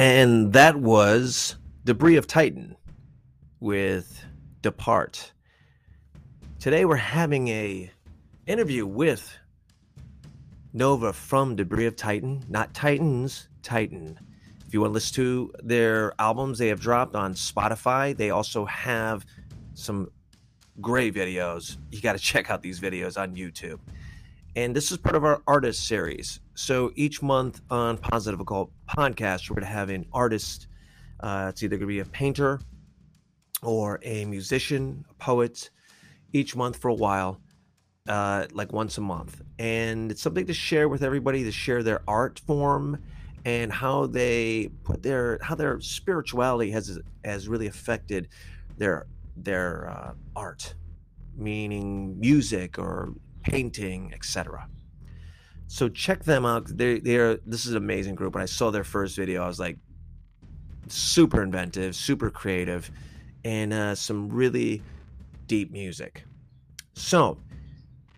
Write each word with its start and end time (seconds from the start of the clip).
And 0.00 0.54
that 0.54 0.76
was 0.76 1.56
Debris 1.84 2.16
of 2.16 2.26
Titan 2.26 2.74
with 3.60 4.24
Depart. 4.62 5.34
Today 6.58 6.86
we're 6.86 6.96
having 6.96 7.48
a 7.48 7.90
interview 8.46 8.86
with 8.86 9.36
Nova 10.72 11.12
from 11.12 11.54
Debris 11.54 11.84
of 11.84 11.96
Titan, 11.96 12.42
not 12.48 12.72
Titans, 12.72 13.50
Titan. 13.62 14.18
If 14.66 14.72
you 14.72 14.80
want 14.80 14.92
to 14.92 14.94
listen 14.94 15.14
to 15.16 15.52
their 15.62 16.14
albums 16.18 16.56
they 16.56 16.68
have 16.68 16.80
dropped 16.80 17.14
on 17.14 17.34
Spotify, 17.34 18.16
they 18.16 18.30
also 18.30 18.64
have 18.64 19.26
some 19.74 20.10
great 20.80 21.14
videos. 21.14 21.76
You 21.92 22.00
got 22.00 22.14
to 22.14 22.18
check 22.24 22.50
out 22.50 22.62
these 22.62 22.80
videos 22.80 23.20
on 23.20 23.36
YouTube. 23.36 23.80
And 24.56 24.74
this 24.74 24.90
is 24.90 24.98
part 24.98 25.14
of 25.14 25.24
our 25.24 25.42
artist 25.46 25.86
series. 25.86 26.40
So 26.54 26.90
each 26.96 27.22
month 27.22 27.60
on 27.70 27.96
Positive 27.98 28.40
Occult 28.40 28.72
Podcast, 28.88 29.48
we're 29.48 29.54
going 29.54 29.66
to 29.66 29.72
have 29.72 29.90
an 29.90 30.06
artist. 30.12 30.66
Uh, 31.20 31.46
it's 31.50 31.62
either 31.62 31.76
going 31.76 31.82
to 31.82 31.86
be 31.86 32.00
a 32.00 32.04
painter 32.04 32.58
or 33.62 34.00
a 34.02 34.24
musician, 34.24 35.04
a 35.08 35.14
poet, 35.14 35.70
each 36.32 36.56
month 36.56 36.78
for 36.78 36.88
a 36.88 36.94
while, 36.94 37.40
uh, 38.08 38.46
like 38.52 38.72
once 38.72 38.98
a 38.98 39.00
month. 39.00 39.40
And 39.60 40.10
it's 40.10 40.20
something 40.20 40.46
to 40.46 40.54
share 40.54 40.88
with 40.88 41.04
everybody 41.04 41.44
to 41.44 41.52
share 41.52 41.84
their 41.84 42.00
art 42.08 42.40
form 42.40 42.98
and 43.44 43.72
how 43.72 44.06
they 44.06 44.70
put 44.82 45.02
their 45.02 45.38
how 45.42 45.54
their 45.54 45.80
spirituality 45.80 46.70
has 46.72 46.98
has 47.24 47.48
really 47.48 47.68
affected 47.68 48.28
their 48.78 49.06
their 49.36 49.88
uh, 49.88 50.12
art, 50.34 50.74
meaning 51.36 52.18
music 52.18 52.78
or 52.78 53.14
painting, 53.50 54.12
etc. 54.14 54.68
So 55.66 55.88
check 55.88 56.24
them 56.24 56.44
out. 56.46 56.66
They 56.66 57.00
they're 57.00 57.36
this 57.46 57.66
is 57.66 57.72
an 57.72 57.76
amazing 57.76 58.14
group. 58.14 58.34
When 58.34 58.42
I 58.42 58.46
saw 58.46 58.70
their 58.70 58.84
first 58.84 59.16
video, 59.16 59.42
I 59.42 59.48
was 59.48 59.60
like, 59.60 59.78
super 60.88 61.42
inventive, 61.42 61.94
super 61.94 62.30
creative, 62.30 62.90
and 63.44 63.72
uh, 63.72 63.94
some 63.94 64.28
really 64.28 64.82
deep 65.46 65.70
music. 65.72 66.24
So 66.94 67.38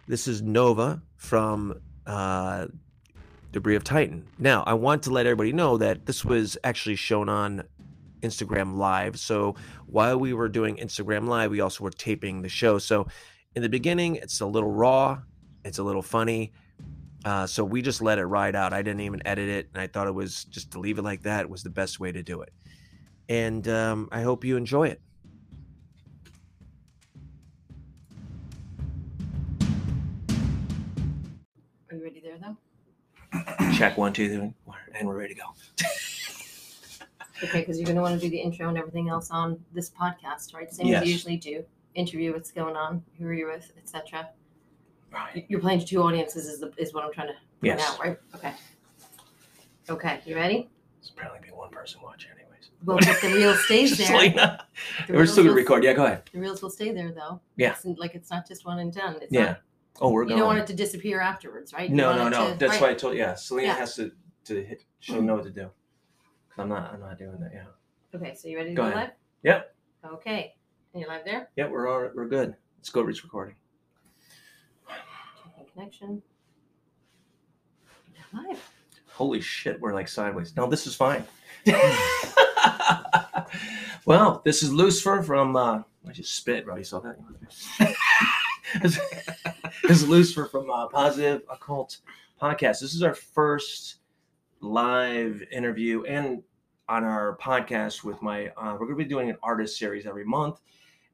this 0.07 0.29
is 0.29 0.43
Nova 0.43 1.03
from 1.17 1.81
uh, 2.07 2.67
Debris 3.53 3.77
of 3.77 3.85
Titan. 3.85 4.27
Now 4.39 4.65
I 4.67 4.75
want 4.75 5.03
to 5.05 5.11
let 5.11 5.27
everybody 5.27 5.53
know 5.53 5.79
that 5.79 6.07
this 6.07 6.25
was 6.25 6.59
actually 6.65 6.97
shown 6.97 7.29
on 7.29 7.65
Instagram 8.23 8.77
Live. 8.77 9.19
So 9.19 9.57
while 9.87 10.19
we 10.19 10.33
were 10.33 10.49
doing 10.49 10.77
Instagram 10.77 11.27
Live, 11.27 11.51
we 11.51 11.61
also 11.61 11.85
were 11.85 11.91
taping 11.91 12.43
the 12.43 12.49
show. 12.49 12.79
So 12.79 13.07
in 13.55 13.63
the 13.63 13.69
beginning, 13.69 14.17
it's 14.17 14.41
a 14.41 14.47
little 14.47 14.71
raw, 14.71 15.21
it's 15.65 15.79
a 15.79 15.83
little 15.83 16.03
funny. 16.03 16.53
Uh, 17.25 17.47
so 17.47 17.65
we 17.65 17.83
just 17.83 18.03
let 18.03 18.19
it 18.19 18.25
ride 18.25 18.57
out. 18.57 18.73
I 18.73 18.83
didn't 18.83 19.01
even 19.03 19.25
edit 19.27 19.49
it, 19.49 19.69
and 19.73 19.81
I 19.81 19.87
thought 19.87 20.09
it 20.09 20.15
was 20.15 20.45
just 20.47 20.73
to 20.73 20.81
leave 20.81 20.99
it 20.99 21.03
like 21.03 21.23
that 21.23 21.49
was 21.49 21.63
the 21.63 21.71
best 21.71 22.01
way 22.01 22.11
to 22.11 22.23
do 22.23 22.41
it. 22.43 22.53
And 23.29 23.67
um, 23.69 24.09
I 24.11 24.23
hope 24.23 24.45
you 24.45 24.57
enjoy 24.57 24.89
it. 24.89 25.01
Are 31.91 31.97
you 31.97 32.03
ready 32.05 32.21
there, 32.21 32.39
though? 32.39 32.57
Check 33.77 33.97
one, 33.97 34.13
two, 34.13 34.29
three, 34.29 34.75
and 34.99 35.09
we're 35.09 35.19
ready 35.19 35.35
to 35.35 35.41
go. 35.41 35.47
Okay, 37.45 37.59
because 37.59 37.77
you're 37.77 37.87
going 37.87 37.97
to 37.97 38.03
want 38.03 38.15
to 38.15 38.21
do 38.25 38.31
the 38.31 38.39
intro 38.39 38.69
and 38.69 38.79
everything 38.79 39.09
else 39.09 39.29
on 39.33 39.59
this 39.75 39.91
podcast, 39.91 40.55
right? 40.55 40.73
Same 40.73 40.87
as 40.87 40.91
Yes. 40.93 41.07
you 41.07 41.13
usually 41.13 41.37
do. 41.37 41.65
Interview 41.95 42.33
what's 42.33 42.51
going 42.51 42.75
on, 42.77 43.03
who 43.19 43.27
are 43.27 43.35
you 43.35 43.47
with, 43.47 43.71
etc. 43.77 44.31
Right. 45.13 45.45
You're 45.49 45.61
playing 45.61 45.81
to 45.81 45.87
two 45.87 46.03
audiences, 46.03 46.47
is 46.47 46.61
the 46.61 46.73
is 46.79 46.95
what 46.95 47.05
I'm 47.05 47.13
trying 47.13 47.29
to 47.29 47.35
point 47.35 47.79
Yes. 47.79 47.91
out, 47.91 48.01
right? 48.01 48.19
Okay. 48.35 48.55
Okay, 49.91 50.21
you 50.25 50.35
ready? 50.37 50.71
It's 51.01 51.11
apparently 51.11 51.41
be 51.47 51.53
one 51.55 51.71
person 51.71 52.01
watching, 52.03 52.31
anyways. 52.31 52.71
Well, 52.85 52.99
but 52.99 53.21
the 53.21 53.29
reel 53.35 53.55
stays 53.67 53.99
there. 53.99 54.09
The 54.09 54.59
We're 55.09 55.17
reels 55.19 55.33
still 55.33 55.45
gonna 55.45 55.51
will- 55.55 55.57
record. 55.61 55.85
Yeah, 55.85 55.93
go 55.93 56.07
ahead. 56.07 56.31
The 56.33 56.41
reels 56.41 56.63
will 56.63 56.71
stay 56.71 56.93
there, 56.93 57.13
though. 57.13 57.41
Yeah. 57.57 57.73
It's 57.73 57.85
like 57.99 58.15
it's 58.15 58.31
not 58.31 58.47
just 58.49 58.65
one 58.65 58.79
and 58.79 58.93
done. 58.93 59.17
It's 59.21 59.33
Yeah. 59.33 59.45
Not, 59.45 59.61
Oh, 60.01 60.11
we're 60.11 60.23
you 60.23 60.31
going. 60.31 60.39
don't 60.39 60.47
want 60.49 60.59
it 60.61 60.67
to 60.69 60.75
disappear 60.75 61.21
afterwards, 61.21 61.73
right? 61.75 61.91
You 61.91 61.95
no, 61.97 62.07
want 62.07 62.19
no, 62.19 62.27
it 62.27 62.31
no. 62.31 62.53
to- 62.53 62.59
That's 62.59 62.81
why 62.81 62.91
I 62.91 62.95
told. 62.95 63.15
Yeah, 63.17 63.35
Selena 63.35 63.69
Yeah. 63.69 63.75
has 63.77 63.95
to 63.97 64.13
to 64.45 64.65
hit. 64.65 64.85
She'll 65.01 65.21
know 65.23 65.35
what 65.35 65.45
to 65.45 65.51
do. 65.51 65.65
'Cause 66.49 66.59
I'm 66.59 66.69
not. 66.71 66.93
I'm 66.95 67.01
not 67.01 67.19
doing 67.19 67.39
that. 67.41 67.51
Yeah. 67.53 67.65
Okay, 68.15 68.35
so 68.35 68.49
you 68.49 68.57
ready 68.57 68.71
to 68.71 68.75
Go 68.77 68.83
go, 68.85 68.89
ahead. 68.89 68.97
live? 68.99 69.11
Yep. 69.43 69.75
Okay. 70.15 70.55
You're 70.95 71.09
live 71.09 71.25
there? 71.25 71.49
Yeah, 71.57 71.69
we're 71.69 71.89
all, 71.89 72.11
we're 72.15 72.29
good. 72.29 72.55
Let's 72.77 72.91
go 72.91 73.01
reach 73.01 73.25
recording. 73.25 73.55
Checking 74.87 75.65
connection. 75.73 76.23
You're 78.15 78.43
live. 78.43 78.71
Holy 79.09 79.41
shit, 79.41 79.81
we're 79.81 79.95
like 79.95 80.07
sideways. 80.07 80.55
No, 80.55 80.67
this 80.67 80.87
is 80.87 80.95
fine. 80.95 81.25
well, 84.05 84.43
this 84.45 84.63
is 84.63 84.71
Lucifer 84.71 85.23
from. 85.23 85.57
Uh, 85.57 85.83
I 86.07 86.13
just 86.13 86.35
spit, 86.35 86.67
bro. 86.67 86.77
You 86.77 86.85
saw 86.85 87.01
that? 87.01 87.17
this 88.83 89.01
is 89.85 90.07
Lucifer 90.07 90.45
from 90.45 90.71
uh, 90.71 90.89
Positive 90.89 91.41
Occult 91.51 92.01
Podcast. 92.41 92.81
This 92.81 92.95
is 92.95 93.03
our 93.03 93.15
first 93.15 93.97
live 94.61 95.43
interview 95.51 96.05
and 96.05 96.43
on 96.89 97.03
our 97.05 97.39
podcast 97.39 98.05
with 98.05 98.21
my. 98.21 98.49
Uh, 98.59 98.73
we're 98.73 98.87
going 98.87 98.99
to 98.99 99.05
be 99.05 99.05
doing 99.05 99.31
an 99.31 99.39
artist 99.43 99.79
series 99.79 100.05
every 100.05 100.25
month, 100.25 100.61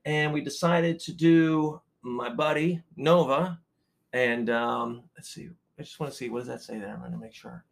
and 0.09 0.33
we 0.33 0.41
decided 0.41 0.99
to 0.99 1.13
do 1.13 1.79
my 2.01 2.31
buddy 2.31 2.83
Nova, 2.97 3.61
and 4.15 4.49
um, 4.49 5.03
let's 5.15 5.29
see. 5.29 5.51
I 5.79 5.83
just 5.83 6.01
want 6.01 6.11
to 6.11 6.17
see 6.17 6.31
what 6.31 6.39
does 6.41 6.49
that 6.49 6.63
say 6.63 6.79
there. 6.79 6.95
I'm 6.95 7.01
going 7.01 7.13
to 7.13 7.19
make 7.19 7.35
sure. 7.35 7.63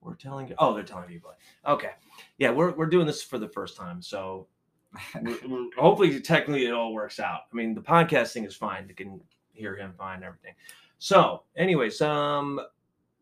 We're 0.00 0.16
telling 0.16 0.48
you. 0.48 0.56
Oh, 0.58 0.74
they're 0.74 0.82
telling 0.82 1.10
you. 1.12 1.20
But 1.22 1.38
okay, 1.70 1.92
yeah, 2.38 2.50
we're 2.50 2.72
we're 2.72 2.86
doing 2.86 3.06
this 3.06 3.22
for 3.22 3.38
the 3.38 3.48
first 3.48 3.76
time, 3.76 4.02
so 4.02 4.48
we're, 5.22 5.38
we're- 5.46 5.70
hopefully, 5.78 6.20
technically, 6.20 6.66
it 6.66 6.72
all 6.72 6.92
works 6.92 7.20
out. 7.20 7.42
I 7.52 7.56
mean, 7.56 7.72
the 7.72 7.80
podcasting 7.80 8.44
is 8.44 8.56
fine; 8.56 8.88
you 8.88 8.94
can 8.94 9.20
hear 9.52 9.76
him 9.76 9.94
fine, 9.96 10.16
and 10.16 10.24
everything. 10.24 10.54
So, 10.98 11.44
anyways, 11.56 12.00
um, 12.00 12.60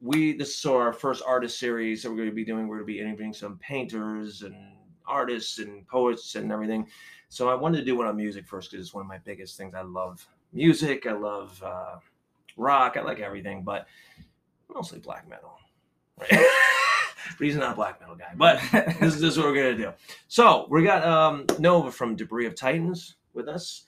we 0.01 0.37
this 0.39 0.59
is 0.59 0.65
our 0.65 0.95
first 0.95 1.23
artist 1.27 1.59
series 1.59 2.03
that 2.03 2.11
we're 2.11 2.17
going 2.17 2.31
to 2.31 2.35
be 2.35 2.47
doing. 2.47 2.67
We're 2.67 2.77
going 2.77 2.87
to 2.87 2.93
be 2.95 3.01
interviewing 3.01 3.35
some 3.35 3.59
painters 3.59 4.41
and 4.41 4.57
artists 5.07 5.59
and 5.59 5.87
poets 5.87 6.35
and 6.35 6.51
everything. 6.51 6.87
So, 7.35 7.49
I 7.49 7.55
wanted 7.55 7.79
to 7.79 7.85
do 7.85 7.97
one 7.97 8.07
on 8.07 8.17
music 8.17 8.47
first 8.47 8.71
because 8.71 8.87
it's 8.87 8.95
one 8.95 9.03
of 9.03 9.09
my 9.09 9.19
biggest 9.19 9.57
things. 9.57 9.75
I 9.75 9.83
love 9.83 10.25
music. 10.53 11.07
I 11.07 11.13
love 11.13 11.61
uh, 11.65 11.97
rock. 12.57 12.97
I 12.97 13.03
like 13.03 13.19
everything, 13.21 13.63
but 13.63 13.87
mostly 14.73 15.01
black 15.01 15.29
metal. 15.29 15.59
Right? 16.21 16.31
but 17.39 17.45
he's 17.45 17.57
not 17.57 17.73
a 17.73 17.75
black 17.75 18.01
metal 18.01 18.15
guy. 18.15 18.33
But 18.37 18.61
this, 19.01 19.15
is- 19.15 19.21
this 19.21 19.33
is 19.33 19.39
what 19.39 19.47
we're 19.49 19.55
gonna 19.55 19.77
do. 19.77 19.93
So 20.29 20.67
we 20.71 20.85
got 20.85 21.05
um, 21.05 21.47
Nova 21.59 21.91
from 21.91 22.15
Debris 22.17 22.47
of 22.47 22.55
Titans 22.55 23.17
with 23.33 23.49
us, 23.49 23.87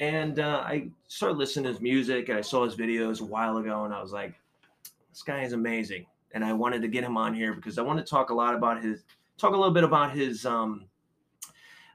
and 0.00 0.38
uh, 0.40 0.62
I 0.64 0.90
started 1.06 1.38
listening 1.38 1.64
to 1.64 1.70
his 1.70 1.80
music, 1.80 2.28
and 2.28 2.38
I 2.38 2.42
saw 2.42 2.64
his 2.64 2.74
videos 2.74 3.20
a 3.20 3.24
while 3.24 3.58
ago, 3.58 3.84
and 3.84 3.94
I 3.94 4.02
was 4.02 4.12
like, 4.12 4.34
this 5.10 5.22
guy 5.22 5.42
is 5.42 5.52
amazing, 5.52 6.06
and 6.32 6.44
I 6.44 6.52
wanted 6.52 6.82
to 6.82 6.88
get 6.88 7.04
him 7.04 7.16
on 7.16 7.34
here 7.34 7.54
because 7.54 7.78
I 7.78 7.82
want 7.82 7.98
to 7.98 8.04
talk 8.04 8.30
a 8.30 8.34
lot 8.34 8.54
about 8.54 8.82
his, 8.82 9.04
talk 9.36 9.52
a 9.54 9.56
little 9.56 9.74
bit 9.74 9.84
about 9.84 10.12
his. 10.12 10.44
Um, 10.44 10.86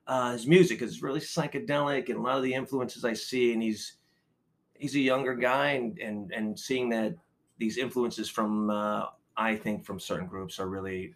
uh, 0.08 0.34
his 0.34 0.48
music 0.48 0.82
is 0.82 1.02
really 1.02 1.20
psychedelic, 1.20 2.10
and 2.10 2.18
a 2.18 2.22
lot 2.22 2.38
of 2.38 2.44
the 2.44 2.54
influences 2.54 3.06
I 3.06 3.14
see, 3.14 3.54
and 3.54 3.62
he's 3.62 3.98
he's 4.74 4.96
a 4.96 5.00
younger 5.00 5.34
guy, 5.34 5.72
and 5.72 5.98
and 6.00 6.32
and 6.32 6.60
seeing 6.60 6.90
that 6.90 7.16
these 7.58 7.78
influences 7.78 8.30
from 8.30 8.70
uh, 8.70 9.06
I 9.38 9.56
think 9.56 9.86
from 9.86 10.00
certain 10.00 10.28
groups 10.28 10.60
are 10.60 10.68
really, 10.68 11.14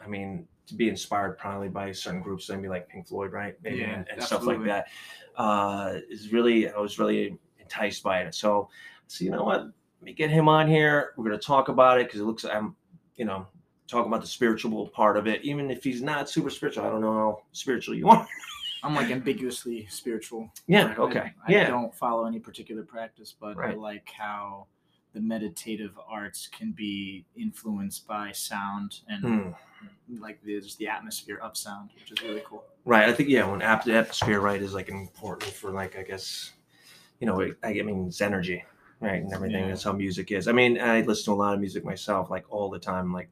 I 0.00 0.08
mean, 0.08 0.46
to 0.66 0.74
be 0.74 0.88
inspired 0.88 1.38
probably 1.38 1.68
by 1.68 1.92
certain 1.92 2.20
groups, 2.20 2.48
maybe 2.48 2.68
like 2.68 2.88
Pink 2.88 3.06
Floyd, 3.06 3.32
right? 3.32 3.54
Maybe 3.62 3.78
Yeah, 3.78 3.94
and, 3.94 4.08
and 4.10 4.22
stuff 4.22 4.44
like 4.44 4.64
that. 4.64 4.88
Uh, 5.36 5.98
is 6.10 6.32
really 6.32 6.68
I 6.70 6.78
was 6.78 6.98
really 6.98 7.38
enticed 7.60 8.02
by 8.02 8.22
it. 8.22 8.34
So, 8.34 8.68
so 9.06 9.24
you 9.24 9.30
know 9.30 9.44
what? 9.44 9.60
Let 9.60 10.02
me 10.02 10.12
get 10.12 10.30
him 10.30 10.48
on 10.48 10.68
here. 10.68 11.12
We're 11.16 11.24
gonna 11.24 11.38
talk 11.38 11.68
about 11.68 12.00
it 12.00 12.08
because 12.08 12.20
it 12.20 12.24
looks 12.24 12.44
I'm, 12.44 12.74
you 13.16 13.24
know, 13.24 13.46
talking 13.88 14.08
about 14.12 14.20
the 14.20 14.26
spiritual 14.28 14.86
part 14.88 15.16
of 15.16 15.26
it. 15.26 15.42
Even 15.42 15.70
if 15.70 15.82
he's 15.82 16.02
not 16.02 16.28
super 16.30 16.50
spiritual, 16.50 16.84
I 16.84 16.90
don't 16.90 17.00
know 17.00 17.12
how 17.12 17.42
spiritual 17.52 17.94
you 17.94 18.08
are. 18.08 18.26
I'm 18.84 18.94
like 18.94 19.10
ambiguously 19.10 19.86
spiritual. 19.90 20.48
Yeah. 20.68 20.84
Like, 20.84 20.98
Okay. 21.00 21.18
I, 21.20 21.32
I 21.48 21.50
yeah. 21.52 21.66
don't 21.68 21.92
follow 21.94 22.26
any 22.26 22.38
particular 22.38 22.84
practice, 22.84 23.34
but 23.38 23.58
I 23.58 23.72
like 23.72 24.08
how 24.16 24.66
the 25.14 25.20
meditative 25.20 25.98
arts 26.08 26.46
can 26.46 26.70
be 26.72 27.24
influenced 27.34 28.06
by 28.06 28.30
sound 28.30 29.00
and 29.08 29.24
Hmm. 29.24 29.50
like 30.22 30.40
the, 30.44 30.60
just 30.60 30.78
the 30.78 30.86
atmosphere 30.86 31.38
of 31.38 31.56
sound, 31.56 31.90
which 31.94 32.12
is 32.12 32.22
really 32.22 32.42
cool. 32.44 32.62
Right. 32.84 33.08
I 33.08 33.12
think 33.12 33.28
yeah, 33.30 33.50
when 33.50 33.62
ap- 33.62 33.88
atmosphere 33.88 34.40
right 34.40 34.60
is 34.62 34.74
like 34.74 34.90
important 34.90 35.52
for 35.52 35.70
like 35.72 35.98
I 35.98 36.02
guess, 36.02 36.52
you 37.20 37.26
know, 37.26 37.40
I, 37.42 37.68
I 37.68 37.82
mean 37.82 38.06
it's 38.06 38.20
energy, 38.20 38.62
right, 39.00 39.22
and 39.22 39.32
everything. 39.32 39.62
Yeah. 39.62 39.68
That's 39.68 39.82
how 39.82 39.92
music 39.92 40.30
is. 40.30 40.46
I 40.46 40.52
mean, 40.52 40.78
I 40.80 41.00
listen 41.00 41.24
to 41.24 41.32
a 41.32 41.40
lot 41.42 41.54
of 41.54 41.60
music 41.60 41.84
myself, 41.84 42.30
like 42.30 42.44
all 42.48 42.70
the 42.70 42.78
time. 42.78 43.12
Like 43.12 43.28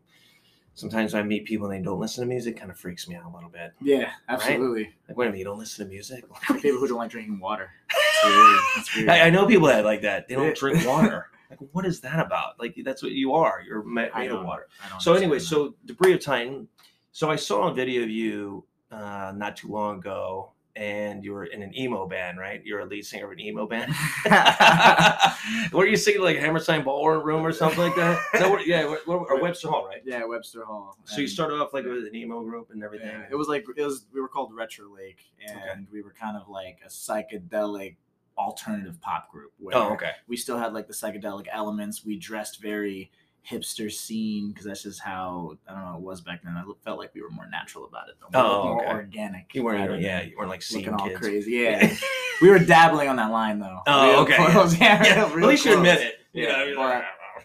sometimes 0.76 1.12
when 1.14 1.22
I 1.24 1.26
meet 1.26 1.44
people 1.46 1.68
and 1.68 1.74
they 1.80 1.84
don't 1.84 1.98
listen 1.98 2.22
to 2.22 2.28
music, 2.28 2.56
kind 2.56 2.70
of 2.70 2.78
freaks 2.78 3.08
me 3.08 3.16
out 3.16 3.24
a 3.24 3.34
little 3.34 3.50
bit. 3.50 3.72
Yeah, 3.80 4.10
absolutely. 4.28 4.94
Like, 5.08 5.16
wait 5.16 5.26
a 5.26 5.28
minute, 5.30 5.38
you 5.40 5.44
don't 5.44 5.58
listen 5.58 5.84
to 5.84 5.90
music? 5.90 6.24
People 6.60 6.78
who 6.78 6.86
don't 6.86 6.98
like 6.98 7.10
drinking 7.10 7.40
water. 7.40 7.70
It's 7.90 8.24
weird. 8.24 8.60
It's 8.76 8.96
weird. 8.96 9.08
I, 9.08 9.20
I 9.26 9.30
know 9.30 9.46
people 9.46 9.66
that 9.66 9.84
like 9.84 10.02
that. 10.02 10.28
They 10.28 10.36
don't 10.36 10.46
Yeah. 10.48 10.54
drink 10.54 10.86
water. 10.86 11.26
Like, 11.48 11.60
what 11.70 11.86
is 11.86 12.00
that 12.00 12.18
about? 12.18 12.58
Like, 12.58 12.74
that's 12.84 13.04
what 13.04 13.12
you 13.12 13.32
are. 13.34 13.62
You're 13.64 13.84
made 13.84 14.10
of 14.32 14.44
water. 14.44 14.66
I 14.92 14.98
So 14.98 15.12
anyway, 15.12 15.34
understand 15.36 15.68
so 15.68 15.74
debris 15.84 16.14
of 16.14 16.20
Titan. 16.20 16.66
So 17.12 17.30
I 17.30 17.36
saw 17.36 17.68
a 17.68 17.72
video 17.72 18.02
of 18.02 18.10
you 18.10 18.64
uh, 18.90 19.32
not 19.36 19.56
too 19.56 19.68
long 19.68 19.98
ago, 19.98 20.50
and 20.76 21.24
you 21.24 21.32
were 21.32 21.44
in 21.44 21.62
an 21.62 21.76
emo 21.76 22.06
band, 22.06 22.38
right? 22.38 22.62
You're 22.64 22.80
a 22.80 22.84
lead 22.84 23.04
singer 23.06 23.24
of 23.24 23.32
an 23.32 23.40
emo 23.40 23.66
band. 23.66 23.92
were 25.72 25.86
you 25.86 25.96
singing 25.96 26.20
like 26.20 26.36
Hammerstein 26.36 26.84
Ballroom 26.84 27.44
or 27.44 27.52
something 27.52 27.78
like 27.78 27.96
that? 27.96 28.20
No, 28.34 28.58
yeah, 28.58 28.94
or 29.06 29.40
Webster 29.40 29.68
Hall, 29.68 29.86
right? 29.86 30.02
yeah, 30.04 30.24
Webster 30.24 30.64
Hall. 30.64 30.98
So 31.04 31.20
you 31.20 31.26
started 31.26 31.56
off 31.56 31.72
like 31.72 31.84
with 31.84 32.06
an 32.06 32.14
emo 32.14 32.42
group 32.42 32.70
and 32.70 32.84
everything. 32.84 33.08
Yeah, 33.08 33.26
it 33.30 33.36
was 33.36 33.48
like 33.48 33.64
it 33.76 33.82
was. 33.82 34.04
We 34.12 34.20
were 34.20 34.28
called 34.28 34.54
Retro 34.54 34.94
Lake, 34.94 35.32
and 35.46 35.86
we 35.90 36.02
were 36.02 36.12
kind 36.12 36.36
of 36.36 36.48
like 36.48 36.80
a 36.84 36.88
psychedelic 36.88 37.96
alternative 38.36 39.00
pop 39.00 39.30
group. 39.30 39.52
Where 39.58 39.76
Oh, 39.76 39.92
okay. 39.94 40.12
We 40.28 40.36
still 40.36 40.58
had 40.58 40.74
like 40.74 40.86
the 40.86 40.92
psychedelic 40.92 41.46
elements. 41.50 42.04
We 42.04 42.18
dressed 42.18 42.60
very 42.60 43.10
hipster 43.48 43.92
scene 43.92 44.48
because 44.48 44.64
that's 44.66 44.82
just 44.82 45.00
how 45.00 45.56
I 45.68 45.72
don't 45.72 45.84
know 45.84 45.94
it 45.96 46.00
was 46.02 46.20
back 46.20 46.42
then. 46.42 46.56
I 46.56 46.64
felt 46.84 46.98
like 46.98 47.14
we 47.14 47.22
were 47.22 47.30
more 47.30 47.48
natural 47.48 47.84
about 47.86 48.08
it 48.08 48.16
though. 48.20 48.26
We 48.32 48.38
Oh, 48.44 48.64
more 48.64 48.82
okay. 48.82 48.90
organic. 48.92 49.54
You 49.54 49.62
weren't, 49.64 50.00
yeah, 50.00 50.22
you 50.22 50.36
weren't 50.36 50.50
like 50.50 50.62
looking 50.72 50.94
all 50.94 51.06
kids. 51.08 51.20
crazy. 51.20 51.52
Yeah, 51.52 51.94
we 52.42 52.50
were 52.50 52.58
dabbling 52.58 53.08
on 53.08 53.16
that 53.16 53.30
line 53.30 53.58
though. 53.60 53.80
Oh, 53.86 54.10
Real 54.10 54.18
okay, 54.20 54.36
close. 54.52 54.76
Yeah, 54.78 55.04
yeah, 55.04 55.24
at 55.26 55.36
least 55.36 55.64
you 55.64 55.76
admit 55.76 56.00
it. 56.00 56.14
You 56.32 56.44
Yeah, 56.44 56.52
know, 56.52 56.64
you're 56.64 56.76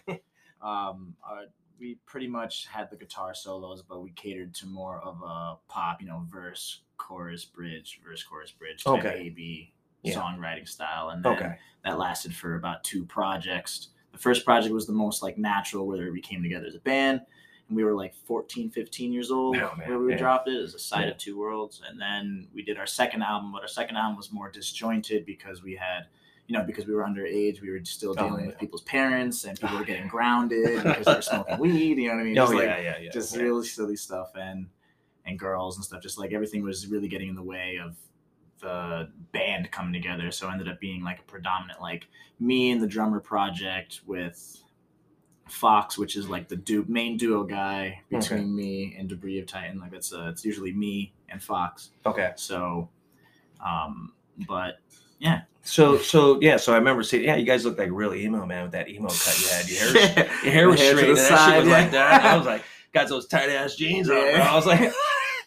like, 0.08 0.22
um, 0.60 1.14
uh, 1.28 1.42
we 1.78 1.98
pretty 2.06 2.28
much 2.28 2.66
had 2.66 2.90
the 2.90 2.96
guitar 2.96 3.34
solos, 3.34 3.82
but 3.82 4.02
we 4.02 4.10
catered 4.12 4.54
to 4.56 4.66
more 4.66 4.98
of 5.00 5.20
a 5.22 5.56
pop, 5.68 6.00
you 6.00 6.06
know, 6.06 6.24
verse, 6.30 6.82
chorus, 6.96 7.44
bridge, 7.44 8.00
verse, 8.04 8.22
chorus, 8.22 8.52
bridge, 8.52 8.84
type 8.84 9.04
Okay. 9.04 9.26
A 9.26 9.30
B 9.30 9.72
Yeah. 10.02 10.14
songwriting 10.20 10.68
style, 10.68 11.10
and 11.10 11.24
okay. 11.26 11.56
that 11.84 11.98
lasted 11.98 12.34
for 12.34 12.54
about 12.56 12.84
two 12.84 13.04
projects. 13.04 13.88
The 14.12 14.18
first 14.18 14.44
project 14.44 14.72
was 14.74 14.86
the 14.86 14.92
most 14.92 15.22
like 15.22 15.38
natural, 15.38 15.86
where 15.86 16.12
we 16.12 16.20
came 16.20 16.42
together 16.42 16.66
as 16.66 16.74
a 16.74 16.80
band, 16.80 17.22
and 17.68 17.76
we 17.76 17.82
were 17.84 17.94
like 17.94 18.14
14, 18.26 18.70
15 18.70 19.12
years 19.12 19.30
old 19.30 19.56
Oh, 19.56 19.72
man, 19.76 19.88
where 19.88 19.98
we 19.98 20.14
dropped 20.14 20.48
it 20.48 20.62
as 20.62 20.74
a 20.74 20.78
side 20.78 21.04
Yeah. 21.06 21.12
of 21.12 21.18
two 21.18 21.38
worlds, 21.38 21.80
and 21.88 22.00
then 22.00 22.48
we 22.54 22.62
did 22.62 22.76
our 22.78 22.86
second 22.86 23.22
album, 23.22 23.52
but 23.52 23.62
our 23.62 23.68
second 23.68 23.96
album 23.96 24.16
was 24.16 24.30
more 24.32 24.50
disjointed 24.50 25.24
because 25.26 25.62
we 25.62 25.74
had. 25.74 26.06
You 26.48 26.58
know, 26.58 26.64
because 26.64 26.86
we 26.86 26.92
were 26.92 27.04
underage, 27.04 27.62
we 27.62 27.70
were 27.70 27.82
still 27.84 28.10
Oh, 28.18 28.26
dealing 28.28 28.40
yeah. 28.40 28.46
with 28.48 28.58
people's 28.58 28.82
parents, 28.82 29.44
and 29.44 29.58
people 29.58 29.76
Oh, 29.76 29.78
were 29.78 29.84
getting 29.86 30.02
yeah. 30.02 30.08
grounded 30.16 30.82
because 30.82 31.06
they 31.06 31.14
were 31.14 31.22
smoking 31.22 31.58
weed. 31.60 31.98
You 31.98 32.08
know 32.08 32.14
what 32.16 32.20
I 32.20 32.24
mean? 32.24 32.36
Oh 32.38 32.42
Just, 32.42 32.54
like, 32.54 32.64
yeah, 32.64 32.80
yeah, 32.80 32.98
yeah. 32.98 33.10
just 33.10 33.36
really 33.36 33.64
silly 33.66 33.96
stuff 33.96 34.32
and 34.34 34.66
and 35.24 35.38
girls 35.38 35.76
and 35.76 35.84
stuff 35.84 36.02
just 36.02 36.18
like 36.18 36.32
everything 36.32 36.62
was 36.64 36.88
really 36.88 37.06
getting 37.08 37.28
in 37.28 37.36
the 37.36 37.42
way 37.42 37.78
of 37.82 37.96
the 38.62 39.10
band 39.32 39.70
coming 39.70 39.92
together 39.92 40.30
so 40.30 40.48
ended 40.48 40.68
up 40.68 40.80
being 40.80 41.02
like 41.04 41.18
a 41.18 41.22
predominant 41.24 41.80
like 41.82 42.06
me 42.40 42.70
and 42.70 42.80
the 42.80 42.86
drummer 42.86 43.20
project 43.20 44.00
with 44.06 44.58
fox 45.48 45.98
which 45.98 46.16
is 46.16 46.28
like 46.28 46.48
the 46.48 46.56
du- 46.56 46.84
main 46.88 47.16
duo 47.18 47.42
guy 47.44 48.00
between 48.08 48.40
Okay. 48.40 48.48
me 48.48 48.96
and 48.98 49.08
debris 49.08 49.38
of 49.40 49.46
titan 49.46 49.78
like 49.78 49.90
that's 49.90 50.12
uh 50.14 50.28
it's 50.30 50.44
usually 50.44 50.72
me 50.72 51.12
and 51.28 51.42
fox 51.42 51.90
Okay. 52.06 52.30
so 52.36 52.88
um 53.64 54.12
but 54.46 54.78
yeah. 55.18 55.42
So 55.62 55.98
so 55.98 56.40
yeah, 56.40 56.56
so 56.56 56.72
I 56.72 56.76
remember 56.78 57.04
seeing 57.04 57.22
yeah, 57.22 57.36
you 57.36 57.44
guys 57.46 57.64
looked 57.64 57.78
like 57.78 57.90
real 57.92 58.12
emo 58.12 58.44
man 58.44 58.64
with 58.64 58.72
that 58.72 58.88
emo 58.88 59.08
cut 59.08 59.40
you 59.40 59.48
had. 59.48 59.68
Your 59.70 60.08
hair 60.08 60.26
your 60.42 60.52
hair 60.52 60.68
was 60.68 60.80
The 60.80 60.84
hair 60.86 60.94
to 60.94 60.98
straight. 60.98 61.04
the 61.04 61.08
and 61.10 61.16
that 61.18 61.28
shit 61.28 61.28
side, 61.28 61.58
was 61.60 61.68
like 61.68 61.90
that. 61.92 62.24
I 62.24 62.36
was 62.36 62.46
like, 62.46 62.64
got 62.92 63.08
those 63.08 63.26
tight 63.28 63.48
ass 63.50 63.76
jeans 63.76 64.08
on. 64.10 64.16
Bro. 64.16 64.32
I 64.34 64.56
was 64.56 64.66
like, 64.66 64.80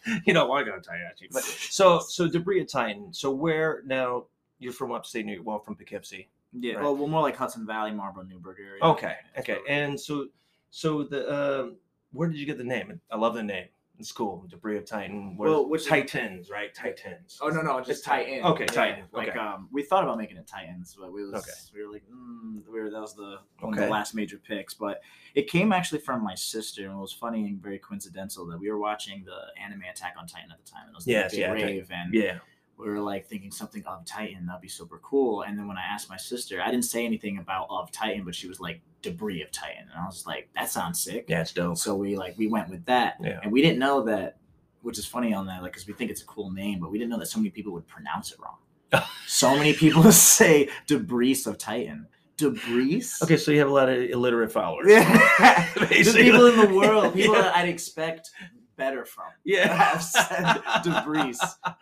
you 0.24 0.32
know, 0.32 0.50
I 0.52 0.62
got 0.64 0.86
jeans. 1.18 1.32
But 1.32 1.44
so 1.44 2.00
so 2.00 2.28
debris 2.28 2.60
of 2.60 2.68
Titan. 2.68 3.12
So 3.12 3.30
where 3.30 3.82
now 3.86 4.24
you're 4.58 4.72
from 4.72 4.92
upstate 4.92 5.26
New 5.26 5.34
York, 5.34 5.46
well 5.46 5.58
from 5.58 5.74
Poughkeepsie. 5.76 6.28
yeah 6.52 6.74
Right. 6.74 6.82
well, 6.84 6.96
well 6.96 7.08
more 7.08 7.22
like 7.22 7.36
hudson 7.36 7.66
valley 7.66 7.90
marlboro 7.90 8.24
newburgh 8.24 8.58
area 8.60 8.82
Okay, 8.82 9.16
okay. 9.38 9.58
And 9.68 9.98
so 9.98 10.28
so 10.70 11.02
the 11.02 11.32
um 11.32 11.76
where 12.12 12.28
did 12.28 12.38
you 12.38 12.46
get 12.46 12.56
the 12.58 12.64
name? 12.64 13.00
I 13.10 13.16
love 13.16 13.34
the 13.34 13.42
name. 13.42 13.66
It's 13.98 14.12
cool. 14.12 14.44
Debris 14.48 14.76
of 14.76 14.84
Titan. 14.84 15.36
Where, 15.36 15.50
Well, 15.50 15.68
which- 15.68 15.86
Titans, 15.86 16.50
right? 16.50 16.74
Titans. 16.74 17.38
Oh 17.40 17.48
no 17.48 17.62
no 17.62 17.80
just 17.80 18.04
Titan. 18.04 18.44
Okay, 18.44 18.64
Yeah, 18.64 18.72
Titan. 18.72 19.04
Like 19.12 19.28
Okay. 19.30 19.38
um, 19.38 19.68
we 19.72 19.82
thought 19.82 20.04
about 20.04 20.18
making 20.18 20.36
it 20.36 20.46
Titans, 20.46 20.94
but 20.98 21.12
we 21.12 21.24
was 21.24 21.34
Okay. 21.34 21.52
we 21.74 21.86
were 21.86 21.92
like 21.92 22.04
mm, 22.10 22.62
we 22.68 22.80
were 22.80 22.90
that 22.90 23.00
was 23.00 23.14
the 23.14 23.38
one 23.60 23.72
of 23.72 23.80
the 23.80 23.88
last 23.88 24.14
major 24.14 24.36
picks. 24.38 24.74
But 24.74 25.00
it 25.34 25.48
came 25.48 25.72
actually 25.72 26.00
from 26.00 26.22
my 26.22 26.34
sister, 26.34 26.84
and 26.84 26.92
it 26.92 27.00
was 27.00 27.12
funny 27.12 27.46
and 27.46 27.62
very 27.62 27.78
coincidental 27.78 28.46
that 28.48 28.58
we 28.58 28.70
were 28.70 28.78
watching 28.78 29.24
the 29.24 29.38
anime 29.62 29.82
Attack 29.90 30.16
on 30.18 30.26
Titan 30.26 30.50
at 30.52 30.62
the 30.62 30.70
time. 30.70 30.82
And 30.86 30.90
it 30.92 30.96
was 30.96 31.04
the 31.06 31.12
Yes, 31.12 31.30
big 31.32 31.40
yeah, 31.40 31.52
rave, 31.52 31.90
and 31.90 32.12
Yeah. 32.14 32.38
We 32.78 32.88
were 32.88 33.00
like 33.00 33.26
thinking 33.26 33.50
something 33.50 33.82
of 33.86 34.04
Titan 34.04 34.46
that'd 34.46 34.60
be 34.60 34.68
super 34.68 34.98
cool. 34.98 35.42
And 35.42 35.58
then 35.58 35.66
when 35.66 35.78
I 35.78 35.82
asked 35.82 36.10
my 36.10 36.16
sister, 36.18 36.60
I 36.60 36.70
didn't 36.70 36.84
say 36.84 37.04
anything 37.06 37.38
about 37.38 37.66
of 37.70 37.90
Titan, 37.90 38.24
but 38.24 38.34
she 38.34 38.48
was 38.48 38.60
like 38.60 38.80
debris 39.02 39.42
of 39.42 39.50
Titan, 39.50 39.84
and 39.90 40.00
I 40.00 40.04
was 40.06 40.26
like 40.26 40.48
that 40.54 40.70
sounds 40.70 41.00
sick. 41.02 41.26
Yeah, 41.28 41.40
it's 41.40 41.52
dope. 41.52 41.78
So 41.78 41.94
we 41.94 42.16
like 42.16 42.36
we 42.36 42.46
went 42.48 42.68
with 42.68 42.84
that, 42.86 43.16
Yeah. 43.22 43.40
and 43.42 43.50
we 43.52 43.62
didn't 43.62 43.78
know 43.78 44.02
that, 44.04 44.38
which 44.82 44.98
is 44.98 45.06
funny 45.06 45.32
on 45.32 45.46
that, 45.46 45.62
like 45.62 45.72
because 45.72 45.86
we 45.86 45.94
think 45.94 46.10
it's 46.10 46.22
a 46.22 46.26
cool 46.26 46.50
name, 46.50 46.80
but 46.80 46.90
we 46.90 46.98
didn't 46.98 47.10
know 47.10 47.18
that 47.18 47.26
so 47.26 47.38
many 47.38 47.50
people 47.50 47.72
would 47.72 47.86
pronounce 47.88 48.30
it 48.32 48.38
wrong. 48.40 48.56
so 49.26 49.54
many 49.56 49.72
people 49.72 50.02
say 50.12 50.68
debris 50.86 51.42
of 51.46 51.56
Titan, 51.58 52.06
debris. 52.36 53.04
Okay, 53.22 53.36
so 53.36 53.50
you 53.52 53.58
have 53.60 53.68
a 53.70 53.72
lot 53.72 53.88
of 53.88 53.98
illiterate 54.10 54.52
followers. 54.52 54.86
Yeah, 54.88 55.66
the 55.74 55.86
people 56.16 56.46
in 56.46 56.58
the 56.60 56.74
world, 56.74 57.14
people 57.14 57.34
that 57.34 57.56
I'd 57.56 57.68
expect 57.68 58.30
better 58.76 59.04
from, 59.04 59.26
Yeah. 59.44 59.72
have 59.74 60.02
said 60.02 60.60
debris 60.82 61.34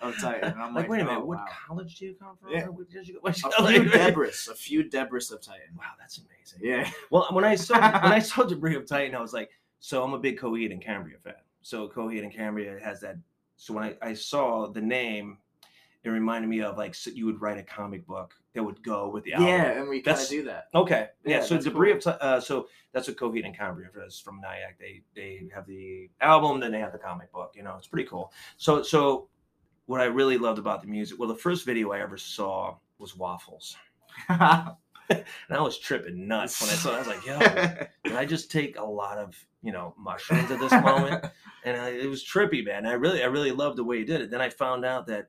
of 0.02 0.18
Titan. 0.20 0.52
And 0.52 0.62
I'm 0.62 0.74
Like, 0.74 0.84
like, 0.84 0.90
wait 0.90 1.00
a 1.00 1.02
oh, 1.02 1.06
minute, 1.06 1.26
what 1.26 1.38
wow. 1.38 1.46
college 1.66 1.98
do 1.98 2.06
you 2.06 2.14
come 2.14 2.36
from? 2.40 2.50
Yeah. 2.50 2.66
Where 2.66 2.84
did 2.84 3.06
you 3.08 3.14
go? 3.14 3.20
What 3.20 3.38
A 3.58 3.66
few 3.66 3.84
debris, 3.90 4.28
a 4.50 4.54
few 4.54 4.82
debris 4.84 5.26
of 5.32 5.40
Titan. 5.40 5.74
Wow, 5.76 5.84
that's 5.98 6.18
amazing. 6.18 6.60
Yeah, 6.62 6.90
Well, 7.10 7.28
when 7.32 7.44
I 7.44 7.54
saw 7.54 7.74
when 8.02 8.12
I 8.12 8.18
saw 8.30 8.44
Debris 8.44 8.76
of 8.76 8.86
Titan, 8.86 9.14
I 9.14 9.20
was 9.20 9.32
like, 9.32 9.50
so 9.80 10.02
I'm 10.02 10.14
a 10.14 10.18
big 10.18 10.38
Coheed 10.38 10.72
and 10.72 10.80
Cambria 10.82 11.18
fan. 11.22 11.34
So 11.62 11.88
Coheed 11.88 12.22
and 12.22 12.32
Cambria 12.32 12.78
has 12.82 13.00
that. 13.00 13.16
So 13.56 13.74
when 13.74 13.84
I, 13.84 13.96
I 14.02 14.14
saw 14.14 14.66
the 14.68 14.80
name, 14.80 15.38
it 16.04 16.10
reminded 16.10 16.48
me 16.48 16.60
of 16.60 16.76
like 16.76 16.94
so 16.94 17.10
you 17.10 17.26
would 17.26 17.40
write 17.40 17.58
a 17.58 17.62
comic 17.62 18.06
book 18.06 18.34
that 18.54 18.62
would 18.62 18.82
go 18.82 19.08
with 19.08 19.24
the 19.24 19.32
album. 19.32 19.48
yeah, 19.48 19.80
and 19.80 19.88
we 19.88 20.02
kind 20.02 20.20
of 20.20 20.28
do 20.28 20.44
that. 20.44 20.68
Okay. 20.74 21.08
Yeah. 21.24 21.38
Yeah, 21.38 21.42
so 21.42 21.58
Debris 21.58 21.98
cool. 22.02 22.12
of 22.12 22.20
uh, 22.20 22.40
so 22.40 22.68
that's 22.92 23.08
what 23.08 23.16
Coheed 23.16 23.44
and 23.44 23.56
Cambria 23.56 23.88
does 23.94 24.20
from 24.20 24.40
Nyack. 24.40 24.78
They 24.78 25.02
they 25.16 25.48
have 25.54 25.66
the 25.66 26.10
album, 26.20 26.60
then 26.60 26.72
they 26.72 26.80
have 26.80 26.92
the 26.92 26.98
comic 26.98 27.32
book. 27.32 27.54
You 27.56 27.62
know, 27.62 27.74
it's 27.78 27.88
pretty 27.88 28.08
cool. 28.08 28.32
So 28.56 28.82
so 28.82 29.28
what 29.86 30.00
I 30.00 30.04
really 30.04 30.38
loved 30.38 30.58
about 30.58 30.82
the 30.82 30.88
music, 30.88 31.18
well, 31.18 31.28
the 31.28 31.34
first 31.34 31.64
video 31.64 31.92
I 31.92 32.00
ever 32.00 32.16
saw 32.16 32.76
was 32.98 33.16
Waffles. 33.16 33.76
And 35.48 35.58
I 35.58 35.60
was 35.60 35.78
tripping 35.78 36.26
nuts 36.26 36.60
when 36.60 36.70
I 36.70 36.74
saw 36.74 36.90
it. 36.90 36.94
I 36.94 36.98
was 36.98 37.06
like, 37.06 37.26
yo, 37.26 37.38
did 38.04 38.16
I 38.16 38.24
just 38.24 38.50
take 38.50 38.78
a 38.78 38.84
lot 38.84 39.18
of, 39.18 39.36
you 39.62 39.72
know, 39.72 39.94
mushrooms 39.98 40.50
at 40.50 40.60
this 40.60 40.72
moment? 40.72 41.26
And 41.64 41.80
I, 41.80 41.90
it 41.90 42.08
was 42.08 42.24
trippy, 42.24 42.64
man. 42.64 42.86
I 42.86 42.92
really, 42.92 43.22
I 43.22 43.26
really 43.26 43.52
loved 43.52 43.76
the 43.76 43.84
way 43.84 43.98
he 43.98 44.04
did 44.04 44.20
it. 44.20 44.30
Then 44.30 44.40
I 44.40 44.48
found 44.48 44.84
out 44.84 45.06
that 45.08 45.28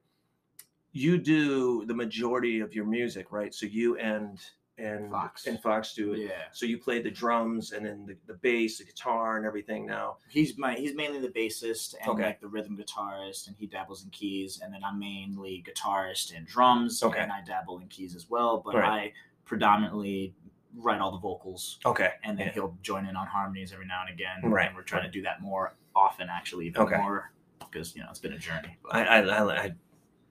you 0.95 1.17
do 1.17 1.83
the 1.85 1.93
majority 1.93 2.61
of 2.61 2.73
your 2.73 2.85
music, 2.85 3.31
right? 3.31 3.53
So 3.53 3.65
you 3.65 3.97
and 3.97 4.39
and 4.77 5.09
Fox. 5.11 5.45
and 5.47 5.61
Fox 5.61 5.93
do 5.93 6.13
it. 6.13 6.19
yeah. 6.19 6.29
So 6.51 6.65
you 6.65 6.77
play 6.77 7.01
the 7.01 7.09
drums 7.11 7.71
and 7.73 7.85
then 7.85 8.05
the, 8.05 8.15
the 8.27 8.33
bass, 8.39 8.77
the 8.77 8.83
guitar, 8.85 9.37
and 9.37 9.45
everything. 9.45 9.85
Now, 9.85 10.17
He's 10.29 10.57
my 10.57 10.73
he's 10.75 10.95
mainly 10.95 11.19
the 11.19 11.29
bassist 11.29 11.95
and 12.01 12.09
Okay. 12.11 12.23
like 12.23 12.39
the 12.41 12.47
rhythm 12.47 12.77
guitarist, 12.77 13.47
and 13.47 13.55
he 13.57 13.67
dabbles 13.67 14.03
in 14.05 14.09
keys. 14.11 14.61
And 14.63 14.73
then 14.73 14.83
I'm 14.85 14.97
mainly 14.97 15.63
guitarist 15.67 16.35
and 16.35 16.47
drums, 16.47 17.03
Okay. 17.03 17.19
and 17.19 17.31
I 17.31 17.41
dabble 17.41 17.79
in 17.79 17.87
keys 17.89 18.15
as 18.15 18.29
well. 18.29 18.61
But 18.65 18.75
Right. 18.75 18.89
I 18.89 19.13
predominantly 19.45 20.33
write 20.77 20.99
all 21.01 21.11
the 21.11 21.19
vocals, 21.19 21.79
okay, 21.85 22.11
and 22.23 22.37
then 22.37 22.47
yeah. 22.47 22.53
he'll 22.53 22.77
join 22.81 23.05
in 23.05 23.15
on 23.15 23.27
harmonies 23.27 23.71
every 23.73 23.85
now 23.85 24.01
and 24.05 24.13
again. 24.13 24.37
Right, 24.43 24.67
And 24.67 24.75
we're 24.75 24.81
trying 24.83 25.03
to 25.03 25.09
do 25.11 25.21
that 25.23 25.41
more 25.41 25.73
often, 25.95 26.27
actually, 26.29 26.67
even 26.67 26.81
Okay. 26.81 26.97
more 26.97 27.31
because 27.59 27.95
you 27.95 28.01
know 28.01 28.07
it's 28.09 28.19
been 28.19 28.33
a 28.33 28.37
journey. 28.37 28.77
But 28.83 28.95
I, 28.95 29.19
I, 29.21 29.65
I, 29.65 29.73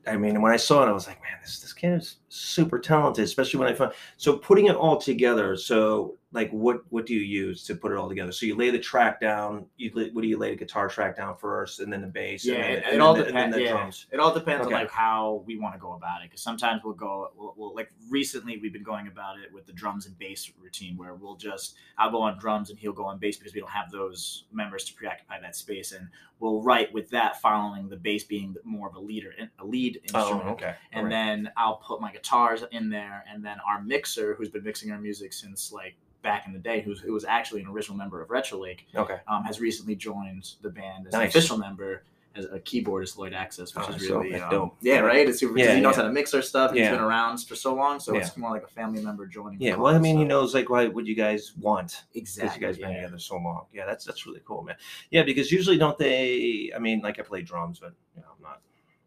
I, 0.07 0.17
mean, 0.17 0.41
when 0.43 0.53
I 0.53 0.57
saw 0.57 0.85
it, 0.85 0.89
I 0.89 0.93
was 0.93 1.07
like, 1.07 1.21
man, 1.23 1.39
this 1.43 1.61
this 1.61 1.73
kid 1.73 1.95
is 1.95 2.17
super 2.29 2.79
talented. 2.79 3.25
Especially 3.25 3.61
when 3.61 3.69
I 3.69 3.75
found 3.75 3.93
so 4.17 4.37
putting 4.37 4.67
it 4.67 4.77
all 4.77 4.97
together. 4.99 5.57
So, 5.57 6.17
like, 6.35 6.51
what 6.51 6.81
what 6.91 7.07
do 7.07 7.15
you 7.15 7.21
use 7.21 7.63
to 7.65 7.77
put 7.77 7.93
it 7.93 7.97
all 7.97 8.09
together? 8.09 8.33
So 8.33 8.45
you 8.45 8.57
lay 8.57 8.71
the 8.71 8.79
track 8.79 9.21
down. 9.21 9.67
You 9.77 9.93
lay, 9.95 10.11
what 10.11 10.23
do 10.23 10.29
you 10.29 10.37
lay 10.37 10.51
the 10.51 10.57
guitar 10.57 10.89
track 10.89 11.17
down 11.17 11.37
first, 11.37 11.79
and 11.79 11.93
then 11.93 12.01
the 12.01 12.09
bass. 12.09 12.45
yeah, 12.45 12.55
and 12.55 12.63
then, 12.63 12.73
it, 12.73 12.85
and 12.87 12.95
it 12.97 13.01
all 13.01 13.15
the- 13.15 13.25
depends. 13.25 13.57
Yeah, 13.57 13.71
drums. 13.71 14.07
it 14.11 14.19
all 14.19 14.35
depends 14.35 14.67
Okay. 14.67 14.75
on 14.75 14.81
like 14.83 14.91
how 14.91 15.45
we 15.47 15.57
want 15.57 15.75
to 15.77 15.81
go 15.81 15.93
about 15.93 16.23
it. 16.23 16.31
Because 16.31 16.43
sometimes 16.43 16.83
we'll 16.85 16.95
go, 16.95 17.31
we'll, 17.37 17.55
we'll, 17.57 17.75
like 17.75 17.93
recently 18.11 18.59
we've 18.59 18.73
been 18.73 18.83
going 18.83 19.07
about 19.07 19.39
it 19.39 19.53
with 19.53 19.65
the 19.65 19.73
drums 19.73 20.07
and 20.07 20.19
bass 20.19 20.51
routine, 20.61 20.97
where 20.97 21.15
we'll 21.15 21.37
just 21.37 21.77
I'll 21.99 22.11
go 22.11 22.21
on 22.21 22.37
drums 22.37 22.69
and 22.69 22.79
he'll 22.81 22.93
go 22.93 23.05
on 23.05 23.19
bass 23.19 23.37
because 23.37 23.55
we 23.55 23.61
don't 23.61 23.71
have 23.71 23.93
those 23.93 24.47
members 24.53 24.85
to 24.87 24.95
preoccupy 24.95 25.41
that 25.41 25.55
space, 25.55 25.93
and 25.93 26.09
we'll 26.41 26.63
write 26.63 26.93
with 26.93 27.11
that 27.11 27.41
following 27.41 27.89
the 27.89 27.97
bass 27.97 28.25
being 28.25 28.57
more 28.65 28.89
of 28.89 28.97
a 28.97 29.01
leader, 29.01 29.33
a 29.61 29.65
lead 29.65 30.01
oh, 30.13 30.19
instrument. 30.19 30.49
Oh, 30.49 30.53
okay. 30.55 30.75
And 30.93 31.13
then 31.13 31.53
I'll 31.57 31.77
put 31.77 32.01
my 32.01 32.11
guitars 32.11 32.65
in 32.73 32.91
there, 32.91 33.25
and 33.33 33.45
then 33.45 33.59
our 33.69 33.81
mixer, 33.83 34.35
who's 34.35 34.49
been 34.49 34.65
mixing 34.65 34.91
our 34.91 34.99
music 34.99 35.33
since 35.33 35.71
like 35.71 35.95
back 36.25 36.47
in 36.49 36.53
the 36.53 36.59
day, 36.59 36.81
who's 36.81 36.99
who 36.99 37.13
was 37.13 37.25
actually 37.25 37.61
an 37.61 37.69
original 37.69 37.97
member 37.97 38.21
of 38.21 38.31
Retro 38.31 38.59
Lake, 38.59 38.89
okay. 38.97 39.19
um, 39.29 39.45
has 39.45 39.61
recently 39.61 39.95
joined 39.95 40.55
the 40.63 40.71
band 40.71 41.07
as 41.07 41.15
an 41.15 41.23
official 41.23 41.57
member. 41.57 42.03
as 42.37 42.47
a 42.47 42.59
keyboardist 42.59 43.17
Lloyd 43.17 43.33
Access, 43.33 43.73
which 43.77 43.85
Oh, 43.89 43.93
is 43.93 44.11
really 44.11 44.33
that's 44.33 44.43
um, 44.43 44.51
dope. 44.51 44.77
yeah, 44.81 44.99
right. 44.99 45.29
It's 45.29 45.39
super. 45.39 45.57
Yeah, 45.57 45.77
he 45.77 45.81
knows 45.81 45.95
yeah. 45.97 46.03
how 46.03 46.09
to 46.09 46.13
mix 46.13 46.35
our 46.35 46.43
stuff. 46.43 46.73
He's 46.73 46.81
Yeah. 46.81 46.91
been 46.91 47.01
around 47.01 47.39
for 47.45 47.55
so 47.55 47.73
long, 47.77 48.01
so 48.01 48.17
it's 48.17 48.37
more 48.37 48.51
like 48.51 48.65
a 48.65 48.67
family 48.67 49.01
member 49.01 49.25
joining. 49.25 49.61
Yeah, 49.61 49.77
well, 49.77 49.95
I 49.95 50.01
mean, 50.01 50.17
so- 50.17 50.19
he 50.19 50.25
knows 50.25 50.53
like 50.53 50.69
why 50.69 50.89
would 50.89 51.07
you 51.07 51.15
guys 51.15 51.53
want 51.61 52.03
because 52.13 52.37
exactly. 52.37 52.61
you 52.61 52.67
guys 52.67 52.79
been 52.79 52.95
together 52.97 53.21
so 53.21 53.37
long. 53.37 53.67
Yeah, 53.73 53.87
that's 53.87 54.05
that's 54.05 54.27
really 54.27 54.41
cool, 54.45 54.65
man. 54.65 54.75
Yeah, 55.13 55.23
because 55.23 55.53
usually 55.53 55.79
don't 55.79 55.97
they? 55.97 56.73
I 56.75 56.81
mean, 56.81 57.03
like 57.03 57.21
I 57.21 57.23
play 57.23 57.43
drums, 57.43 57.79
but 57.79 57.93
you 58.17 58.23
know, 58.23 58.29
I'm 58.37 58.43
not 58.43 58.61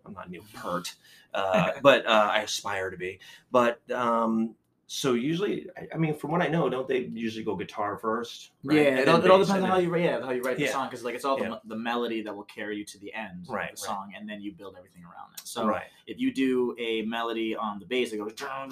I'm 0.05 0.13
not 0.13 0.29
Neil 0.29 0.45
Peart, 0.53 0.95
uh, 1.33 1.71
but 1.81 2.05
uh, 2.05 2.29
I 2.31 2.43
aspire 2.43 2.89
to 2.91 2.97
be. 2.97 3.19
But 3.51 3.81
um, 3.91 4.55
so 4.89 5.13
usually, 5.15 5.67
I, 5.77 5.87
I 5.95 5.97
mean, 5.97 6.13
from 6.15 6.31
what 6.31 6.41
I 6.41 6.47
know, 6.47 6.69
don't 6.69 6.87
they 6.87 6.99
usually 7.13 7.43
go 7.43 7.55
guitar 7.57 7.97
first? 7.97 8.51
right? 8.63 8.77
Yeah, 8.77 8.81
And 8.83 8.99
it 8.99 9.07
all, 9.09 9.23
it 9.23 9.29
all 9.29 9.39
depends 9.39 9.61
on 9.63 9.69
how 9.69 9.77
you 9.79 9.89
write. 9.89 10.03
Yeah, 10.03 10.21
how 10.21 10.31
you 10.31 10.41
write 10.41 10.57
Yeah. 10.57 10.67
the 10.67 10.71
song 10.71 10.87
because 10.87 11.03
like 11.03 11.13
it's 11.13 11.25
all 11.25 11.37
Yeah. 11.39 11.49
the, 11.49 11.61
the 11.65 11.75
melody 11.75 12.21
that 12.21 12.33
will 12.33 12.43
carry 12.45 12.77
you 12.77 12.85
to 12.85 12.97
the 12.99 13.13
end 13.13 13.47
Right, 13.49 13.71
of 13.71 13.77
the 13.77 13.81
right. 13.81 13.95
song, 13.95 14.13
and 14.17 14.27
then 14.29 14.41
you 14.41 14.53
build 14.53 14.75
everything 14.77 15.03
around 15.03 15.31
that. 15.35 15.45
So 15.45 15.67
right. 15.67 15.87
if 16.07 16.19
you 16.19 16.33
do 16.33 16.73
a 16.79 17.01
melody 17.01 17.53
on 17.55 17.79
the 17.79 17.85
bass 17.85 18.11
that 18.11 18.17
goes 18.17 18.33
Right. 18.41 18.71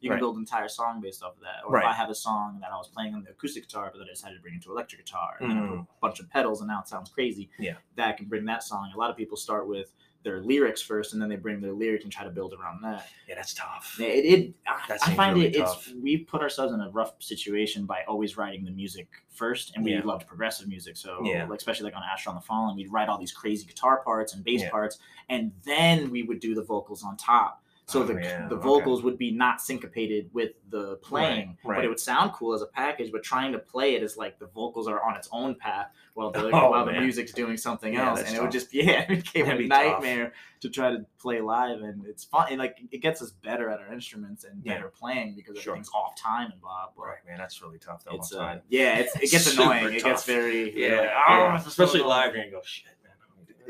you 0.00 0.08
can 0.08 0.10
Right. 0.10 0.18
build 0.20 0.36
an 0.36 0.42
entire 0.42 0.68
song 0.68 1.00
based 1.00 1.22
off 1.22 1.34
of 1.36 1.42
that. 1.42 1.64
Or 1.66 1.72
Right. 1.72 1.82
if 1.84 1.88
I 1.88 1.92
have 1.92 2.10
a 2.10 2.14
song 2.14 2.58
that 2.60 2.70
I 2.72 2.76
was 2.76 2.88
playing 2.88 3.14
on 3.14 3.22
the 3.24 3.30
acoustic 3.30 3.64
guitar, 3.66 3.90
but 3.92 3.98
then 3.98 4.06
I 4.08 4.12
decided 4.12 4.36
to 4.36 4.42
bring 4.42 4.54
it 4.54 4.62
to 4.62 4.70
electric 4.70 5.04
guitar, 5.04 5.36
and 5.40 5.50
then 5.50 5.58
I 5.58 5.66
put 5.66 5.76
Mhm. 5.78 5.82
a 5.82 5.86
bunch 6.00 6.20
of 6.20 6.30
pedals, 6.30 6.60
and 6.60 6.68
now 6.68 6.80
it 6.80 6.88
sounds 6.88 7.10
crazy. 7.10 7.50
Yeah. 7.58 7.76
that 7.96 8.16
can 8.16 8.26
bring 8.26 8.44
that 8.46 8.62
song. 8.62 8.90
A 8.94 8.98
lot 8.98 9.10
of 9.10 9.16
people 9.16 9.36
start 9.36 9.66
with 9.68 9.92
their 10.22 10.40
lyrics 10.42 10.82
first, 10.82 11.12
and 11.14 11.22
then 11.22 11.28
they 11.30 11.36
bring 11.36 11.60
their 11.60 11.72
lyric 11.72 12.02
and 12.02 12.12
try 12.12 12.24
to 12.24 12.30
build 12.30 12.52
around 12.52 12.82
that. 12.82 13.08
Yeah, 13.26 13.36
that's 13.36 13.54
tough. 13.54 13.96
It, 13.98 14.04
it 14.24 14.54
I- 14.66 14.98
I 15.06 15.14
find 15.14 15.34
really 15.36 15.48
it 15.48 15.56
tough. 15.58 15.86
it's 15.88 15.96
we 15.96 16.18
put 16.18 16.42
ourselves 16.42 16.74
in 16.74 16.80
a 16.80 16.90
rough 16.90 17.14
situation 17.22 17.86
by 17.86 18.02
always 18.06 18.36
writing 18.36 18.64
the 18.64 18.70
music 18.70 19.08
first, 19.30 19.74
and 19.74 19.84
we 19.84 19.92
Yeah. 19.92 20.02
loved 20.04 20.26
progressive 20.26 20.68
music. 20.68 20.96
So 20.98 21.20
Yeah. 21.24 21.46
like 21.46 21.58
especially 21.58 21.84
like 21.84 21.96
on 21.96 22.02
Asher 22.02 22.28
on 22.28 22.36
the 22.36 22.42
Fallen, 22.42 22.76
we'd 22.76 22.92
write 22.92 23.08
all 23.08 23.18
these 23.18 23.32
crazy 23.32 23.66
guitar 23.66 24.02
parts 24.04 24.34
and 24.34 24.44
bass 24.44 24.60
Yeah. 24.60 24.70
parts, 24.70 24.98
and 25.30 25.52
then 25.64 26.10
we 26.10 26.22
would 26.22 26.40
do 26.40 26.54
the 26.54 26.62
vocals 26.64 27.02
on 27.02 27.16
top. 27.16 27.64
So 27.90 28.00
Oh, 28.02 28.04
the 28.04 28.14
the 28.14 28.20
okay. 28.54 28.54
vocals 28.62 29.02
would 29.02 29.18
be 29.18 29.30
not 29.32 29.60
syncopated 29.60 30.30
with 30.32 30.52
the 30.68 30.96
playing, 31.02 31.58
right. 31.64 31.76
but 31.76 31.84
it 31.84 31.88
would 31.88 31.98
sound 32.00 32.32
cool 32.32 32.54
as 32.54 32.62
a 32.62 32.66
package. 32.66 33.10
But 33.12 33.22
trying 33.22 33.52
to 33.52 33.58
play 33.58 33.94
it 33.96 34.02
is 34.02 34.16
like 34.16 34.38
the 34.38 34.46
vocals 34.46 34.86
are 34.88 35.02
on 35.02 35.16
its 35.16 35.28
own 35.32 35.54
path 35.56 35.88
while 36.14 36.30
the 36.30 36.50
Oh, 36.54 36.70
while 36.70 36.84
the 36.86 36.92
music's 36.92 37.32
doing 37.32 37.56
something 37.56 37.92
Yeah, 37.94 38.10
else, 38.10 38.22
and 38.22 38.36
it 38.36 38.40
would 38.40 38.52
just 38.52 38.72
yeah, 38.74 39.00
it 39.08 39.08
became 39.24 39.46
That'd 39.46 39.60
a 39.60 39.62
be 39.64 39.68
tough. 39.68 39.82
nightmare 39.84 40.32
to 40.60 40.68
try 40.68 40.90
to 40.90 41.04
play 41.18 41.40
live, 41.40 41.80
and 41.80 42.04
it's 42.06 42.24
fun. 42.24 42.46
And 42.50 42.58
like 42.58 42.76
it 42.92 42.98
gets 43.02 43.22
us 43.22 43.30
better 43.32 43.68
at 43.70 43.80
our 43.80 43.92
instruments 43.92 44.44
and 44.44 44.62
Yeah. 44.64 44.74
better 44.74 44.88
playing 44.88 45.34
because 45.34 45.58
Sure. 45.58 45.72
everything's 45.72 45.90
off 45.94 46.14
time 46.16 46.52
and 46.52 46.60
blah 46.60 46.86
blah. 46.94 47.06
Right, 47.06 47.16
man, 47.26 47.38
that's 47.38 47.60
really 47.62 47.78
tough. 47.78 48.04
Though, 48.04 48.16
It's 48.16 48.32
uh, 48.32 48.38
time. 48.38 48.60
yeah, 48.68 48.98
it's, 48.98 49.16
it 49.16 49.30
gets 49.30 49.52
annoying. 49.58 49.94
It 49.94 50.04
gets 50.04 50.24
very 50.24 50.72
Yeah, 50.80 51.00
like, 51.00 51.10
"Oh, 51.28 51.52
this 51.58 51.66
is 51.66 51.74
so 51.74 51.84
especially 51.84 52.06
live. 52.06 52.34
You're 52.34 52.44
gonna 52.44 52.50
go 52.56 52.62
shit, 52.64 52.86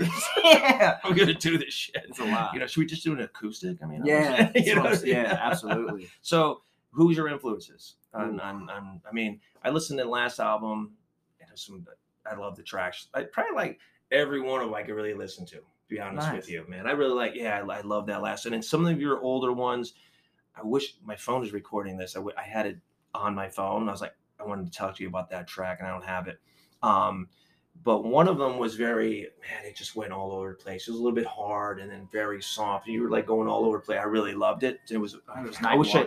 yeah, 0.45 0.99
I'm 1.04 1.14
gonna 1.16 1.35
do 1.35 1.59
this 1.59 1.73
shit. 1.75 2.04
it's 2.09 2.19
a 2.19 2.25
lot. 2.25 2.54
You 2.54 2.61
know, 2.61 2.66
should 2.66 2.80
we 2.80 2.87
just 2.87 3.04
do 3.04 3.12
an 3.12 3.21
acoustic? 3.21 3.78
I 3.83 3.87
mean, 3.87 4.02
yeah, 4.04 4.50
just- 4.52 4.66
you 4.66 4.75
know, 4.75 4.92
yeah, 5.04 5.38
absolutely. 5.42 6.09
So, 6.23 6.62
who's 6.90 7.16
your 7.16 7.28
influences? 7.28 7.95
On, 8.12 8.40
on, 8.40 8.69
on, 8.71 9.00
I 9.09 9.12
mean, 9.12 9.40
I 9.62 9.71
listened 9.71 9.99
to 9.99 10.04
the 10.04 10.11
last 10.11 10.40
album. 10.40 10.92
And 11.40 11.59
some, 11.59 11.87
I 12.30 12.35
love 12.37 12.57
the 12.57 12.62
tracks. 12.62 13.07
I 13.14 13.23
probably 13.25 13.54
like 13.54 13.78
every 14.11 14.40
one 14.40 14.61
of 14.61 14.66
them. 14.66 14.75
I 14.75 14.83
could 14.83 14.95
really 14.95 15.14
listen 15.14 15.47
to. 15.47 15.57
To 15.57 15.62
be 15.88 16.00
honest 16.00 16.28
Nice. 16.28 16.37
with 16.37 16.50
you, 16.50 16.64
man, 16.69 16.87
I 16.87 16.92
really 16.92 17.14
like. 17.14 17.35
Yeah, 17.35 17.61
I, 17.69 17.78
I 17.78 17.80
love 17.83 18.07
that 18.07 18.23
last. 18.23 18.45
One. 18.45 18.54
And 18.54 18.62
then 18.62 18.69
some 18.69 18.87
of 18.87 19.00
your 19.00 19.21
older 19.21 19.52
ones. 19.52 19.95
I 20.57 20.62
wish 20.64 20.95
my 21.04 21.16
phone 21.16 21.45
is 21.45 21.52
recording 21.52 21.97
this. 21.97 22.16
I, 22.16 22.19
w- 22.19 22.37
I 22.37 22.42
had 22.42 22.66
it 22.66 22.78
on 23.14 23.35
my 23.35 23.49
phone. 23.49 23.88
I 23.88 23.92
was 23.92 24.00
like, 24.00 24.14
I 24.38 24.45
wanted 24.45 24.66
to 24.71 24.76
talk 24.76 24.97
to 24.97 25.02
you 25.02 25.09
about 25.09 25.30
that 25.30 25.47
track, 25.47 25.78
and 25.78 25.88
I 25.88 25.92
don't 25.92 26.04
have 26.04 26.26
it. 26.28 26.38
Um, 26.83 27.28
but 27.83 28.05
one 28.05 28.29
of 28.29 28.39
them 28.39 28.59
was 28.59 28.75
very 28.75 29.29
man. 29.41 29.65
It 29.65 29.77
just 29.77 29.97
went 29.97 30.13
all 30.13 30.33
over 30.33 30.51
the 30.51 30.63
place. 30.63 30.87
It 30.87 30.91
was 30.91 31.01
a 31.01 31.03
little 31.03 31.17
bit 31.17 31.27
hard, 31.27 31.81
and 31.81 31.91
then 31.91 32.09
very 32.13 32.43
soft. 32.43 32.87
You 32.87 33.03
were 33.03 33.11
like 33.11 33.27
going 33.27 33.49
all 33.49 33.65
over 33.65 33.79
the 33.79 33.85
place. 33.85 33.99
I 33.99 34.05
really 34.05 34.35
loved 34.35 34.65
it. 34.65 34.81
It 34.91 34.99
was. 34.99 35.15
It 35.15 35.47
was 35.47 35.57
I 35.63 35.75
wish 35.77 35.95
I, 35.95 36.07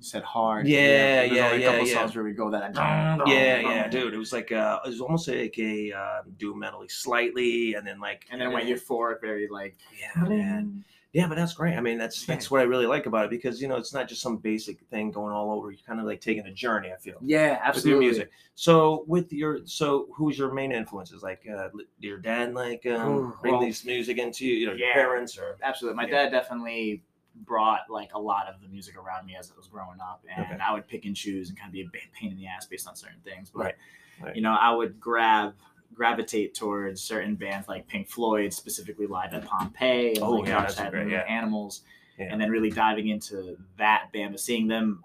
said 0.00 0.22
hard. 0.22 0.66
Yeah, 0.66 1.26
There's 1.26 1.32
yeah, 1.32 1.44
only 1.46 1.56
a 1.56 1.60
yeah, 1.60 1.70
couple 1.72 1.86
yeah. 1.88 1.94
songs 1.94 2.14
where 2.14 2.24
we 2.24 2.32
go 2.32 2.50
that. 2.50 2.72
yeah, 2.74 3.60
yeah, 3.60 3.88
dude. 3.88 4.14
It 4.14 4.18
was 4.18 4.32
like 4.32 4.52
uh, 4.52 4.80
it 4.84 4.88
was 4.88 5.00
almost 5.00 5.28
like 5.28 5.58
a 5.58 5.92
uh, 5.92 6.22
doom 6.38 6.60
metal 6.60 6.84
slightly, 6.88 7.74
and 7.74 7.86
then 7.86 8.00
like 8.00 8.26
And 8.30 8.40
then 8.40 8.50
it 8.50 8.54
went 8.54 8.68
euphoric, 8.68 9.20
very 9.20 9.48
like. 9.48 9.76
yeah, 9.98 10.22
man. 10.22 10.84
Yeah, 11.12 11.26
but 11.26 11.34
that's 11.34 11.54
great. 11.54 11.74
I 11.74 11.80
mean, 11.80 11.98
that's 11.98 12.24
that's 12.24 12.52
what 12.52 12.60
I 12.60 12.64
really 12.64 12.86
like 12.86 13.06
about 13.06 13.24
it 13.24 13.30
because 13.30 13.60
you 13.60 13.66
know 13.66 13.76
it's 13.76 13.92
not 13.92 14.08
just 14.08 14.20
some 14.20 14.36
basic 14.36 14.80
thing 14.90 15.10
going 15.10 15.32
all 15.32 15.50
over. 15.50 15.72
You're 15.72 15.80
kind 15.84 15.98
of 15.98 16.06
like 16.06 16.20
taking 16.20 16.46
a 16.46 16.52
journey. 16.52 16.92
I 16.92 16.96
feel 16.98 17.16
Yeah, 17.20 17.58
absolutely. 17.62 17.94
with 17.96 18.02
your 18.02 18.12
music. 18.12 18.30
So 18.54 19.04
with 19.08 19.32
your 19.32 19.66
so 19.66 20.06
who's 20.14 20.38
your 20.38 20.52
main 20.52 20.70
influences? 20.70 21.22
Like 21.24 21.42
uh, 21.52 21.70
your 21.98 22.18
dad, 22.18 22.54
like 22.54 22.86
um, 22.86 23.10
Ooh, 23.10 23.36
bring 23.40 23.54
well, 23.54 23.62
these 23.62 23.84
music 23.84 24.18
into 24.18 24.46
you, 24.46 24.54
you 24.54 24.66
know, 24.66 24.72
your 24.72 24.86
yeah. 24.88 24.94
parents 24.94 25.36
or 25.36 25.58
Absolutely. 25.62 25.96
My 25.96 26.04
Yeah. 26.06 26.24
dad 26.24 26.30
definitely 26.30 27.02
brought 27.44 27.90
like 27.90 28.14
a 28.14 28.18
lot 28.20 28.46
of 28.48 28.60
the 28.60 28.68
music 28.68 28.96
around 28.96 29.26
me 29.26 29.34
as 29.34 29.50
I 29.50 29.56
was 29.56 29.66
growing 29.66 30.00
up, 30.00 30.24
and 30.32 30.46
Okay. 30.46 30.58
I 30.62 30.72
would 30.72 30.86
pick 30.86 31.06
and 31.06 31.16
choose 31.16 31.48
and 31.48 31.58
kind 31.58 31.70
of 31.70 31.72
be 31.72 31.80
a 31.82 31.88
pain 32.12 32.30
in 32.30 32.36
the 32.36 32.46
ass 32.46 32.66
based 32.66 32.86
on 32.86 32.94
certain 32.94 33.20
things. 33.24 33.50
But 33.50 33.64
Right, 33.64 33.74
right. 34.20 34.36
you 34.36 34.42
know, 34.42 34.52
I 34.52 34.70
would 34.72 35.00
grab 35.00 35.54
gravitate 35.94 36.54
towards 36.54 37.00
certain 37.02 37.34
bands 37.34 37.68
like 37.68 37.86
Pink 37.86 38.08
Floyd, 38.08 38.52
specifically 38.52 39.06
live 39.06 39.34
at 39.34 39.44
Pompeii, 39.44 40.14
and 40.14 40.22
Oh, 40.22 40.32
like 40.32 40.46
yeah, 40.48 40.52
Dark 40.54 40.62
that's 40.68 40.76
Side 40.76 40.86
of 40.88 40.92
the 40.92 40.98
great, 41.00 41.10
yeah. 41.12 41.20
Animals, 41.22 41.82
Yeah. 42.18 42.28
and 42.30 42.40
then 42.40 42.50
really 42.50 42.70
diving 42.70 43.08
into 43.08 43.56
that 43.78 44.10
band, 44.12 44.32
but 44.32 44.40
seeing 44.40 44.66
them, 44.68 45.04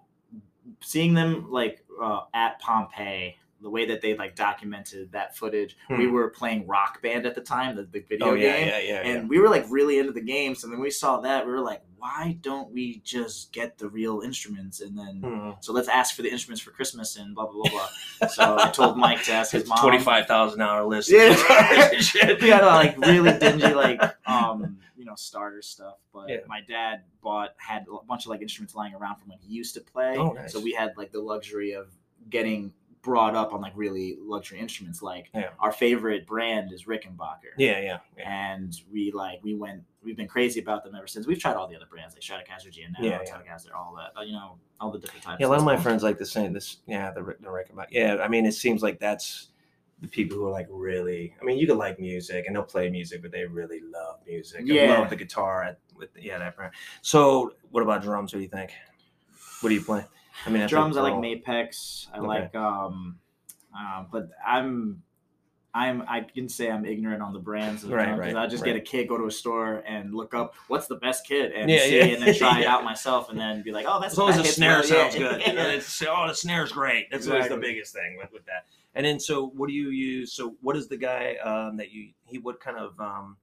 seeing 0.82 1.14
them 1.14 1.52
like 1.52 1.84
uh, 2.02 2.22
at 2.34 2.60
Pompeii. 2.60 3.38
The 3.62 3.70
way 3.70 3.86
that 3.88 4.02
they 4.02 4.16
like 4.16 4.36
documented 4.36 5.14
that 5.14 5.36
footage, 5.38 5.76
we 5.90 6.06
Hmm. 6.06 6.12
were 6.14 6.30
playing 6.30 6.68
Rock 6.68 7.02
Band 7.02 7.26
at 7.26 7.36
the 7.36 7.42
time, 7.42 7.76
the, 7.78 7.84
the 7.84 8.02
video 8.02 8.28
oh 8.28 8.34
yeah, 8.34 8.58
game 8.58 8.68
yeah, 8.68 8.80
yeah, 8.80 9.02
and 9.08 9.30
we 9.30 9.40
were 9.40 9.50
like 9.50 9.66
really 9.70 9.98
into 9.98 10.12
the 10.12 10.22
game. 10.22 10.56
So 10.56 10.68
then 10.68 10.80
we 10.80 10.92
saw 10.92 11.22
that 11.22 11.46
we 11.46 11.52
were 11.52 11.62
like, 11.62 11.82
why 11.98 12.38
don't 12.42 12.72
we 12.72 13.00
just 13.04 13.52
get 13.54 13.78
the 13.80 13.88
real 13.90 14.22
instruments 14.22 14.82
and 14.82 14.96
then 14.98 15.22
Mhm. 15.24 15.64
so 15.64 15.72
let's 15.74 15.88
ask 15.88 16.16
for 16.16 16.22
the 16.22 16.30
instruments 16.30 16.62
for 16.62 16.72
Christmas 16.72 17.16
and 17.16 17.34
blah 17.34 17.46
blah 17.48 17.64
blah 17.64 17.72
blah. 18.20 18.28
so 18.28 18.58
I 18.60 18.70
told 18.72 18.98
Mike 18.98 19.24
to 19.24 19.32
ask 19.32 19.52
his 19.54 19.66
mom. 19.68 19.80
twenty 19.80 20.00
five 20.00 20.28
thousand 20.28 20.62
hour 20.62 20.84
list. 20.84 21.10
Yeah. 21.10 21.30
We 22.42 22.50
had 22.50 22.64
uh, 22.64 22.68
like 22.68 22.98
really 23.00 23.38
dingy 23.40 23.74
like 23.74 24.02
um 24.28 24.78
you 24.98 25.06
know 25.06 25.16
starter 25.16 25.62
stuff, 25.62 25.96
but 26.14 26.30
Yeah. 26.30 26.38
my 26.48 26.62
dad 26.62 27.04
bought 27.22 27.54
had 27.58 27.86
a 27.92 28.06
bunch 28.06 28.26
of 28.26 28.30
like 28.32 28.42
instruments 28.42 28.76
lying 28.76 28.94
around 28.94 29.16
from 29.16 29.30
when 29.30 29.40
he 29.40 29.54
used 29.54 29.74
to 29.76 29.82
play. 29.82 30.18
Oh, 30.18 30.34
nice. 30.34 30.52
So 30.52 30.60
we 30.60 30.74
had 30.74 30.96
like 30.98 31.12
the 31.14 31.22
luxury 31.22 31.72
of 31.72 31.88
getting 32.30 32.74
brought 33.06 33.36
up 33.36 33.54
on 33.54 33.62
like 33.62 33.72
really 33.76 34.18
luxury 34.20 34.60
instruments. 34.60 35.02
Like 35.04 35.30
Yeah. 35.34 35.50
our 35.60 35.72
favorite 35.72 36.26
brand 36.26 36.74
is 36.74 36.86
Rickenbacker. 36.86 37.54
Yeah, 37.58 37.80
yeah, 37.80 37.98
yeah. 38.18 38.52
and 38.52 38.76
we 38.92 39.12
like 39.12 39.40
we 39.44 39.54
went 39.54 39.84
we've 40.04 40.18
been 40.18 40.28
crazy 40.28 40.60
about 40.60 40.84
them 40.84 40.96
ever 40.96 41.08
since 41.08 41.26
we've 41.28 41.40
tried 41.40 41.56
all 41.56 41.68
the 41.68 41.76
other 41.76 41.86
brands 41.90 42.16
like 42.16 42.24
Stratocaster 42.24 42.72
G&L, 42.72 42.90
Yeah, 43.00 43.20
yeah. 43.24 43.32
Telecaster 43.32 43.74
all 43.76 43.96
that 43.96 44.28
you 44.28 44.34
know 44.34 44.58
all 44.82 44.92
the 44.92 44.98
different 45.00 45.24
types 45.24 45.38
Yeah, 45.40 45.48
a 45.48 45.50
lot 45.50 45.60
of 45.60 45.66
my 45.66 45.78
friends 45.78 46.02
like 46.04 46.18
the 46.18 46.26
same. 46.26 46.52
This, 46.52 46.78
yeah, 46.88 47.12
the 47.12 47.22
the 47.40 47.50
about- 47.72 47.92
Yeah, 47.94 48.18
I 48.22 48.28
mean, 48.28 48.46
it 48.48 48.54
seems 48.54 48.82
like 48.82 49.00
that's 49.00 49.50
the 50.02 50.08
people 50.08 50.36
who 50.38 50.46
are 50.48 50.52
like 50.52 50.68
really. 50.70 51.36
I 51.40 51.46
mean, 51.46 51.58
you 51.58 51.66
can 51.68 51.78
like 51.78 52.00
music 52.00 52.46
and 52.48 52.56
they'll 52.56 52.64
play 52.64 52.90
music, 52.90 53.22
but 53.22 53.32
they 53.32 53.46
really 53.46 53.80
love 53.82 54.20
music. 54.28 54.62
Yeah. 54.66 55.00
love 55.00 55.10
the 55.10 55.16
guitar. 55.16 55.64
At, 55.64 55.80
with 55.96 56.10
yeah, 56.20 56.38
that 56.40 56.56
brand. 56.58 56.74
So, 57.02 57.54
what 57.72 57.82
about 57.82 58.02
drums? 58.02 58.34
What 58.34 58.40
do 58.40 58.44
you 58.44 58.50
think? 58.50 58.72
What 59.62 59.70
do 59.70 59.76
you 59.76 59.82
play? 59.82 60.04
I 60.46 60.50
mean, 60.50 60.62
I 60.64 60.68
drums 60.68 60.98
I 60.98 61.02
like 61.02 61.14
all- 61.14 61.22
Mapex 61.22 62.08
I 62.14 62.18
Okay. 62.18 62.28
like 62.28 62.56
um 62.56 63.20
uh, 63.78 64.04
but 64.12 64.30
I'm 64.46 65.02
I'm 65.74 66.04
I 66.08 66.22
can 66.22 66.48
say 66.48 66.72
I'm 66.72 66.86
ignorant 66.86 67.22
on 67.22 67.34
the 67.34 67.40
brands 67.40 67.84
of 67.84 67.92
Right, 67.92 68.06
drums 68.06 68.20
'cause 68.22 68.34
right, 68.34 68.44
I 68.44 68.48
just 68.48 68.64
right. 68.64 68.74
get 68.74 68.78
a 68.78 68.82
kid 68.82 69.10
go 69.10 69.18
to 69.18 69.26
a 69.26 69.32
store 69.32 69.84
and 69.86 70.14
look 70.14 70.34
up 70.34 70.56
what's 70.68 70.88
the 70.88 70.96
best 70.96 71.28
kit 71.28 71.52
and 71.54 71.70
Yeah, 71.70 71.80
see 71.80 71.98
yeah. 71.98 72.06
and 72.06 72.24
then 72.24 72.34
try 72.36 72.62
it 72.62 72.66
out 72.74 72.84
myself 72.86 73.30
and 73.30 73.38
then 73.40 73.62
be 73.62 73.72
like 73.74 73.86
oh 73.88 74.00
that's 74.00 74.14
As 74.14 74.18
long 74.18 74.30
as 74.30 74.38
the 74.38 74.46
snare 74.46 74.84
sounds 74.84 75.16
good, 75.16 75.40
know, 75.54 75.70
it's, 75.70 76.02
oh, 76.08 76.28
the 76.28 76.34
snare's 76.36 76.72
great. 76.72 77.10
That's 77.12 77.28
always 77.28 77.50
the 77.50 77.58
biggest 77.58 77.94
thing 77.94 78.16
with, 78.18 78.32
with 78.32 78.46
that. 78.46 78.66
And 78.98 79.06
then, 79.06 79.20
so 79.20 79.48
what 79.58 79.68
do 79.68 79.74
you 79.74 79.90
use? 79.90 80.32
So, 80.32 80.56
what 80.62 80.78
is 80.78 80.88
the 80.88 80.96
guy 80.96 81.36
um, 81.44 81.76
that 81.76 81.92
you? 81.92 82.12
He 82.24 82.38
what 82.38 82.62
kind 82.62 82.78
of? 82.78 82.98
Um, 82.98 83.36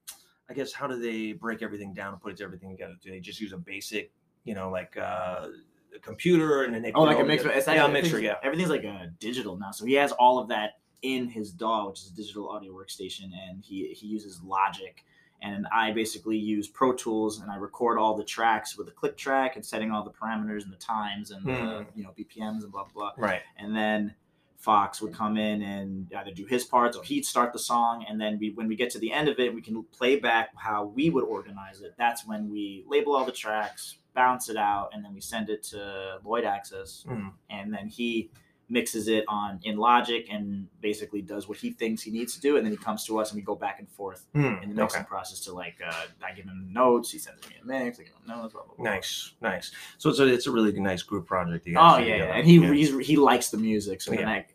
I 0.49 0.55
guess 0.55 0.73
how 0.73 0.87
do 0.87 0.99
they 0.99 1.33
break 1.33 1.61
everything 1.61 1.93
down 1.93 2.11
and 2.13 2.19
put 2.19 2.41
everything 2.41 2.71
together? 2.71 2.95
Do 2.99 3.11
they 3.11 3.19
just 3.19 3.39
use 3.39 3.53
a 3.53 3.57
basic, 3.57 4.11
you 4.45 4.55
know, 4.55 4.71
like 4.71 4.97
uh, 4.97 5.49
a 5.95 5.99
computer 5.99 6.63
and 6.63 6.73
then 6.73 6.81
they 6.81 6.91
Oh, 6.93 7.03
like 7.03 7.19
a 7.19 7.23
mixer. 7.23 7.49
It's 7.51 7.67
yeah, 7.67 7.85
a 7.85 7.89
mixer. 7.89 8.19
Yeah. 8.19 8.35
Everything's 8.43 8.69
like 8.69 8.83
a 8.83 9.11
digital 9.19 9.57
now, 9.57 9.71
so 9.71 9.85
he 9.85 9.93
has 9.93 10.11
all 10.13 10.39
of 10.39 10.47
that 10.49 10.79
in 11.01 11.27
his 11.27 11.51
DAW, 11.51 11.89
which 11.89 11.99
is 11.99 12.11
a 12.11 12.15
digital 12.15 12.49
audio 12.49 12.73
workstation, 12.73 13.29
and 13.47 13.63
he 13.63 13.87
he 13.93 14.07
uses 14.07 14.41
Logic. 14.43 15.03
And 15.41 15.67
I 15.73 15.91
basically 15.91 16.37
use 16.37 16.69
Pro 16.69 16.93
Tools, 16.93 17.41
and 17.41 17.51
I 17.51 17.57
record 17.57 17.97
all 17.99 18.15
the 18.15 18.23
tracks 18.23 18.77
with 18.77 18.87
a 18.87 18.91
click 18.91 19.17
track 19.17 19.57
and 19.57 19.65
setting 19.65 19.91
all 19.91 20.01
the 20.01 20.09
parameters 20.11 20.63
and 20.63 20.71
the 20.71 20.77
times 20.77 21.31
and 21.31 21.45
the 21.45 21.53
Hmm. 21.53 21.83
you 21.99 22.03
know 22.03 22.11
BPMs 22.17 22.63
and 22.63 22.71
blah 22.71 22.85
blah. 22.85 23.11
blah. 23.15 23.25
Right. 23.25 23.41
And 23.57 23.75
then 23.75 24.15
Fox 24.55 25.01
would 25.01 25.13
come 25.13 25.35
in 25.35 25.61
and 25.61 26.09
either 26.15 26.31
do 26.31 26.45
his 26.45 26.63
parts 26.63 26.95
or 26.95 27.03
he'd 27.03 27.25
start 27.25 27.51
the 27.51 27.59
song, 27.59 28.05
and 28.07 28.21
then 28.21 28.39
we 28.39 28.51
when 28.51 28.67
we 28.69 28.77
get 28.77 28.89
to 28.91 28.99
the 28.99 29.11
end 29.11 29.27
of 29.27 29.37
it, 29.37 29.53
we 29.53 29.61
can 29.61 29.83
play 29.91 30.15
back 30.15 30.51
how 30.55 30.85
we 30.85 31.09
would 31.09 31.25
organize 31.25 31.81
it. 31.81 31.93
That's 31.97 32.25
when 32.25 32.49
we 32.49 32.85
label 32.87 33.13
all 33.13 33.25
the 33.25 33.33
tracks, 33.33 33.97
bounce 34.13 34.49
it 34.49 34.57
out, 34.57 34.89
and 34.93 35.03
then 35.03 35.13
we 35.13 35.21
send 35.21 35.49
it 35.49 35.63
to 35.63 36.19
Lloyd 36.23 36.43
Access 36.45 37.03
Mhm. 37.07 37.31
and 37.49 37.73
then 37.73 37.87
he 37.87 38.29
mixes 38.69 39.07
it 39.07 39.23
on 39.27 39.59
in 39.63 39.77
Logic 39.77 40.25
and 40.31 40.67
basically 40.81 41.21
does 41.21 41.47
what 41.47 41.57
he 41.57 41.69
thinks 41.71 42.01
he 42.01 42.09
needs 42.11 42.33
to 42.33 42.39
do, 42.41 42.55
and 42.57 42.65
then 42.65 42.71
he 42.71 42.77
comes 42.77 43.05
to 43.05 43.19
us 43.19 43.31
and 43.31 43.39
we 43.39 43.43
go 43.43 43.55
back 43.55 43.77
and 43.79 43.89
forth 43.89 44.25
Hmm, 44.33 44.55
in 44.63 44.69
the 44.69 44.75
mixing 44.75 45.01
okay. 45.01 45.07
process 45.07 45.39
to 45.41 45.53
like 45.53 45.75
uh, 45.85 46.05
I 46.23 46.31
give 46.33 46.45
him 46.45 46.69
notes, 46.71 47.11
he 47.11 47.19
sends 47.19 47.47
me 47.49 47.55
a 47.61 47.65
mix, 47.65 47.99
I 47.99 48.03
give 48.03 48.13
him 48.13 48.21
notes, 48.27 48.53
blah 48.53 48.63
blah 48.63 48.75
blah. 48.75 48.83
Nice, 48.83 49.33
nice. 49.41 49.71
So 49.97 50.09
it's 50.09 50.19
a 50.19 50.25
it's 50.27 50.47
a 50.47 50.51
really 50.51 50.71
nice 50.79 51.03
group 51.03 51.27
project. 51.27 51.67
You 51.67 51.73
Oh 51.77 51.81
guys 51.81 52.03
do 52.05 52.09
yeah, 52.09 52.17
yeah. 52.17 52.35
and 52.35 52.47
he 52.47 52.55
Yeah. 52.57 52.99
he 53.01 53.15
likes 53.17 53.49
the 53.49 53.57
music, 53.57 54.01
so 54.01 54.11
then 54.11 54.21
Yeah. 54.21 54.25
that 54.25 54.49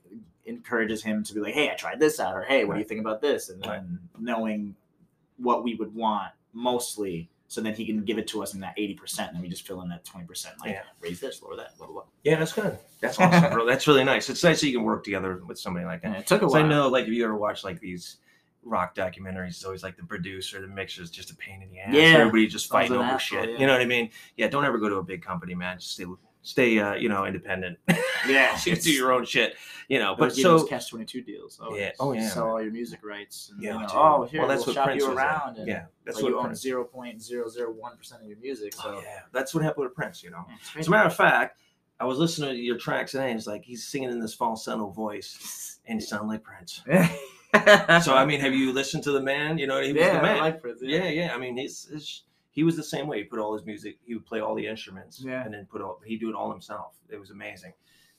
encourages 0.47 1.03
him 1.03 1.23
to 1.25 1.35
be 1.35 1.41
like, 1.41 1.53
"Hey, 1.55 1.71
I 1.71 1.75
tried 1.75 2.01
this 2.01 2.19
out," 2.19 2.35
or 2.35 2.43
"Hey, 2.43 2.65
what 2.65 2.75
do 2.75 2.79
you 2.81 2.87
think 2.87 3.01
about 3.01 3.21
this?" 3.21 3.51
And 3.51 3.61
Right. 3.67 3.83
then 3.83 4.09
knowing 4.19 4.75
what 5.37 5.63
we 5.63 5.75
would 5.75 5.95
want 5.95 6.33
mostly, 6.55 7.29
so 7.51 7.61
then 7.63 7.75
he 7.75 7.87
can 7.87 8.05
give 8.05 8.19
it 8.19 8.27
to 8.29 8.43
us 8.43 8.55
in 8.55 8.61
that 8.61 8.75
eighty 8.77 8.95
percent, 8.95 9.29
and 9.29 9.37
then 9.37 9.43
we 9.43 9.49
just 9.49 9.67
fill 9.67 9.81
in 9.83 9.89
that 9.89 10.05
twenty 10.05 10.27
percent, 10.27 10.55
like 10.61 10.71
Yeah. 10.73 10.83
raise 11.01 11.19
this, 11.19 11.43
lower 11.43 11.57
that, 11.57 11.77
blah 11.79 11.87
blah 11.87 11.95
blah. 11.95 12.03
yeah, 12.25 12.37
that's 12.39 12.53
good. 12.53 12.79
That's 13.01 13.19
awesome, 13.21 13.53
bro. 13.53 13.67
That's 13.67 13.87
really 13.87 14.05
nice. 14.05 14.29
It's 14.29 14.45
nice 14.45 14.61
that 14.61 14.67
you 14.69 14.75
can 14.75 14.85
work 14.85 15.03
together 15.05 15.43
with 15.47 15.59
somebody 15.59 15.87
like 15.87 16.03
that. 16.03 16.09
And 16.09 16.17
it 16.17 16.27
took 16.27 16.43
a 16.43 16.47
while. 16.47 16.63
I 16.63 16.69
know, 16.69 16.89
like, 16.89 17.07
if 17.07 17.11
you 17.13 17.25
ever 17.25 17.37
watch 17.37 17.65
like 17.65 17.81
these 17.81 18.19
rock 18.65 18.95
documentaries, 18.95 19.49
it's 19.51 19.65
always 19.65 19.83
like 19.83 19.97
the 19.97 20.03
producer, 20.05 20.61
the 20.61 20.67
mixer 20.67 21.01
is 21.03 21.11
just 21.11 21.31
a 21.31 21.37
pain 21.37 21.63
in 21.63 21.71
the 21.71 21.79
ass. 21.79 21.95
Yeah. 21.95 22.19
everybody 22.19 22.47
just 22.49 22.69
fighting 22.69 22.93
over 22.97 23.03
asshole, 23.05 23.41
shit. 23.43 23.51
yeah. 23.53 23.59
You 23.59 23.67
know 23.67 23.73
what 23.73 23.81
I 23.81 23.87
mean? 23.87 24.11
Yeah, 24.37 24.49
don't 24.49 24.65
ever 24.67 24.77
go 24.79 24.89
to 24.91 24.97
a 24.97 25.03
big 25.03 25.23
company, 25.23 25.55
man. 25.55 25.79
Just 25.79 25.93
stay, 25.93 26.05
stay, 26.49 26.79
uh, 26.79 26.95
you 26.95 27.09
know, 27.09 27.25
independent. 27.27 27.79
Yeah, 28.27 28.59
just 28.59 28.83
do 28.83 28.93
your 28.93 29.13
own 29.13 29.25
shit. 29.25 29.55
You 29.89 30.01
know, 30.01 30.17
but 30.19 30.31
But 30.31 30.35
so 30.35 30.59
so 30.59 30.67
catch 30.67 30.91
twenty 30.91 31.05
two 31.05 31.23
deals. 31.23 31.61
Oh, 31.63 31.75
Yeah. 31.77 31.93
Oh, 32.01 32.13
yeah, 32.13 32.29
Sell 32.29 32.49
all 32.49 32.61
your 32.61 32.73
music 32.73 32.99
rights. 33.05 33.51
And, 33.55 33.63
yeah, 33.63 33.75
you 33.75 33.79
know, 33.79 33.87
oh, 33.93 34.25
here 34.25 34.41
well, 34.41 34.49
that's 34.49 34.67
we'll 34.67 34.75
what 34.75 34.75
shop 34.75 34.85
Prince 34.87 35.03
you 35.03 35.09
was 35.09 35.17
like. 35.17 35.25
around. 35.25 35.57
And, 35.59 35.69
Yeah, 35.69 35.85
that's 36.05 36.19
but 36.19 36.25
what 36.25 36.31
you 36.31 36.41
own 36.41 36.55
zero 36.57 36.85
point 36.85 37.23
zero 37.23 37.49
zero 37.49 37.71
one 37.73 37.97
percent 37.97 38.23
of 38.23 38.29
your 38.29 38.39
music. 38.39 38.75
So 38.75 38.97
Oh, 38.97 39.01
yeah, 39.03 39.21
that's 39.33 39.55
what 39.55 39.63
happened 39.63 39.85
with 39.85 39.95
Prince. 39.95 40.23
You 40.25 40.31
know. 40.31 40.45
Yeah, 40.49 40.81
As 40.81 40.89
a 40.89 40.91
matter 40.91 41.07
of 41.07 41.15
fact, 41.15 41.61
I 42.01 42.05
was 42.07 42.19
listening 42.19 42.51
to 42.51 42.57
your 42.57 42.77
tracks 42.77 43.13
today, 43.13 43.31
and 43.31 43.39
it's 43.39 43.47
like 43.47 43.65
he's 43.65 43.87
singing 43.87 44.11
in 44.11 44.19
this 44.19 44.35
falsetto 44.35 44.91
voice, 44.91 45.79
and 45.87 46.01
he 46.01 46.05
sounded 46.05 46.27
like 46.27 46.43
Prince. 46.43 46.83
So 48.03 48.15
I 48.15 48.25
mean, 48.27 48.41
have 48.41 48.53
you 48.53 48.73
listened 48.73 49.05
to 49.05 49.13
the 49.13 49.23
man? 49.23 49.57
You 49.59 49.67
know, 49.69 49.81
he 49.81 49.93
was 49.93 50.03
yeah, 50.03 50.17
the 50.17 50.23
man. 50.23 50.37
I 50.37 50.41
like 50.41 50.61
Prince. 50.61 50.81
yeah, 50.83 51.09
yeah. 51.09 51.35
I 51.35 51.39
mean, 51.39 51.57
he's, 51.57 51.89
he's 51.91 52.23
he 52.59 52.65
was 52.65 52.77
the 52.77 52.83
same 52.83 53.07
way. 53.07 53.19
He 53.19 53.25
put 53.25 53.39
all 53.39 53.53
his 53.55 53.65
music. 53.65 53.99
He 54.05 54.15
would 54.15 54.27
play 54.27 54.41
all 54.41 54.55
the 54.57 54.67
instruments, 54.67 55.23
Yeah. 55.25 55.45
and 55.45 55.55
then 55.55 55.65
put 55.71 55.81
all. 55.81 56.01
he'd 56.05 56.19
do 56.21 56.29
it 56.29 56.35
all 56.35 56.51
himself. 56.51 56.97
It 57.09 57.19
was 57.21 57.31
amazing. 57.31 57.73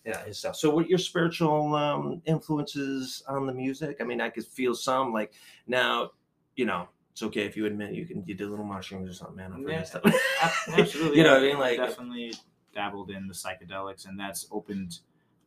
Yeah, 0.06 0.24
his 0.24 0.38
stuff. 0.40 0.56
So, 0.56 0.70
what 0.70 0.88
your 0.88 0.98
spiritual 0.98 1.76
um, 1.76 2.22
influences 2.26 3.22
on 3.28 3.46
the 3.46 3.54
music? 3.54 3.98
I 4.00 4.06
mean, 4.06 4.22
I 4.22 4.30
could 4.30 4.46
feel 4.46 4.74
some. 4.74 5.12
Like 5.12 5.34
now, 5.68 6.12
you 6.56 6.66
know, 6.66 6.88
it's 7.12 7.22
okay 7.24 7.42
if 7.46 7.58
you 7.58 7.66
admit 7.66 7.94
you 7.94 8.06
can 8.06 8.24
you 8.26 8.34
did 8.34 8.50
little 8.50 8.64
mushrooms 8.66 9.10
or 9.10 9.14
something, 9.14 9.36
man. 9.36 9.52
I'm 9.52 9.68
Yeah. 9.68 9.84
stuff. 9.84 10.06
Ab- 10.42 10.80
Absolutely. 10.80 11.18
you 11.18 11.24
know 11.26 11.34
what 11.34 11.44
I 11.44 11.46
mean? 11.48 11.60
Like, 11.60 11.78
definitely 11.78 12.34
dabbled 12.74 13.10
in 13.12 13.28
the 13.28 13.34
psychedelics, 13.34 14.08
and 14.08 14.18
that's 14.18 14.48
opened 14.52 15.00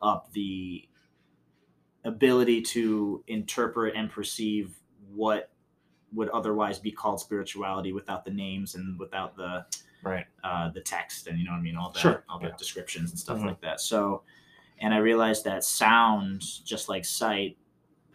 up 0.02 0.30
the 0.32 0.86
ability 2.04 2.60
to 2.62 3.22
interpret 3.28 3.94
and 3.96 4.10
perceive 4.10 4.74
what 5.14 5.50
would 6.14 6.28
otherwise 6.30 6.78
be 6.78 6.90
called 6.90 7.20
spirituality 7.20 7.92
without 7.92 8.24
the 8.24 8.30
names 8.30 8.74
and 8.74 8.98
without 8.98 9.36
the 9.36 9.64
right. 10.02 10.26
uh, 10.44 10.68
the 10.70 10.80
text 10.80 11.26
and 11.26 11.38
you 11.38 11.44
know 11.44 11.52
what 11.52 11.58
I 11.58 11.62
mean, 11.62 11.76
all 11.76 11.90
that, 11.90 12.00
Sure, 12.00 12.24
all 12.28 12.38
the 12.38 12.48
yeah. 12.48 12.56
descriptions 12.58 13.10
and 13.10 13.18
stuff 13.18 13.38
Mhm. 13.38 13.46
like 13.46 13.60
that. 13.62 13.80
So, 13.80 14.22
and 14.80 14.92
I 14.92 14.98
realized 14.98 15.44
that 15.44 15.64
sound, 15.64 16.42
just 16.64 16.88
like 16.88 17.04
sight, 17.04 17.56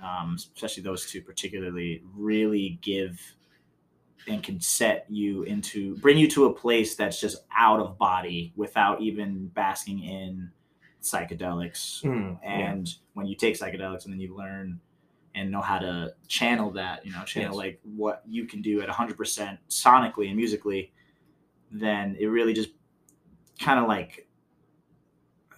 um, 0.02 0.36
especially 0.36 0.84
those 0.84 1.10
two 1.10 1.22
particularly, 1.22 2.04
really 2.16 2.78
give 2.82 3.20
and 4.28 4.44
can 4.44 4.60
set 4.60 5.06
you 5.10 5.44
into 5.44 5.96
bring 5.98 6.18
you 6.18 6.28
to 6.30 6.46
a 6.46 6.54
place 6.54 6.96
that's 6.96 7.20
just 7.22 7.38
out 7.56 7.80
of 7.80 7.98
body 7.98 8.52
without 8.58 9.00
even 9.02 9.48
basking 9.56 10.04
in 10.04 10.52
psychedelics 11.02 12.04
Mm, 12.04 12.38
yeah. 12.44 12.50
and 12.72 12.96
when 13.14 13.26
you 13.26 13.36
take 13.36 13.56
psychedelics 13.58 14.04
and 14.04 14.14
then 14.14 14.20
you 14.20 14.36
learn 14.36 14.80
and 15.38 15.52
know 15.52 15.62
how 15.62 15.78
to 15.78 16.14
channel 16.28 16.70
that 16.72 17.06
you 17.06 17.12
know 17.12 17.24
channel 17.24 17.52
Yes. 17.56 17.58
like 17.66 17.80
what 17.84 18.24
you 18.28 18.46
can 18.46 18.62
do 18.62 18.82
at 18.82 18.90
100% 18.90 19.58
sonically 19.70 20.28
and 20.28 20.36
musically 20.36 20.92
then 21.72 22.16
it 22.20 22.28
really 22.28 22.54
just 22.54 22.70
kind 23.60 23.80
of 23.80 23.88
like 23.88 24.28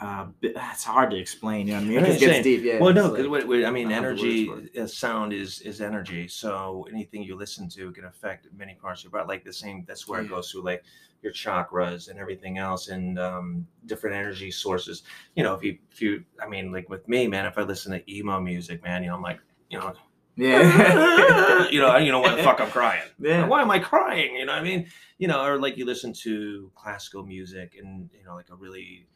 uh, 0.02 0.28
it's 0.42 0.84
hard 0.86 1.12
to 1.12 1.18
explain 1.18 1.68
you 1.68 1.74
know 1.74 1.80
what 1.80 1.86
i 1.86 1.90
mean 1.90 1.98
it 1.98 2.02
what 2.02 2.08
just 2.08 2.22
you're 2.22 2.30
gets 2.32 2.44
deep 2.44 2.64
yeah 2.64 2.80
well, 2.80 2.94
no, 2.94 3.10
because 3.12 3.28
like- 3.28 3.66
I 3.66 3.72
mean, 3.72 3.88
I 3.88 4.00
don't 4.00 4.04
have 4.06 4.18
the 4.18 4.50
energy, 4.50 4.80
uh, 4.80 4.88
sound 4.88 5.34
is 5.34 5.60
is 5.62 5.82
energy. 5.82 6.28
So 6.30 6.88
anything 6.90 7.22
you 7.24 7.36
listen 7.36 7.68
to 7.70 7.92
can 7.92 8.06
affect 8.06 8.48
many 8.56 8.76
parts 8.76 9.02
of 9.02 9.06
your 9.06 9.12
body. 9.12 9.28
Like 9.28 9.44
the 9.44 9.52
same, 9.52 9.84
that's 9.86 10.08
where 10.08 10.22
it 10.22 10.30
goes 10.30 10.52
through 10.52 10.64
like 10.64 10.84
your 11.22 11.34
chakras 11.34 12.10
and 12.10 12.18
everything 12.18 12.58
else, 12.58 12.88
and 12.88 13.20
um, 13.20 13.68
different 13.88 14.16
energy 14.16 14.52
sources. 14.52 15.04
You 15.36 15.44
know, 15.44 15.54
if 15.54 15.62
you 15.66 15.78
if 15.92 16.02
you, 16.02 16.24
I 16.42 16.48
mean, 16.48 16.72
like 16.72 16.88
with 16.90 17.06
me, 17.10 17.28
man, 17.28 17.46
if 17.46 17.58
I 17.58 17.64
listen 17.64 17.92
to 17.92 18.02
emo 18.10 18.40
music, 18.40 18.82
man, 18.84 19.04
you 19.04 19.10
know, 19.10 19.16
I'm 19.18 19.22
like, 19.22 19.42
you 19.70 19.78
know, 19.80 19.94
yeah 20.36 21.68
you 21.70 21.80
know, 21.80 21.98
you 21.98 22.12
know 22.12 22.20
what 22.20 22.38
the 22.38 22.44
fuck 22.44 22.60
I'm 22.62 22.70
crying. 22.70 23.04
yeah 23.20 23.46
Why 23.46 23.62
am 23.62 23.72
I 23.72 23.80
crying? 23.80 24.36
You 24.36 24.46
know 24.46 24.54
what 24.54 24.62
I 24.62 24.64
mean? 24.64 24.88
You 25.18 25.28
know, 25.28 25.44
or 25.44 25.60
like 25.60 25.78
you 25.78 25.86
listen 25.86 26.14
to 26.24 26.72
classical 26.76 27.26
music 27.26 27.76
and, 27.82 28.10
you 28.18 28.24
know, 28.26 28.36
like 28.36 28.50
a 28.52 28.56
really 28.56 29.08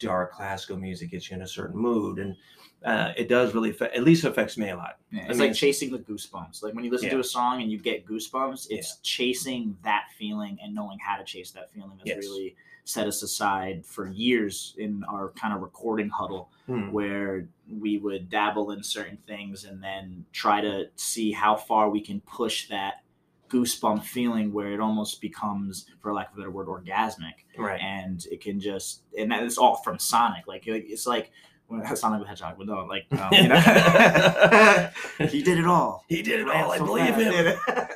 dark 0.00 0.32
classical 0.32 0.76
music 0.76 1.10
gets 1.12 1.30
you 1.30 1.36
in 1.36 1.42
a 1.42 1.46
certain 1.46 1.78
mood. 1.80 2.18
And 2.18 2.36
uh, 2.84 3.12
it 3.16 3.28
does 3.28 3.54
really, 3.54 3.70
affect, 3.70 3.96
at 3.96 4.02
least 4.02 4.24
affects 4.24 4.58
me 4.58 4.70
a 4.70 4.76
lot. 4.76 4.98
Yeah, 5.12 5.20
I 5.22 5.26
it's 5.26 5.38
mean- 5.38 5.48
like 5.48 5.56
chasing 5.56 5.90
the 5.92 5.98
goosebumps. 6.00 6.62
Like 6.62 6.74
when 6.74 6.84
you 6.84 6.90
listen 6.90 7.08
to 7.10 7.20
a 7.20 7.24
song 7.24 7.62
and 7.62 7.70
you 7.70 7.78
get 7.78 8.04
goosebumps, 8.04 8.66
it's 8.70 8.96
chasing 9.02 9.76
that 9.84 10.03
feeling 10.18 10.58
and 10.62 10.74
knowing 10.74 10.98
how 10.98 11.16
to 11.16 11.24
chase 11.24 11.50
that 11.52 11.72
feeling 11.72 11.92
that's 11.96 12.08
Yes. 12.08 12.18
really 12.18 12.56
set 12.84 13.06
us 13.06 13.22
aside 13.22 13.84
for 13.86 14.06
years 14.08 14.74
in 14.78 15.02
our 15.08 15.30
kind 15.30 15.54
of 15.54 15.62
recording 15.62 16.08
huddle 16.10 16.50
Hmm. 16.66 16.90
where 16.92 17.48
we 17.68 17.98
would 17.98 18.28
dabble 18.30 18.70
in 18.72 18.82
certain 18.82 19.18
things 19.26 19.64
and 19.64 19.82
then 19.82 20.24
try 20.32 20.60
to 20.60 20.86
see 20.96 21.32
how 21.32 21.56
far 21.56 21.88
we 21.90 22.00
can 22.00 22.20
push 22.22 22.68
that 22.68 23.02
goosebump 23.50 24.02
feeling 24.02 24.52
where 24.52 24.72
it 24.72 24.80
almost 24.80 25.20
becomes 25.20 25.86
for 26.00 26.12
lack 26.12 26.30
of 26.30 26.34
a 26.34 26.40
better 26.40 26.50
word 26.50 26.66
orgasmic 26.66 27.34
Right. 27.56 27.80
and 27.80 28.26
it 28.32 28.40
can 28.40 28.58
just 28.60 29.02
and 29.16 29.30
that 29.30 29.42
is 29.44 29.58
all 29.58 29.76
from 29.76 29.98
Sonic. 29.98 30.46
Like 30.46 30.66
it's 30.66 31.06
like 31.06 31.30
when 31.68 31.84
Sonic 31.96 32.20
the 32.22 32.26
Hedgehog, 32.28 32.56
but 32.58 32.66
no, 32.66 32.84
like 32.84 33.06
um, 33.12 33.28
you 33.32 33.48
know, 33.48 33.56
he 35.30 35.42
did 35.42 35.58
it 35.58 35.66
all. 35.66 36.04
He 36.08 36.20
did 36.22 36.40
it 36.40 36.48
all. 36.48 36.72
I 36.72 36.78
so 36.78 36.84
believe 36.86 37.14
fast. 37.14 37.88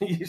him. 0.00 0.24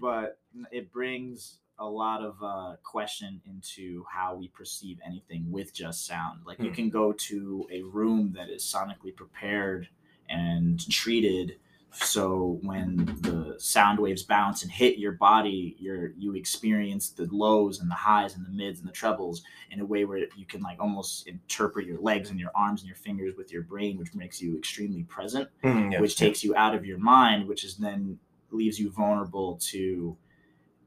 But 0.00 0.38
it 0.70 0.92
brings 0.92 1.58
a 1.78 1.86
lot 1.86 2.22
of 2.22 2.36
uh, 2.42 2.76
question 2.82 3.40
into 3.46 4.04
how 4.08 4.34
we 4.34 4.48
perceive 4.48 4.98
anything 5.04 5.50
with 5.50 5.72
just 5.74 6.06
sound. 6.06 6.40
Like 6.46 6.60
you 6.62 6.68
Hmm. 6.68 6.74
can 6.74 6.90
go 6.90 7.12
to 7.12 7.66
a 7.72 7.82
room 7.82 8.32
that 8.36 8.50
is 8.50 8.62
sonically 8.62 9.14
prepared 9.14 9.88
and 10.28 10.88
treated 10.90 11.58
so 11.94 12.58
when 12.62 13.04
the 13.20 13.54
sound 13.58 13.98
waves 13.98 14.22
bounce 14.22 14.62
and 14.62 14.72
hit 14.72 14.96
your 14.96 15.12
body 15.12 15.76
you're 15.78 16.12
you 16.16 16.34
experience 16.34 17.10
the 17.10 17.26
lows 17.30 17.80
and 17.80 17.90
the 17.90 17.94
highs 17.94 18.34
and 18.34 18.46
the 18.46 18.50
mids 18.50 18.80
and 18.80 18.88
the 18.88 18.92
trebles 18.92 19.42
in 19.70 19.78
a 19.80 19.84
way 19.84 20.06
where 20.06 20.16
you 20.34 20.46
can 20.46 20.62
like 20.62 20.80
almost 20.80 21.26
interpret 21.26 21.86
your 21.86 22.00
legs 22.00 22.30
and 22.30 22.40
your 22.40 22.50
arms 22.54 22.80
and 22.80 22.88
your 22.88 22.96
fingers 22.96 23.34
with 23.36 23.52
your 23.52 23.60
brain 23.60 23.98
which 23.98 24.14
makes 24.14 24.40
you 24.40 24.56
extremely 24.56 25.02
present 25.02 25.46
Hmm, 25.62 25.92
yeah. 25.92 26.00
which 26.00 26.16
takes 26.16 26.42
you 26.42 26.56
out 26.56 26.74
of 26.74 26.86
your 26.86 26.98
mind, 26.98 27.46
which 27.46 27.62
is 27.62 27.76
then 27.76 28.18
leaves 28.52 28.78
you 28.78 28.90
vulnerable 28.90 29.56
to 29.70 30.16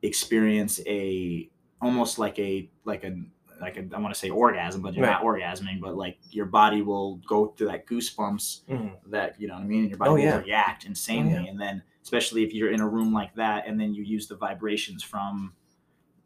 experience 0.01 0.79
a 0.85 1.49
almost 1.81 2.19
like 2.19 2.37
a 2.39 2.69
like 2.85 3.03
a 3.03 3.15
like 3.61 3.77
a, 3.77 3.85
I 3.95 3.99
want 3.99 4.13
to 4.13 4.19
say 4.19 4.29
orgasm, 4.29 4.81
but 4.81 4.93
you're 4.93 5.05
Right. 5.05 5.13
not 5.13 5.23
orgasming, 5.23 5.79
but 5.79 5.95
like 5.95 6.17
your 6.29 6.45
body 6.45 6.81
will 6.81 7.17
go 7.27 7.47
through 7.47 7.67
that 7.67 7.87
goosebumps 7.87 8.65
Mhm. 8.69 8.91
that 9.07 9.39
you 9.39 9.47
know 9.47 9.53
what 9.53 9.63
I 9.63 9.65
mean, 9.65 9.81
and 9.81 9.89
your 9.89 9.97
body 9.97 10.11
Oh, 10.11 10.13
will 10.15 10.21
yeah. 10.21 10.37
react 10.41 10.85
insanely, 10.85 11.35
Oh, 11.35 11.39
yeah. 11.43 11.49
and 11.51 11.59
then 11.61 11.81
especially 12.03 12.43
if 12.43 12.53
you're 12.53 12.71
in 12.71 12.81
a 12.81 12.87
room 12.87 13.13
like 13.13 13.33
that, 13.35 13.65
and 13.65 13.79
then 13.79 13.93
you 13.93 14.03
use 14.03 14.27
the 14.27 14.35
vibrations 14.35 15.03
from 15.03 15.53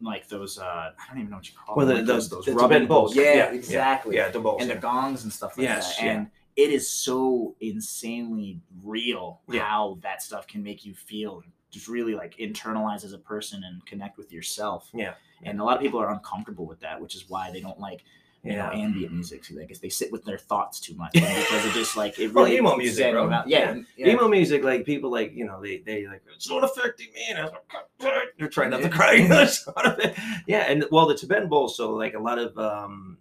like 0.01 0.27
those 0.27 0.57
uh 0.57 0.91
I 0.97 1.07
don't 1.09 1.19
even 1.19 1.29
know 1.29 1.37
what 1.37 1.47
you 1.49 1.55
call 1.57 1.75
Well, 1.75 1.85
them, 1.85 1.97
the- 1.97 2.01
like 2.01 2.07
those, 2.07 2.29
those 2.29 2.45
the 2.45 2.53
rubbing 2.53 2.87
bowls. 2.87 3.15
Yeah, 3.15 3.33
Yeah, 3.33 3.51
exactly 3.51 4.15
Yeah, 4.15 4.29
the 4.29 4.39
bowls. 4.39 4.61
and 4.61 4.69
the 4.71 4.75
gongs 4.75 5.23
and 5.23 5.31
stuff 5.31 5.57
like 5.57 5.65
Yes, 5.65 5.97
that. 5.97 6.05
yeah. 6.05 6.11
And 6.13 6.31
it 6.63 6.69
is 6.71 6.89
so 6.89 7.55
insanely 7.61 8.59
real 8.83 9.41
Yeah. 9.47 9.63
how 9.65 9.97
that 10.01 10.21
stuff 10.21 10.45
can 10.47 10.61
make 10.63 10.85
you 10.85 10.93
feel 10.93 11.39
and 11.43 11.51
just 11.71 11.87
really 11.87 12.15
like 12.15 12.35
internalize 12.37 13.03
as 13.05 13.13
a 13.13 13.17
person 13.17 13.63
and 13.63 13.85
connect 13.85 14.17
with 14.17 14.31
yourself. 14.33 14.89
Yeah. 14.93 15.13
And 15.43 15.59
a 15.61 15.63
lot 15.63 15.75
of 15.77 15.81
people 15.81 15.99
are 16.01 16.11
uncomfortable 16.11 16.65
with 16.65 16.79
that, 16.81 16.99
which 16.99 17.15
is 17.15 17.29
why 17.29 17.51
they 17.51 17.61
don't 17.61 17.79
like 17.79 18.03
you 18.43 18.55
know 18.55 18.69
ambient 18.73 19.11
music. 19.13 19.43
So, 19.45 19.53
like, 19.55 19.77
they 19.81 19.89
sit 19.89 20.11
with 20.13 20.23
their 20.23 20.37
thoughts 20.37 20.79
too 20.79 20.95
much 20.95 21.11
and 21.15 21.23
because 21.25 21.65
it 21.65 21.73
just 21.73 21.95
like 21.97 22.17
it 22.19 22.33
Well, 22.33 22.45
really 22.49 22.57
emo 22.57 22.75
music, 22.77 23.11
bro. 23.11 23.23
them 23.25 23.33
out. 23.33 23.47
Yeah, 23.49 23.73
Yeah. 23.75 23.81
yeah. 23.97 24.13
Emo 24.13 24.27
music, 24.29 24.63
like 24.63 24.85
people 24.85 25.11
like, 25.11 25.33
you 25.33 25.45
know, 25.45 25.61
they 25.61 25.77
they 25.79 26.07
like 26.07 26.23
it's 26.35 26.49
not 26.49 26.63
affecting 26.63 27.07
me. 27.13 27.21
And 27.29 27.39
I 27.39 27.43
was 27.43 27.53
like, 27.99 28.13
they're 28.37 28.47
trying 28.49 28.71
not 28.71 28.81
to 28.81 28.89
cry. 28.89 29.13
You 29.21 29.27
know, 29.27 29.45
sort 29.45 29.85
of 29.85 29.97
thing. 29.97 30.13
yeah, 30.47 30.63
and 30.71 30.85
well, 30.91 31.05
the 31.07 31.15
Tibetan 31.15 31.47
bowl. 31.49 31.67
So 31.69 31.93
like 31.93 32.13
a 32.15 32.19
lot 32.19 32.37
of, 32.39 32.57
um, 32.57 33.17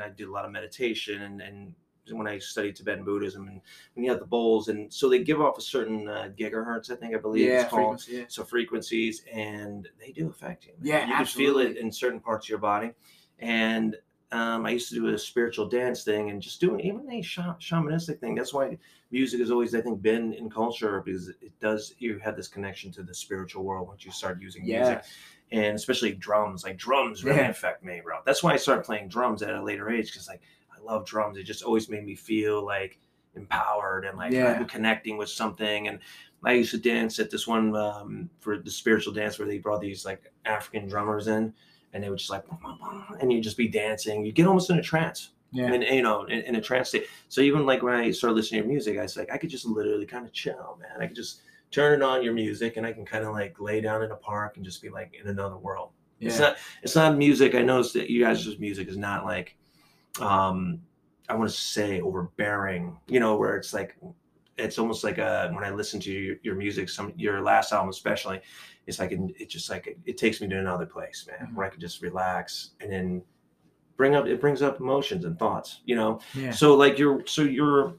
I 0.00 0.08
did 0.08 0.26
a 0.28 0.32
lot 0.32 0.44
of 0.46 0.50
meditation 0.52 1.20
and 1.22 1.40
and 1.42 1.74
when 2.10 2.26
I 2.26 2.38
studied 2.38 2.74
Tibetan 2.76 3.04
Buddhism 3.04 3.46
and 3.48 3.60
when 3.94 4.04
you 4.04 4.10
have 4.10 4.20
the 4.20 4.26
bowls 4.26 4.68
and 4.68 4.92
so 4.92 5.08
they 5.08 5.22
give 5.22 5.40
off 5.40 5.56
a 5.58 5.62
certain 5.62 6.08
uh, 6.08 6.30
gigahertz, 6.36 6.90
I 6.90 6.96
think 6.96 7.14
I 7.14 7.18
believe 7.18 7.46
yeah, 7.48 7.62
it's 7.62 7.70
called. 7.70 8.00
frequency, 8.00 8.12
yeah. 8.12 8.24
So 8.28 8.44
frequencies 8.44 9.22
and 9.32 9.88
they 10.00 10.10
do 10.12 10.28
affect 10.28 10.66
you. 10.66 10.72
man. 10.78 10.86
Yeah, 10.86 11.08
you 11.08 11.14
can 11.14 11.26
feel 11.26 11.58
it 11.58 11.76
in 11.76 11.92
certain 11.92 12.20
parts 12.20 12.46
of 12.46 12.50
your 12.50 12.58
body, 12.58 12.90
and 13.38 13.96
um, 14.32 14.64
I 14.64 14.70
used 14.70 14.88
to 14.88 14.94
do 14.94 15.08
a 15.08 15.18
spiritual 15.18 15.68
dance 15.68 16.04
thing 16.04 16.30
and 16.30 16.40
just 16.40 16.58
doing 16.60 16.80
even 16.80 17.10
a 17.12 17.20
sha- 17.20 17.54
shamanistic 17.60 18.18
thing. 18.18 18.34
That's 18.34 18.54
why 18.54 18.78
music 19.10 19.40
has 19.40 19.50
always, 19.50 19.74
I 19.74 19.82
think, 19.82 20.00
been 20.00 20.32
in 20.32 20.48
culture 20.48 21.02
because 21.04 21.28
it 21.28 21.52
does. 21.60 21.94
You 21.98 22.18
have 22.18 22.34
this 22.34 22.48
connection 22.48 22.90
to 22.92 23.02
the 23.02 23.14
spiritual 23.14 23.62
world 23.62 23.88
once 23.88 24.04
you 24.06 24.10
start 24.10 24.40
using 24.40 24.64
music, 24.64 25.02
and 25.52 25.76
especially 25.76 26.12
drums. 26.14 26.64
Like 26.64 26.78
drums 26.78 27.22
really 27.24 27.36
Yeah. 27.40 27.50
affect 27.50 27.84
me, 27.84 28.00
bro. 28.02 28.20
That's 28.24 28.42
why 28.42 28.54
I 28.54 28.56
started 28.56 28.84
playing 28.86 29.08
drums 29.08 29.42
at 29.42 29.54
a 29.54 29.62
later 29.62 29.90
age 29.90 30.10
because 30.10 30.26
like 30.28 30.40
I 30.82 30.92
love 30.92 31.06
drums. 31.06 31.38
It 31.38 31.44
just 31.44 31.62
always 31.62 31.88
made 31.88 32.04
me 32.04 32.14
feel 32.14 32.64
like 32.64 32.98
empowered 33.34 34.04
and 34.04 34.18
like 34.18 34.32
Yeah. 34.32 34.62
Connecting 34.64 35.16
with 35.16 35.28
something. 35.28 35.88
And 35.88 35.98
I 36.44 36.52
used 36.52 36.72
to 36.72 36.78
dance 36.78 37.18
at 37.18 37.30
this 37.30 37.46
one 37.46 37.74
um, 37.76 38.28
for 38.40 38.58
the 38.58 38.70
spiritual 38.70 39.12
dance 39.12 39.38
where 39.38 39.46
they 39.48 39.58
brought 39.58 39.80
these 39.80 40.04
like 40.04 40.32
African 40.44 40.88
drummers 40.88 41.28
in, 41.28 41.54
and 41.92 42.02
they 42.02 42.10
would 42.10 42.18
just 42.18 42.30
like, 42.30 42.44
and 43.20 43.32
you'd 43.32 43.44
just 43.44 43.56
be 43.56 43.68
dancing. 43.68 44.24
You 44.24 44.32
get 44.32 44.46
almost 44.46 44.68
in 44.70 44.78
a 44.78 44.82
trance, 44.82 45.30
Yeah. 45.52 45.72
and 45.72 45.84
you 45.84 46.02
know, 46.02 46.24
in, 46.24 46.40
in 46.40 46.56
a 46.56 46.60
trance 46.60 46.88
state. 46.88 47.06
So 47.28 47.42
even 47.42 47.64
like 47.64 47.82
when 47.82 47.94
I 47.94 48.10
started 48.10 48.34
listening 48.34 48.62
to 48.62 48.68
music, 48.68 48.98
I 48.98 49.02
was 49.02 49.16
like, 49.16 49.30
I 49.32 49.36
could 49.38 49.50
just 49.50 49.66
literally 49.66 50.06
kind 50.06 50.26
of 50.26 50.32
chill, 50.32 50.78
man. 50.80 51.00
I 51.00 51.06
could 51.06 51.16
just 51.16 51.42
turn 51.70 51.94
it 52.00 52.02
on 52.02 52.22
your 52.24 52.34
music, 52.34 52.76
and 52.76 52.84
I 52.84 52.92
can 52.92 53.04
kind 53.04 53.24
of 53.24 53.32
like 53.32 53.60
lay 53.60 53.80
down 53.80 54.02
in 54.02 54.10
a 54.10 54.16
park 54.16 54.56
and 54.56 54.64
just 54.64 54.82
be 54.82 54.88
like 54.88 55.14
in 55.20 55.28
another 55.28 55.56
world. 55.58 55.90
It's 56.20 56.38
not. 56.38 56.56
It's 56.82 56.94
not 56.96 57.16
music. 57.16 57.54
I 57.54 57.62
noticed 57.62 57.94
that 57.94 58.08
you 58.10 58.22
guys' 58.24 58.58
music 58.58 58.88
is 58.88 58.96
not 58.96 59.24
like, 59.24 59.56
um, 60.20 60.80
I 61.28 61.34
want 61.34 61.50
to 61.50 61.56
say 61.56 62.00
overbearing. 62.00 62.98
You 63.08 63.20
know, 63.20 63.36
where 63.36 63.56
it's 63.56 63.72
like, 63.72 63.96
it's 64.58 64.78
almost 64.78 65.02
like 65.04 65.18
a 65.18 65.50
when 65.54 65.64
I 65.64 65.70
listen 65.70 65.98
to 66.00 66.12
your, 66.12 66.36
your 66.42 66.54
music, 66.54 66.88
some 66.88 67.12
your 67.16 67.40
last 67.40 67.72
album 67.72 67.88
especially, 67.88 68.40
it's 68.86 68.98
like 68.98 69.12
it, 69.12 69.48
just 69.48 69.70
like 69.70 69.86
it, 69.86 69.98
it 70.04 70.18
takes 70.18 70.40
me 70.40 70.48
to 70.48 70.58
another 70.58 70.86
place, 70.86 71.26
man, 71.26 71.48
Mhm. 71.48 71.54
where 71.54 71.66
I 71.66 71.70
can 71.70 71.80
just 71.80 72.02
relax 72.02 72.70
and 72.80 72.92
then 72.92 73.22
bring 73.96 74.14
up 74.14 74.26
it 74.26 74.40
brings 74.40 74.60
up 74.62 74.80
emotions 74.80 75.24
and 75.24 75.38
thoughts. 75.38 75.80
You 75.86 75.96
know, 75.96 76.20
Yeah. 76.34 76.50
so 76.50 76.74
like 76.74 76.98
you're 76.98 77.24
so 77.26 77.42
you're 77.42 77.94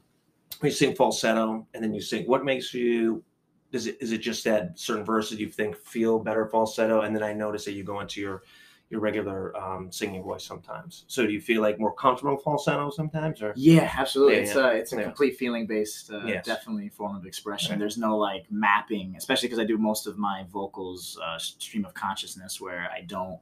you 0.62 0.70
sing 0.70 0.94
falsetto 0.94 1.66
and 1.74 1.82
then 1.82 1.92
you 1.92 2.00
sing. 2.00 2.26
What 2.26 2.44
makes 2.44 2.72
you? 2.72 3.24
Is 3.72 3.88
it 3.88 3.96
is 4.00 4.12
it 4.12 4.18
just 4.18 4.44
that 4.44 4.78
certain 4.78 5.04
verses 5.04 5.40
you 5.40 5.48
think 5.48 5.76
feel 5.76 6.20
better 6.20 6.46
falsetto, 6.46 7.00
and 7.00 7.14
then 7.16 7.24
I 7.24 7.32
notice 7.32 7.64
that 7.64 7.72
you 7.72 7.82
go 7.82 7.98
into 7.98 8.20
your 8.20 8.44
your 8.90 9.00
regular 9.00 9.56
um, 9.56 9.90
singing 9.90 10.22
voice 10.22 10.44
sometimes. 10.44 11.04
So 11.08 11.26
do 11.26 11.32
you 11.32 11.40
feel 11.40 11.62
like 11.62 11.80
more 11.80 11.92
comfortable 11.94 12.36
falsetto 12.36 12.90
sometimes, 12.90 13.42
or 13.42 13.52
Yeah, 13.56 13.90
absolutely. 13.96 14.34
Yeah, 14.36 14.40
it's 14.42 14.54
yeah. 14.54 14.66
a 14.70 14.74
it's 14.74 14.92
a 14.92 14.96
Yeah. 14.96 15.02
complete 15.04 15.36
feeling 15.36 15.66
based, 15.66 16.10
uh, 16.12 16.24
Yes. 16.26 16.44
definitely 16.44 16.90
form 16.90 17.16
of 17.16 17.26
expression. 17.26 17.70
Right. 17.72 17.78
There's 17.78 17.98
no 17.98 18.16
like 18.16 18.44
mapping, 18.50 19.14
especially 19.16 19.48
because 19.48 19.58
I 19.58 19.64
do 19.64 19.78
most 19.78 20.06
of 20.06 20.18
my 20.18 20.44
vocals 20.50 21.18
uh, 21.22 21.38
stream 21.38 21.84
of 21.84 21.94
consciousness, 21.94 22.60
where 22.60 22.88
I 22.92 23.00
don't 23.02 23.40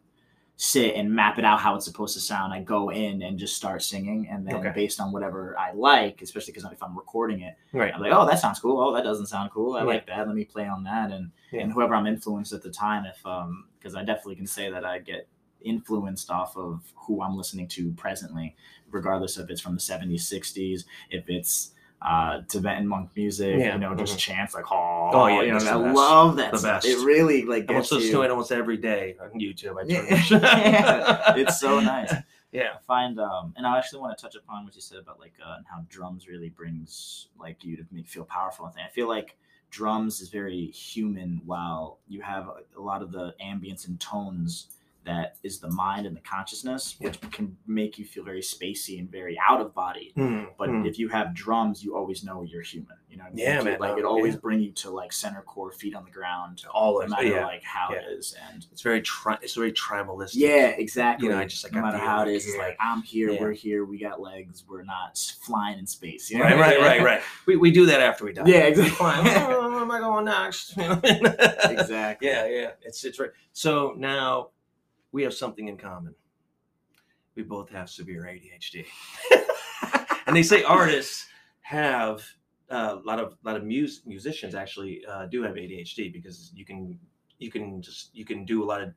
sit 0.56 0.94
and 0.94 1.10
map 1.12 1.38
it 1.38 1.44
out 1.44 1.58
how 1.60 1.74
it's 1.74 1.84
supposed 1.84 2.14
to 2.14 2.20
sound. 2.20 2.52
I 2.52 2.62
go 2.62 2.90
in 2.90 3.22
and 3.22 3.38
just 3.38 3.56
start 3.56 3.82
singing, 3.82 4.28
and 4.30 4.46
then 4.46 4.54
Okay. 4.56 4.72
based 4.74 5.00
on 5.00 5.10
whatever 5.12 5.58
I 5.58 5.72
like, 5.72 6.22
especially 6.22 6.52
because 6.52 6.70
if 6.70 6.82
I'm 6.82 6.96
recording 6.96 7.40
it, 7.40 7.56
right? 7.72 7.92
I'm 7.94 8.00
like, 8.00 8.12
oh, 8.12 8.26
that 8.26 8.38
sounds 8.38 8.60
cool. 8.60 8.78
Oh, 8.80 8.94
that 8.94 9.02
doesn't 9.02 9.26
sound 9.26 9.50
cool. 9.50 9.74
I 9.74 9.80
Yeah. 9.80 9.84
like 9.86 10.06
that. 10.06 10.26
Let 10.26 10.36
me 10.36 10.44
play 10.44 10.66
on 10.68 10.84
that. 10.84 11.10
And 11.10 11.32
Yeah. 11.50 11.62
and 11.62 11.72
whoever 11.72 11.94
I'm 11.94 12.06
influenced 12.06 12.52
at 12.52 12.62
the 12.62 12.70
time, 12.70 13.04
if 13.06 13.24
um, 13.26 13.68
because 13.78 13.94
I 13.96 14.04
definitely 14.04 14.36
can 14.36 14.46
say 14.46 14.70
that 14.70 14.84
I 14.84 14.98
get 15.00 15.26
influenced 15.60 16.30
off 16.30 16.56
of 16.56 16.92
who 16.94 17.22
I'm 17.22 17.36
listening 17.36 17.68
to 17.68 17.92
presently, 17.92 18.56
regardless 18.90 19.38
if 19.38 19.48
it's 19.50 19.60
from 19.60 19.74
the 19.74 19.80
70s, 19.80 20.22
60s, 20.22 20.84
if 21.10 21.28
it's 21.28 21.72
uh, 22.04 22.40
Tibetan 22.48 22.86
monk 22.88 23.10
music, 23.14 23.58
Yeah. 23.58 23.74
you 23.74 23.78
know, 23.80 23.94
just 23.94 24.16
Mhm. 24.16 24.18
chants 24.18 24.54
like 24.54 24.64
oh, 24.72 25.10
Oh, 25.12 25.26
yeah, 25.28 25.42
you 25.42 25.48
know, 25.52 25.56
I 25.56 25.60
best. 25.60 25.94
love 25.96 26.36
that 26.36 26.52
The 26.52 26.58
stuff. 26.58 26.82
best. 26.82 26.86
It 26.86 27.04
really 27.04 27.44
like 27.44 27.66
gets 27.68 27.92
also 27.92 28.04
you. 28.04 28.10
do 28.10 28.22
it 28.22 28.30
almost 28.30 28.50
every 28.52 28.76
day 28.76 29.16
on 29.20 29.30
YouTube. 29.38 29.76
I 29.78 29.86
turn 29.86 30.42
Yeah. 30.42 31.34
it's 31.36 31.60
so 31.60 31.80
nice. 31.80 32.12
Yeah. 32.52 32.72
I 32.76 32.78
find 32.86 33.18
um 33.18 33.54
and 33.56 33.66
I 33.66 33.78
actually 33.78 34.00
want 34.02 34.18
to 34.18 34.22
touch 34.22 34.34
upon 34.34 34.64
what 34.66 34.74
you 34.74 34.82
said 34.82 34.98
about 34.98 35.18
like 35.18 35.32
uh, 35.42 35.54
and 35.56 35.64
how 35.70 35.86
drums 35.88 36.28
really 36.28 36.50
brings 36.50 37.28
like 37.38 37.64
you 37.64 37.76
to 37.78 37.84
make 37.90 38.06
feel 38.06 38.24
powerful 38.24 38.66
and 38.66 38.74
thing. 38.74 38.84
I 38.86 38.90
feel 38.90 39.08
like 39.08 39.36
drums 39.70 40.20
is 40.20 40.28
very 40.28 40.66
human 40.66 41.40
while 41.46 41.98
you 42.08 42.20
have 42.20 42.50
a 42.76 42.80
lot 42.80 43.00
of 43.00 43.10
the 43.10 43.34
ambience 43.42 43.86
and 43.88 43.98
tones 43.98 44.66
that 45.04 45.36
is 45.42 45.58
the 45.60 45.70
mind 45.70 46.06
and 46.06 46.16
the 46.16 46.20
consciousness 46.20 46.96
which 47.00 47.20
can 47.32 47.56
make 47.66 47.98
you 47.98 48.04
feel 48.04 48.24
very 48.24 48.40
spacey 48.40 48.98
and 48.98 49.10
very 49.10 49.38
out 49.48 49.60
of 49.60 49.74
body 49.74 50.12
Mm, 50.16 50.48
but 50.58 50.68
mm. 50.68 50.86
if 50.86 50.98
you 50.98 51.08
have 51.08 51.34
drums 51.34 51.82
you 51.82 51.96
always 51.96 52.22
know 52.24 52.42
you're 52.42 52.62
human 52.62 52.96
you 53.08 53.18
know 53.18 53.24
what 53.24 53.32
I 53.32 53.34
mean? 53.34 53.44
Yeah, 53.46 53.56
Like, 53.56 53.64
man, 53.64 53.78
like 53.80 53.98
it 53.98 54.04
always 54.04 54.34
yeah. 54.34 54.40
bring 54.40 54.60
you 54.60 54.72
to 54.72 54.90
like 54.90 55.12
center 55.12 55.42
core 55.42 55.72
feet 55.72 55.94
on 55.94 56.04
the 56.04 56.10
ground 56.10 56.62
all 56.72 57.00
no 57.00 57.06
matter 57.08 57.26
yeah. 57.26 57.44
like 57.44 57.62
how 57.62 57.88
yeah. 57.92 57.98
it 57.98 58.04
is 58.18 58.34
and 58.50 58.66
It's 58.72 58.82
very 58.82 59.02
tri- 59.02 59.38
it's 59.42 59.54
very 59.54 59.72
tribalistic. 59.72 60.32
yeah, 60.34 60.68
exactly. 60.68 61.26
You 61.26 61.32
know, 61.34 61.38
I 61.38 61.44
just, 61.44 61.62
like, 61.64 61.72
no 61.74 61.82
matter 61.82 61.98
how 61.98 62.22
it 62.22 62.26
like 62.26 62.34
it's 62.36 62.56
like 62.56 62.76
I'm 62.80 63.02
here, 63.02 63.30
Yeah. 63.30 63.40
we're 63.40 63.52
here, 63.52 63.84
we 63.84 63.98
got 63.98 64.20
legs, 64.20 64.64
we're 64.68 64.82
not 64.82 65.18
flying 65.42 65.78
in 65.78 65.86
space. 65.86 66.30
you 66.30 66.38
know? 66.38 66.44
Right, 66.44 66.56
right, 66.58 66.80
right, 66.80 67.02
right. 67.02 67.22
We, 67.46 67.56
we 67.56 67.70
do 67.70 67.86
that 67.86 68.00
after 68.00 68.24
we 68.24 68.32
die. 68.32 68.44
Yeah, 68.46 68.64
exactly. 68.64 68.96
Oh, 69.00 69.70
where 69.70 69.80
am 69.80 69.90
I 69.90 69.98
going 70.00 70.24
next? 70.24 70.74
exactly. 70.78 72.28
Yeah, 72.28 72.46
yeah. 72.46 72.70
It's 72.82 73.04
it's 73.04 73.18
right. 73.18 73.30
So 73.52 73.94
now 73.96 74.48
we 75.12 75.22
have 75.22 75.34
something 75.34 75.68
in 75.68 75.76
common. 75.76 76.14
We 77.34 77.42
both 77.42 77.70
have 77.70 77.88
severe 77.88 78.22
ADHD, 78.24 78.84
and 80.26 80.36
they 80.36 80.42
say 80.42 80.62
artists 80.64 81.26
have 81.62 82.22
uh, 82.70 82.98
a 83.02 83.06
lot 83.06 83.18
of 83.20 83.36
lot 83.42 83.56
of 83.56 83.64
mus- 83.64 84.02
musicians 84.04 84.54
actually 84.54 85.02
uh, 85.06 85.26
do 85.26 85.42
have 85.42 85.54
ADHD 85.54 86.12
because 86.12 86.52
you 86.54 86.64
can 86.66 86.98
you 87.38 87.50
can 87.50 87.80
just 87.80 88.14
you 88.14 88.24
can 88.24 88.44
do 88.44 88.62
a 88.62 88.66
lot 88.66 88.82
of 88.82 88.92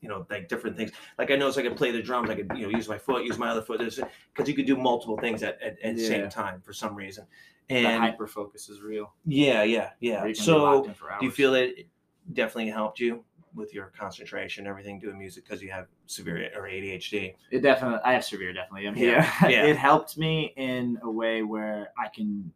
you 0.00 0.08
know 0.08 0.26
like 0.30 0.48
different 0.48 0.76
things. 0.76 0.90
Like 1.16 1.30
I 1.30 1.36
noticed 1.36 1.58
I 1.58 1.62
could 1.62 1.76
play 1.76 1.92
the 1.92 2.02
drums, 2.02 2.28
I 2.28 2.34
could 2.34 2.50
you 2.56 2.62
know 2.68 2.76
use 2.76 2.88
my 2.88 2.98
foot, 2.98 3.24
use 3.24 3.38
my 3.38 3.48
other 3.50 3.62
foot, 3.62 3.78
because 3.78 4.48
you 4.48 4.54
could 4.54 4.66
do 4.66 4.76
multiple 4.76 5.16
things 5.18 5.44
at 5.44 5.60
at, 5.62 5.80
at 5.80 5.94
the 5.94 6.02
Yeah. 6.02 6.08
same 6.08 6.28
time 6.30 6.60
for 6.60 6.72
some 6.72 6.94
reason. 6.96 7.24
The 7.68 7.76
And 7.76 8.02
hyper 8.02 8.26
focus 8.26 8.68
is 8.68 8.82
real. 8.82 9.14
yeah, 9.24 9.62
yeah, 9.62 9.90
yeah. 10.00 10.20
Where 10.22 10.28
you 10.28 10.34
can 10.34 10.42
be 10.42 10.46
So 10.46 10.62
locked 10.64 10.88
in 10.88 10.94
for 10.94 11.16
do 11.20 11.24
you 11.24 11.30
feel 11.30 11.54
it 11.54 11.86
definitely 12.32 12.70
helped 12.70 12.98
you 12.98 13.24
with 13.54 13.72
your 13.74 13.92
concentration, 13.98 14.66
everything, 14.66 14.98
doing 14.98 15.18
music 15.18 15.44
because 15.44 15.62
you 15.62 15.70
have 15.70 15.86
severe 16.06 16.50
or 16.56 16.62
ADHD? 16.68 17.34
it 17.50 17.60
definitely? 17.60 18.00
I 18.04 18.12
have 18.12 18.24
severe, 18.24 18.52
definitely. 18.52 18.86
I'm 18.88 18.96
Yeah, 18.96 19.22
here. 19.40 19.50
yeah. 19.50 19.64
it 19.66 19.76
helped 19.76 20.16
me 20.18 20.52
in 20.56 20.98
a 21.02 21.10
way 21.10 21.42
where 21.42 21.88
I 21.98 22.08
can 22.08 22.52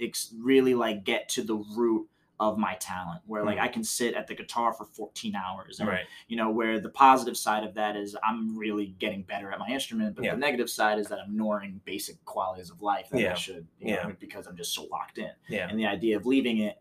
ex- 0.00 0.34
really 0.38 0.74
like 0.74 1.04
get 1.04 1.28
to 1.30 1.42
the 1.42 1.56
root 1.76 2.08
of 2.40 2.58
my 2.58 2.74
talent 2.76 3.20
where 3.26 3.44
like 3.44 3.58
Mhm. 3.58 3.62
I 3.62 3.68
can 3.68 3.84
sit 3.84 4.14
at 4.14 4.26
the 4.26 4.34
guitar 4.34 4.72
for 4.72 4.84
14 4.84 5.36
hours 5.36 5.78
and 5.78 5.88
Right. 5.88 6.06
you 6.26 6.36
know 6.36 6.50
where 6.50 6.80
the 6.80 6.88
positive 6.88 7.36
side 7.36 7.62
of 7.62 7.74
that 7.74 7.94
is 7.94 8.16
i'm 8.24 8.56
really 8.58 8.96
getting 8.98 9.22
better 9.22 9.52
at 9.52 9.60
my 9.60 9.68
instrument 9.68 10.16
but 10.16 10.24
Yeah. 10.24 10.32
the 10.32 10.38
negative 10.40 10.68
side 10.68 10.98
is 10.98 11.06
that 11.08 11.20
i'm 11.20 11.30
ignoring 11.30 11.80
basic 11.84 12.24
qualities 12.24 12.68
of 12.70 12.82
life 12.82 13.10
that 13.10 13.30
i 13.30 13.34
should 13.34 13.64
you 13.78 13.94
Yeah. 13.94 14.08
know, 14.08 14.16
because 14.18 14.48
i'm 14.48 14.56
just 14.56 14.74
so 14.74 14.86
locked 14.86 15.18
in 15.18 15.30
Yeah. 15.48 15.68
and 15.68 15.78
the 15.78 15.86
idea 15.86 16.16
of 16.16 16.26
leaving 16.26 16.58
it 16.58 16.80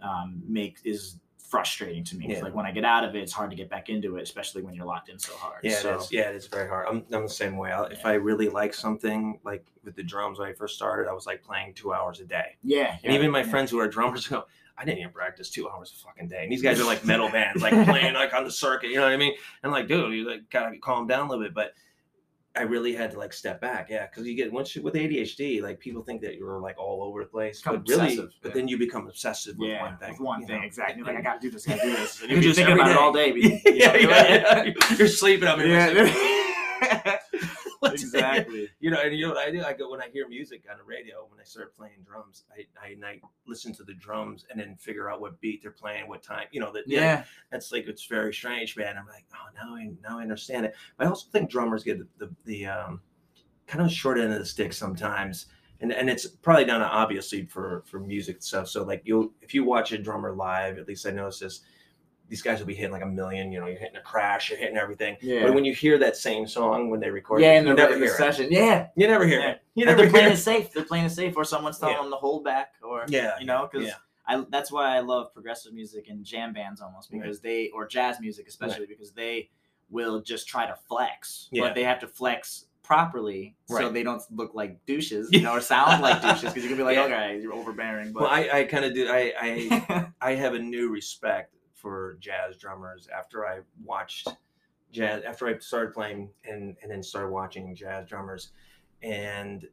um, 0.00 0.42
make 0.48 0.78
is 0.84 1.20
frustrating 1.48 2.02
to 2.04 2.16
me 2.16 2.26
Yeah. 2.28 2.40
like 2.40 2.54
when 2.54 2.66
i 2.66 2.72
get 2.72 2.84
out 2.84 3.04
of 3.04 3.14
it 3.14 3.20
it's 3.22 3.32
hard 3.32 3.50
to 3.50 3.56
get 3.56 3.68
back 3.70 3.88
into 3.88 4.16
it 4.16 4.22
especially 4.22 4.62
when 4.62 4.74
you're 4.74 4.84
locked 4.86 5.08
in 5.08 5.18
so 5.18 5.34
hard 5.36 5.60
Yeah, 5.62 5.76
so 5.78 5.94
it 5.94 6.00
is. 6.00 6.12
Yeah, 6.12 6.30
it 6.30 6.36
is 6.36 6.46
very 6.46 6.68
hard. 6.68 6.86
I'm, 6.88 7.04
I'm 7.12 7.22
the 7.22 7.28
same 7.28 7.56
way. 7.56 7.70
I, 7.72 7.84
If 7.86 8.04
I 8.04 8.14
really 8.14 8.48
like 8.48 8.74
something, 8.74 9.38
like 9.44 9.64
with 9.84 9.94
the 9.94 10.02
drums 10.02 10.38
when 10.38 10.48
I 10.48 10.52
first 10.52 10.74
started, 10.74 11.08
I 11.08 11.12
was 11.12 11.24
like 11.26 11.42
playing 11.42 11.74
two 11.74 11.92
hours 11.94 12.18
a 12.20 12.24
day. 12.24 12.56
yeah, 12.64 12.92
And 13.04 13.12
yeah, 13.12 13.18
even 13.18 13.30
my 13.30 13.40
yeah. 13.42 13.48
friends 13.50 13.70
who 13.70 13.78
are 13.78 13.88
drummers 13.88 14.26
go, 14.32 14.44
I 14.76 14.84
didn't 14.84 14.98
even 14.98 15.12
practice 15.12 15.48
two 15.48 15.68
hours 15.70 15.92
a 15.96 16.04
fucking 16.04 16.28
day. 16.28 16.42
And 16.42 16.50
these 16.52 16.62
guys 16.62 16.80
are 16.80 16.84
like 16.84 17.04
metal 17.04 17.28
bands, 17.30 17.62
like 17.62 17.72
playing 17.88 18.14
like 18.14 18.34
on 18.34 18.44
the 18.44 18.50
circuit. 18.50 18.90
You 18.90 18.96
know 18.96 19.02
what 19.04 19.12
I 19.12 19.16
mean? 19.16 19.34
And 19.62 19.70
like, 19.72 19.86
dude, 19.88 20.12
you 20.14 20.28
like 20.28 20.50
gotta 20.50 20.76
calm 20.78 21.06
down 21.06 21.26
a 21.26 21.30
little 21.30 21.44
bit. 21.44 21.54
But 21.54 21.72
I 22.56 22.62
really 22.62 22.94
had 22.94 23.10
to 23.12 23.18
like 23.18 23.32
step 23.32 23.60
back, 23.60 23.88
yeah, 23.90 24.06
because 24.06 24.26
you 24.26 24.34
get 24.34 24.52
once 24.52 24.74
you 24.74 24.82
with 24.82 24.94
ADHD, 24.94 25.62
like 25.62 25.78
people 25.78 26.02
think 26.02 26.22
that 26.22 26.36
you're 26.36 26.60
like 26.60 26.78
all 26.78 27.02
over 27.02 27.22
the 27.22 27.28
place, 27.28 27.60
Become 27.60 27.76
but 27.84 27.88
really, 27.88 28.04
obsessive, 28.04 28.30
but 28.42 28.48
yeah. 28.48 28.54
then 28.54 28.68
you 28.68 28.78
become 28.78 29.06
obsessive 29.08 29.56
with 29.58 29.68
yeah, 29.70 29.82
one 29.82 29.96
thing. 29.98 30.10
with 30.12 30.20
one 30.20 30.46
thing 30.46 30.60
know? 30.60 30.66
exactly. 30.66 31.02
Like 31.02 31.16
I 31.16 31.20
gotta 31.20 31.40
do 31.40 31.50
this, 31.50 31.68
I 31.68 31.76
gotta 31.76 31.82
do 31.90 31.96
this. 31.96 32.20
And 32.22 32.30
You 32.30 32.36
you'll 32.36 32.42
just 32.44 32.56
thinking 32.56 32.74
about 32.74 32.90
it 32.90 32.96
all 32.96 33.12
day. 33.12 33.32
but 33.32 33.40
you- 33.42 33.60
yeah, 33.66 33.92
know, 33.92 33.98
yeah, 33.98 34.64
yeah. 34.64 34.94
You're 34.96 35.08
sleeping. 35.08 35.48
I'm 35.48 35.60
yeah. 35.60 36.32
exactly. 38.14 38.68
You 38.80 38.90
know, 38.90 39.00
and 39.00 39.16
you 39.16 39.26
know 39.26 39.34
what 39.34 39.46
I 39.46 39.50
do? 39.50 39.62
I 39.62 39.72
go 39.72 39.90
when 39.90 40.00
I 40.00 40.08
hear 40.12 40.28
music 40.28 40.64
on 40.70 40.78
the 40.78 40.84
radio. 40.84 41.26
When 41.28 41.40
I 41.40 41.44
start 41.44 41.76
playing 41.76 42.04
drums, 42.06 42.44
I 42.50 42.66
I, 42.80 42.96
I 43.06 43.20
listen 43.46 43.72
to 43.74 43.84
the 43.84 43.94
drums 43.94 44.46
and 44.50 44.60
then 44.60 44.76
figure 44.76 45.10
out 45.10 45.20
what 45.20 45.40
beat 45.40 45.62
they're 45.62 45.70
playing, 45.70 46.08
what 46.08 46.22
time. 46.22 46.46
You 46.52 46.60
know 46.60 46.72
that. 46.72 46.84
Yeah. 46.86 47.24
that's 47.50 47.72
like 47.72 47.86
it's 47.86 48.06
very 48.06 48.32
strange, 48.32 48.76
man. 48.76 48.96
I'm 48.98 49.06
like, 49.06 49.24
oh, 49.34 49.48
now 49.54 49.74
I 49.74 49.90
now 50.02 50.18
I 50.18 50.22
understand 50.22 50.66
it. 50.66 50.74
But 50.96 51.06
I 51.06 51.10
also 51.10 51.28
think 51.30 51.50
drummers 51.50 51.84
get 51.84 51.98
the 51.98 52.26
the, 52.26 52.34
the 52.44 52.66
um, 52.66 53.00
kind 53.66 53.84
of 53.84 53.90
short 53.90 54.18
end 54.18 54.32
of 54.32 54.38
the 54.38 54.46
stick 54.46 54.72
sometimes. 54.72 55.46
And, 55.80 55.92
and 55.92 56.08
it's 56.08 56.26
probably 56.26 56.64
not 56.64 56.80
obviously 56.80 57.44
for 57.44 57.84
for 57.86 58.00
music 58.00 58.42
stuff. 58.42 58.68
So 58.68 58.82
like 58.82 59.02
you'll 59.04 59.32
if 59.42 59.52
you 59.52 59.64
watch 59.64 59.92
a 59.92 59.98
drummer 59.98 60.34
live, 60.34 60.78
at 60.78 60.88
least 60.88 61.06
I 61.06 61.10
notice 61.10 61.40
this, 61.40 61.60
these 62.28 62.42
guys 62.42 62.58
will 62.58 62.66
be 62.66 62.74
hitting 62.74 62.92
like 62.92 63.02
a 63.02 63.06
million. 63.06 63.52
You 63.52 63.60
know, 63.60 63.66
you're 63.66 63.78
hitting 63.78 63.96
a 63.96 64.00
crash, 64.00 64.50
you're 64.50 64.58
hitting 64.58 64.76
everything. 64.76 65.16
Yeah. 65.20 65.44
But 65.44 65.54
when 65.54 65.64
you 65.64 65.72
hear 65.74 65.98
that 65.98 66.16
same 66.16 66.46
song 66.46 66.90
when 66.90 67.00
they 67.00 67.10
record, 67.10 67.40
yeah, 67.40 67.54
it, 67.54 67.58
in 67.58 67.64
the, 67.66 67.74
never 67.74 67.92
the 67.94 67.98
hear 68.00 68.14
it. 68.14 68.16
session. 68.16 68.48
Yeah. 68.50 68.88
You 68.96 69.06
never 69.06 69.26
hear 69.26 69.40
Yeah. 69.40 69.50
it. 69.52 69.62
You 69.74 69.84
never 69.84 70.02
they're 70.02 70.10
playing 70.10 70.26
it 70.30 70.32
it. 70.34 70.38
safe. 70.38 70.72
They're 70.72 70.84
playing 70.84 71.04
it 71.06 71.10
safe, 71.10 71.36
or 71.36 71.44
someone's 71.44 71.78
telling 71.78 71.94
Yeah. 71.96 72.02
them 72.02 72.10
to 72.10 72.16
hold 72.16 72.44
back, 72.44 72.72
or 72.82 73.04
Yeah, 73.08 73.38
you 73.38 73.46
know, 73.46 73.68
because 73.70 73.86
yeah. 73.88 73.94
I 74.26 74.44
that's 74.50 74.72
why 74.72 74.96
I 74.96 75.00
love 75.00 75.32
progressive 75.32 75.72
music 75.72 76.08
and 76.08 76.24
jam 76.24 76.52
bands 76.52 76.80
almost 76.80 77.12
Right. 77.12 77.22
because 77.22 77.40
they 77.40 77.70
or 77.70 77.86
jazz 77.86 78.18
music 78.20 78.48
especially 78.48 78.86
because 78.86 79.12
they 79.12 79.50
will 79.88 80.20
just 80.20 80.48
try 80.48 80.66
to 80.66 80.74
flex, 80.88 81.48
Yeah. 81.52 81.62
but 81.62 81.74
they 81.76 81.84
have 81.84 82.00
to 82.00 82.08
flex 82.08 82.64
properly 82.82 83.54
so 83.66 83.90
they 83.90 84.02
don't 84.02 84.22
look 84.34 84.54
like 84.54 84.84
douches, 84.86 85.28
you 85.32 85.42
know, 85.42 85.52
or 85.52 85.60
sound 85.60 86.02
like 86.02 86.22
douches 86.22 86.42
because 86.52 86.62
you 86.62 86.68
can 86.68 86.76
be 86.78 86.82
like, 86.84 86.96
Yeah. 86.96 87.04
okay, 87.04 87.40
you're 87.40 87.52
overbearing, 87.52 88.12
but 88.12 88.22
Well, 88.22 88.30
I, 88.32 88.48
I 88.60 88.64
kind 88.64 88.84
of 88.84 88.94
do. 88.94 89.08
I, 89.08 89.32
I 89.40 90.06
I 90.20 90.32
have 90.34 90.54
a 90.54 90.58
new 90.58 90.88
respect 90.88 91.52
for 91.76 92.16
jazz 92.20 92.56
drummers 92.56 93.06
after 93.16 93.46
I 93.46 93.60
watched 93.84 94.28
jazz 94.92 95.22
after 95.24 95.46
I 95.46 95.58
started 95.58 95.92
playing 95.94 96.30
and 96.44 96.74
and 96.82 96.90
then 96.90 97.02
started 97.02 97.30
watching 97.30 97.74
jazz 97.76 98.08
drummers 98.08 98.50
and 99.02 99.66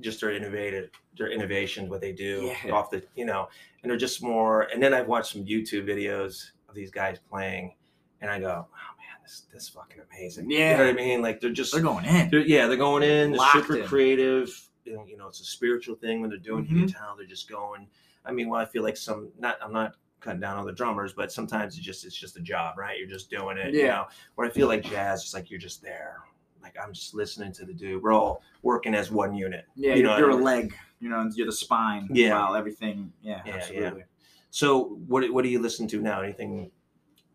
just 0.00 0.20
their 0.20 0.30
innovative 0.32 0.90
their 1.16 1.30
innovation 1.30 1.88
what 1.88 2.00
they 2.00 2.12
do 2.12 2.52
Yeah. 2.64 2.72
off 2.72 2.90
the 2.90 3.02
you 3.14 3.24
know 3.26 3.48
and 3.82 3.90
they're 3.90 3.98
just 3.98 4.22
more 4.22 4.62
and 4.62 4.82
then 4.82 4.94
I've 4.94 5.06
watched 5.08 5.32
some 5.32 5.44
YouTube 5.44 5.86
videos 5.86 6.50
of 6.68 6.74
these 6.74 6.90
guys 6.90 7.18
playing 7.30 7.74
and 8.22 8.30
I 8.30 8.38
go 8.40 8.46
oh 8.48 8.92
man 8.98 9.22
this 9.22 9.46
this 9.52 9.64
is 9.64 9.68
fucking 9.68 9.98
amazing 10.10 10.50
you 10.50 10.58
know 10.58 10.64
Yeah. 10.64 10.78
what 10.78 10.86
I 10.86 10.92
mean 10.92 11.20
like 11.22 11.40
they're 11.40 11.50
just 11.52 11.72
they're 11.72 11.82
going 11.82 12.06
in. 12.06 12.30
they're, 12.30 12.40
yeah, 12.40 12.66
they're 12.66 12.76
going 12.78 13.02
in. 13.02 13.30
They're 13.32 13.38
Locked 13.40 13.52
super 13.52 13.76
in. 13.76 13.86
creative. 13.86 14.48
You 14.84 15.16
know, 15.18 15.26
it's 15.26 15.40
a 15.40 15.44
spiritual 15.44 15.96
thing 15.96 16.20
when 16.20 16.30
they're 16.30 16.38
doing 16.38 16.64
Mhm. 16.64 16.86
guitar. 16.86 17.14
They're 17.16 17.26
just 17.26 17.48
going. 17.50 17.88
I 18.24 18.30
mean, 18.30 18.48
well, 18.48 18.60
I 18.60 18.64
feel 18.66 18.84
like 18.84 18.96
some. 18.96 19.32
Not, 19.36 19.58
I'm 19.60 19.72
not 19.72 19.96
cutting 20.20 20.40
down 20.40 20.56
on 20.58 20.66
the 20.66 20.72
drummers, 20.72 21.12
but 21.12 21.30
sometimes 21.32 21.76
it's 21.76 21.84
just 21.84 22.04
it's 22.04 22.16
just 22.16 22.36
a 22.36 22.40
job, 22.40 22.76
right? 22.78 22.98
You're 22.98 23.08
just 23.08 23.30
doing 23.30 23.58
it. 23.58 23.74
You 23.74 23.80
Yeah. 23.82 23.86
know, 23.88 24.04
where 24.34 24.46
I 24.46 24.50
feel 24.50 24.66
like 24.68 24.82
jazz, 24.84 25.22
it's 25.22 25.34
like 25.34 25.50
you're 25.50 25.60
just 25.60 25.82
there. 25.82 26.20
Like 26.62 26.74
I'm 26.82 26.92
just 26.92 27.14
listening 27.14 27.52
to 27.52 27.64
the 27.64 27.72
dude. 27.72 28.02
We're 28.02 28.12
all 28.12 28.42
working 28.62 28.94
as 28.94 29.10
one 29.10 29.34
unit. 29.34 29.66
Yeah, 29.76 29.90
You 29.94 30.00
you're, 30.02 30.06
know, 30.10 30.18
you're 30.18 30.30
a 30.30 30.36
leg, 30.36 30.74
you 31.00 31.08
know, 31.08 31.30
you're 31.34 31.46
the 31.46 31.52
spine. 31.52 32.08
Yeah. 32.10 32.34
While 32.38 32.56
everything, 32.56 33.12
yeah, 33.22 33.40
Yeah, 33.44 33.52
yeah. 33.52 33.56
absolutely. 33.58 34.04
So 34.50 34.84
what 35.06 35.30
what 35.32 35.42
do 35.44 35.48
you 35.50 35.60
listen 35.60 35.86
to 35.88 36.00
now? 36.00 36.22
Anything? 36.22 36.70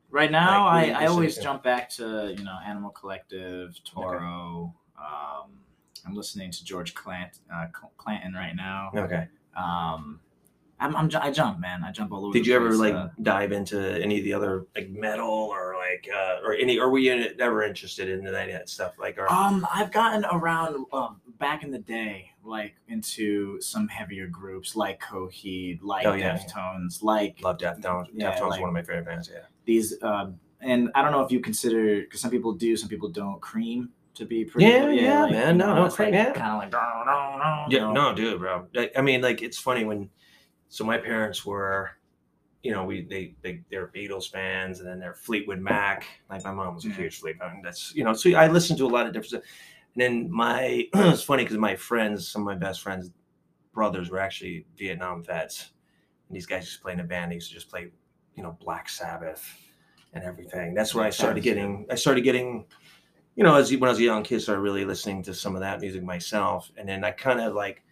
Right 0.10 0.32
now, 0.32 0.66
Like, 0.66 0.88
you 0.88 0.94
I, 0.94 1.04
I 1.04 1.08
always 1.08 1.36
to? 1.36 1.42
jump 1.42 1.64
back 1.64 1.90
to 1.92 2.34
you 2.38 2.44
know 2.44 2.58
Animal 2.66 2.90
Collective, 2.90 3.80
Toro. 3.86 4.74
Um, 4.98 5.52
I'm 6.06 6.14
listening 6.16 6.52
to 6.52 6.64
George 6.66 6.94
Clant, 6.96 7.40
uh, 7.54 7.68
Clanton 7.98 8.34
right 8.34 8.56
now. 8.56 8.90
Okay. 8.96 9.28
Um, 9.56 10.20
I'm, 10.82 10.96
I'm 10.96 11.10
I 11.22 11.32
jump, 11.32 11.60
man. 11.60 11.84
I 11.84 11.92
jump 11.92 12.12
all 12.12 12.26
over. 12.26 12.34
Did 12.34 12.48
you 12.48 12.56
ever 12.56 12.74
like 12.76 12.94
uh, 12.94 13.10
dive 13.22 13.52
into 13.52 13.80
any 14.02 14.18
of 14.18 14.24
the 14.24 14.34
other 14.34 14.66
like 14.76 14.90
metal 14.90 15.30
or 15.30 15.76
like 15.78 16.10
uh 16.14 16.38
or 16.44 16.56
any? 16.56 16.80
Or 16.80 16.90
were 16.90 16.98
you 16.98 17.34
ever 17.40 17.64
interested 17.64 18.10
in 18.10 18.24
that, 18.26 18.68
stuff? 18.68 18.94
Like, 19.00 19.20
Um, 19.20 19.66
I've 19.74 19.92
gotten 19.92 20.26
around 20.32 20.86
um, 20.92 21.22
back 21.40 21.64
in 21.64 21.72
the 21.72 21.80
day, 21.80 22.32
like 22.44 22.74
into 22.88 23.62
some 23.62 23.88
heavier 23.88 24.28
groups 24.28 24.76
like 24.76 25.00
Coheed, 25.02 25.80
like 25.84 26.06
Oh, 26.06 26.14
yeah. 26.14 26.38
Deftones, 26.38 27.04
like 27.04 27.38
love 27.44 27.58
Deftones. 27.60 28.08
Yeah, 28.14 28.32
Deftones 28.32 28.36
is 28.36 28.42
like- 28.42 28.62
one 28.62 28.70
of 28.70 28.74
my 28.74 28.82
favorite 28.82 29.06
bands. 29.06 29.30
Yeah. 29.32 29.42
these. 29.66 30.02
Um, 30.02 30.40
and 30.64 30.90
I 30.96 31.02
don't 31.02 31.12
know 31.12 31.22
if 31.22 31.32
you 31.32 31.40
consider 31.40 32.02
because 32.02 32.22
some 32.22 32.30
people 32.32 32.54
do, 32.54 32.76
some 32.78 32.90
people 32.90 33.10
don't. 33.10 33.40
Cream 33.42 33.90
to 34.14 34.26
be 34.26 34.46
pretty. 34.46 34.68
Yeah, 34.68 34.90
yeah, 34.92 35.26
man. 35.28 35.58
No, 35.58 35.74
no, 35.74 35.90
Cream, 35.90 36.08
like, 36.12 36.14
yeah. 36.14 36.34
kind 36.34 36.52
of 36.52 36.60
like 36.60 36.72
no, 36.72 37.04
no, 37.06 37.38
no. 37.38 37.66
Yeah, 37.70 37.92
no, 37.92 38.14
dude, 38.14 38.40
bro. 38.40 38.68
I, 38.76 38.92
I 38.96 39.02
mean, 39.02 39.22
like, 39.22 39.42
it's 39.42 39.58
funny 39.58 39.86
when. 39.86 40.10
So 40.72 40.86
my 40.86 40.98
parents 40.98 41.46
were, 41.46 41.92
you 42.64 42.72
know, 42.72 42.86
we 42.86 43.02
they 43.04 43.36
they 43.42 43.62
they're 43.70 43.88
Beatles 43.88 44.32
fans, 44.32 44.80
and 44.80 44.88
then 44.88 45.00
they're 45.02 45.14
Fleetwood 45.14 45.60
Mac. 45.60 46.06
Like 46.30 46.46
my 46.46 46.54
mom 46.54 46.76
was 46.76 46.86
a 46.86 46.88
Yeah. 46.88 46.96
huge 46.96 47.20
Fleetwood. 47.20 47.52
And 47.52 47.66
that's 47.66 47.94
you 47.94 48.06
know, 48.06 48.14
so 48.14 48.32
I 48.36 48.48
listened 48.48 48.80
to 48.80 48.86
a 48.86 48.88
lot 48.88 49.06
of 49.06 49.12
different 49.12 49.28
stuff. 49.30 49.44
And 49.96 50.02
then 50.02 50.32
my 50.32 50.88
it's 50.94 51.24
funny 51.24 51.44
because 51.44 51.58
my 51.58 51.76
friends, 51.76 52.26
some 52.30 52.44
of 52.44 52.46
my 52.46 52.56
best 52.56 52.82
friends, 52.82 53.12
brothers 53.74 54.10
were 54.10 54.20
actually 54.20 54.66
Vietnam 54.78 55.22
vets, 55.26 55.72
and 56.30 56.36
these 56.38 56.46
guys 56.46 56.66
just 56.66 56.82
played 56.82 56.94
in 56.94 57.00
a 57.02 57.04
band. 57.04 57.32
They 57.32 57.36
used 57.36 57.50
to 57.50 57.54
just 57.54 57.70
play, 57.70 57.92
you 58.36 58.42
know, 58.44 58.58
Black 58.62 58.88
Sabbath 58.88 59.46
and 60.14 60.24
everything. 60.24 60.74
That's 60.74 60.96
where 60.96 61.04
I 61.04 61.10
started 61.10 61.44
getting. 61.44 61.86
I 61.92 61.96
started 61.96 62.22
getting 62.22 62.66
you 63.36 63.44
know, 63.44 63.56
as 63.56 63.72
when 63.72 63.84
I 63.84 63.90
was 63.90 64.00
a 64.00 64.04
young 64.04 64.24
kid, 64.24 64.42
started 64.42 64.62
really 64.62 64.86
listening 64.86 65.22
to 65.24 65.34
some 65.34 65.56
of 65.56 65.62
that 65.62 65.82
music 65.82 66.02
myself, 66.02 66.72
and 66.78 66.88
then 66.88 67.04
I 67.04 67.12
kind 67.12 67.42
of 67.42 67.56
like 67.56 67.84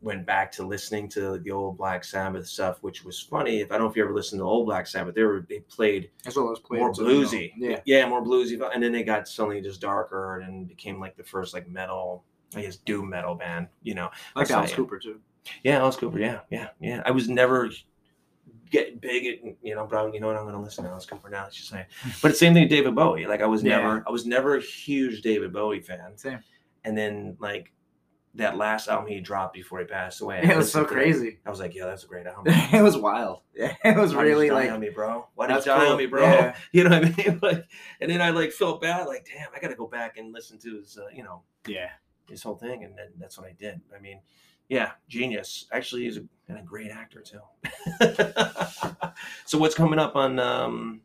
went 0.00 0.26
back 0.26 0.50
to 0.52 0.66
listening 0.66 1.08
to 1.10 1.38
the 1.38 1.50
old 1.50 1.76
Black 1.78 2.04
Sabbath 2.04 2.46
stuff, 2.46 2.78
which 2.82 3.04
was 3.04 3.20
funny. 3.20 3.60
If 3.60 3.70
I 3.70 3.74
don't 3.74 3.82
know 3.86 3.90
if 3.90 3.96
you 3.96 4.02
ever 4.04 4.14
listened 4.14 4.40
to 4.40 4.44
old 4.44 4.66
Black 4.66 4.86
Sabbath, 4.86 5.14
they 5.14 5.22
were 5.22 5.46
they 5.48 5.60
played 5.60 6.10
as 6.26 6.36
well 6.36 6.50
as 6.52 6.58
played 6.58 6.80
more 6.80 6.92
to, 6.92 7.02
you 7.02 7.08
know, 7.08 7.14
bluesy, 7.26 7.52
Yeah, 7.56 7.80
yeah, 7.84 8.08
more 8.08 8.24
bluesy, 8.24 8.60
and 8.74 8.82
then 8.82 8.92
they 8.92 9.02
got 9.02 9.28
suddenly 9.28 9.60
just 9.60 9.80
darker 9.80 10.40
and 10.40 10.66
became 10.68 10.98
like 11.00 11.16
the 11.16 11.24
first 11.24 11.54
like 11.54 11.68
metal, 11.68 12.24
I 12.54 12.62
guess 12.62 12.76
doom 12.76 13.10
metal 13.10 13.34
band, 13.34 13.68
you 13.82 13.94
know. 13.94 14.10
like 14.34 14.50
Alice 14.50 14.72
Cooper 14.74 14.98
too. 14.98 15.20
Yeah, 15.62 15.78
Alice 15.78 15.96
Cooper. 15.96 16.18
Yeah, 16.18 16.40
yeah, 16.50 16.68
yeah. 16.80 17.02
I 17.06 17.10
was 17.12 17.28
never 17.28 17.70
get 18.70 19.00
big 19.00 19.26
at 19.26 19.54
you 19.62 19.74
know, 19.76 19.86
but 19.86 19.96
I'm- 19.98 20.12
you 20.14 20.20
know 20.20 20.26
what? 20.26 20.36
I'm 20.36 20.42
going 20.42 20.54
to 20.56 20.60
listen 20.60 20.84
to 20.84 20.90
Alice 20.90 21.06
Cooper 21.06 21.28
now. 21.30 21.46
It's 21.46 21.56
just 21.56 21.68
saying. 21.70 21.86
But 22.22 22.32
it's 22.32 22.40
same 22.40 22.52
thing 22.54 22.64
with 22.64 22.70
David 22.70 22.94
Bowie. 22.94 23.26
Like 23.26 23.40
I 23.42 23.46
was 23.46 23.62
Yeah. 23.62 23.76
never, 23.78 24.04
I 24.06 24.10
was 24.10 24.26
never 24.26 24.56
a 24.56 24.60
huge 24.60 25.22
David 25.22 25.52
Bowie 25.52 25.80
fan. 25.80 26.16
Same. 26.16 26.40
And 26.84 26.96
then 26.98 27.36
like 27.40 27.72
that 28.36 28.56
last 28.56 28.88
album 28.88 29.08
he 29.08 29.20
dropped 29.20 29.54
before 29.54 29.80
he 29.80 29.84
passed 29.84 30.20
away. 30.20 30.40
I 30.42 30.42
It 30.52 30.56
was 30.56 30.70
so 30.70 30.80
listened 30.82 30.88
to 30.88 30.94
that. 30.94 31.00
crazy. 31.00 31.38
I 31.44 31.50
was 31.50 31.60
like, 31.60 31.74
yeah, 31.74 31.86
that's 31.86 32.04
a 32.04 32.06
great 32.06 32.26
album. 32.26 32.44
it 32.72 32.82
was 32.82 32.96
wild. 32.96 33.40
Yeah, 33.54 33.74
it 33.84 33.96
was 33.96 34.14
Why 34.14 34.22
really 34.22 34.50
like 34.50 34.70
on 34.70 34.80
me, 34.80 34.90
bro. 34.90 35.26
Why 35.34 35.46
did 35.46 35.56
you 35.56 35.62
die 35.64 35.80
cool. 35.80 35.92
on 35.92 35.98
me, 35.98 36.06
bro? 36.06 36.22
Yeah. 36.22 36.56
You 36.72 36.84
know 36.84 36.90
what 36.90 37.04
I 37.06 37.24
mean? 37.24 37.38
Like, 37.42 37.64
and 38.00 38.10
then 38.10 38.20
I 38.20 38.30
like 38.30 38.52
felt 38.52 38.80
bad. 38.80 39.06
Like, 39.06 39.26
damn, 39.26 39.48
I 39.54 39.60
got 39.60 39.68
to 39.68 39.74
go 39.74 39.86
back 39.86 40.18
and 40.18 40.32
listen 40.32 40.58
to 40.60 40.76
his, 40.76 40.98
uh, 40.98 41.08
you 41.14 41.22
know, 41.22 41.42
yeah. 41.66 41.90
his 42.28 42.42
whole 42.42 42.56
thing, 42.56 42.84
and 42.84 42.96
then 42.96 43.08
that's 43.18 43.38
what 43.38 43.46
I 43.46 43.52
did. 43.52 43.80
I 43.96 44.00
mean, 44.00 44.20
yeah, 44.68 44.92
genius. 45.08 45.66
Actually, 45.72 46.04
he's 46.04 46.18
a, 46.18 46.24
and 46.48 46.58
a 46.58 46.62
great 46.62 46.90
actor 46.90 47.22
too. 47.22 47.40
so 49.46 49.58
what's 49.58 49.74
coming 49.74 49.98
up 49.98 50.16
on, 50.16 50.38
um, 50.38 51.00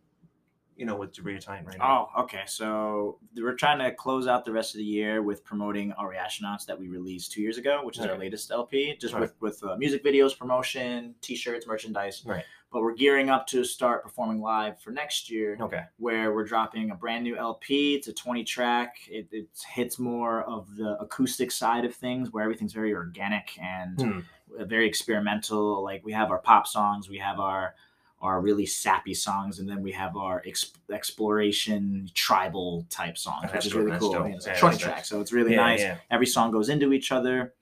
you 0.76 0.86
know, 0.86 0.96
with 0.96 1.14
Debris 1.14 1.40
Titan 1.40 1.66
right 1.66 1.78
now? 1.78 2.10
Oh, 2.16 2.24
okay. 2.24 2.42
So 2.46 3.20
we're 3.36 3.56
trying 3.56 3.80
to 3.80 3.92
close 3.94 4.28
out 4.28 4.46
the 4.46 4.52
rest 4.52 4.74
of 4.74 4.80
the 4.80 4.84
year 4.86 5.22
with 5.22 5.44
promoting 5.44 5.92
our 5.94 6.14
Astronauts 6.14 6.66
that 6.66 6.80
we 6.80 6.88
released 6.88 7.32
two 7.32 7.42
years 7.42 7.58
ago, 7.58 7.82
which 7.84 8.00
is 8.00 8.06
our 8.06 8.18
latest 8.18 8.52
LP, 8.52 8.96
just 9.00 9.18
with 9.20 9.34
with 9.40 9.64
uh, 9.64 9.76
music 9.78 10.04
videos, 10.04 10.38
promotion, 10.38 11.14
T-shirts, 11.22 11.68
merchandise. 11.68 12.24
Right. 12.26 12.44
But 12.72 12.84
we're 12.84 12.94
gearing 12.96 13.30
up 13.30 13.48
to 13.48 13.66
start 13.66 14.02
performing 14.02 14.40
live 14.42 14.80
for 14.80 14.92
next 14.92 15.30
year, 15.30 15.58
Okay. 15.60 15.84
where 15.98 16.34
we're 16.34 16.46
dropping 16.46 16.92
a 16.92 16.96
brand 16.96 17.26
new 17.26 17.36
LP. 17.36 17.96
It's 17.96 18.08
a 18.08 18.14
20 18.14 18.46
track. 18.46 18.96
It, 19.10 19.28
it 19.34 19.48
hits 19.74 20.00
more 20.00 20.44
of 20.44 20.74
the 20.78 20.98
acoustic 21.02 21.52
side 21.52 21.84
of 21.84 21.94
things, 21.94 22.32
where 22.32 22.44
everything's 22.46 22.72
very 22.72 22.94
organic 22.94 23.60
and 23.62 24.24
uh, 24.58 24.64
very 24.64 24.88
experimental. 24.88 25.84
Like 25.84 26.06
we 26.06 26.14
have 26.14 26.32
our 26.32 26.38
pop 26.40 26.66
songs, 26.66 27.10
we 27.10 27.18
have 27.18 27.42
our 27.42 27.76
our 28.22 28.40
really 28.40 28.66
sappy 28.66 29.14
songs, 29.14 29.60
and 29.60 29.68
then 29.68 29.82
we 29.82 29.92
have 29.92 30.16
our 30.16 30.44
ex- 30.46 30.74
exploration 30.92 32.10
tribal 32.14 32.86
type 32.90 33.18
songs, 33.18 33.44
That's 33.44 33.54
which 33.54 33.66
is 33.68 33.74
really 33.74 33.98
cool. 33.98 34.14
Yeah, 34.14 34.36
it's 34.36 34.46
Yeah, 34.46 34.54
a 34.54 34.60
20 34.60 34.78
track, 34.78 34.96
nice. 34.98 35.08
so 35.08 35.22
it's 35.22 35.32
really 35.32 35.52
Yeah, 35.52 35.58
nice. 35.58 35.98
Every 36.12 36.28
song 36.28 36.52
goes 36.52 36.70
into 36.70 36.94
each 36.94 37.12
other, 37.12 37.54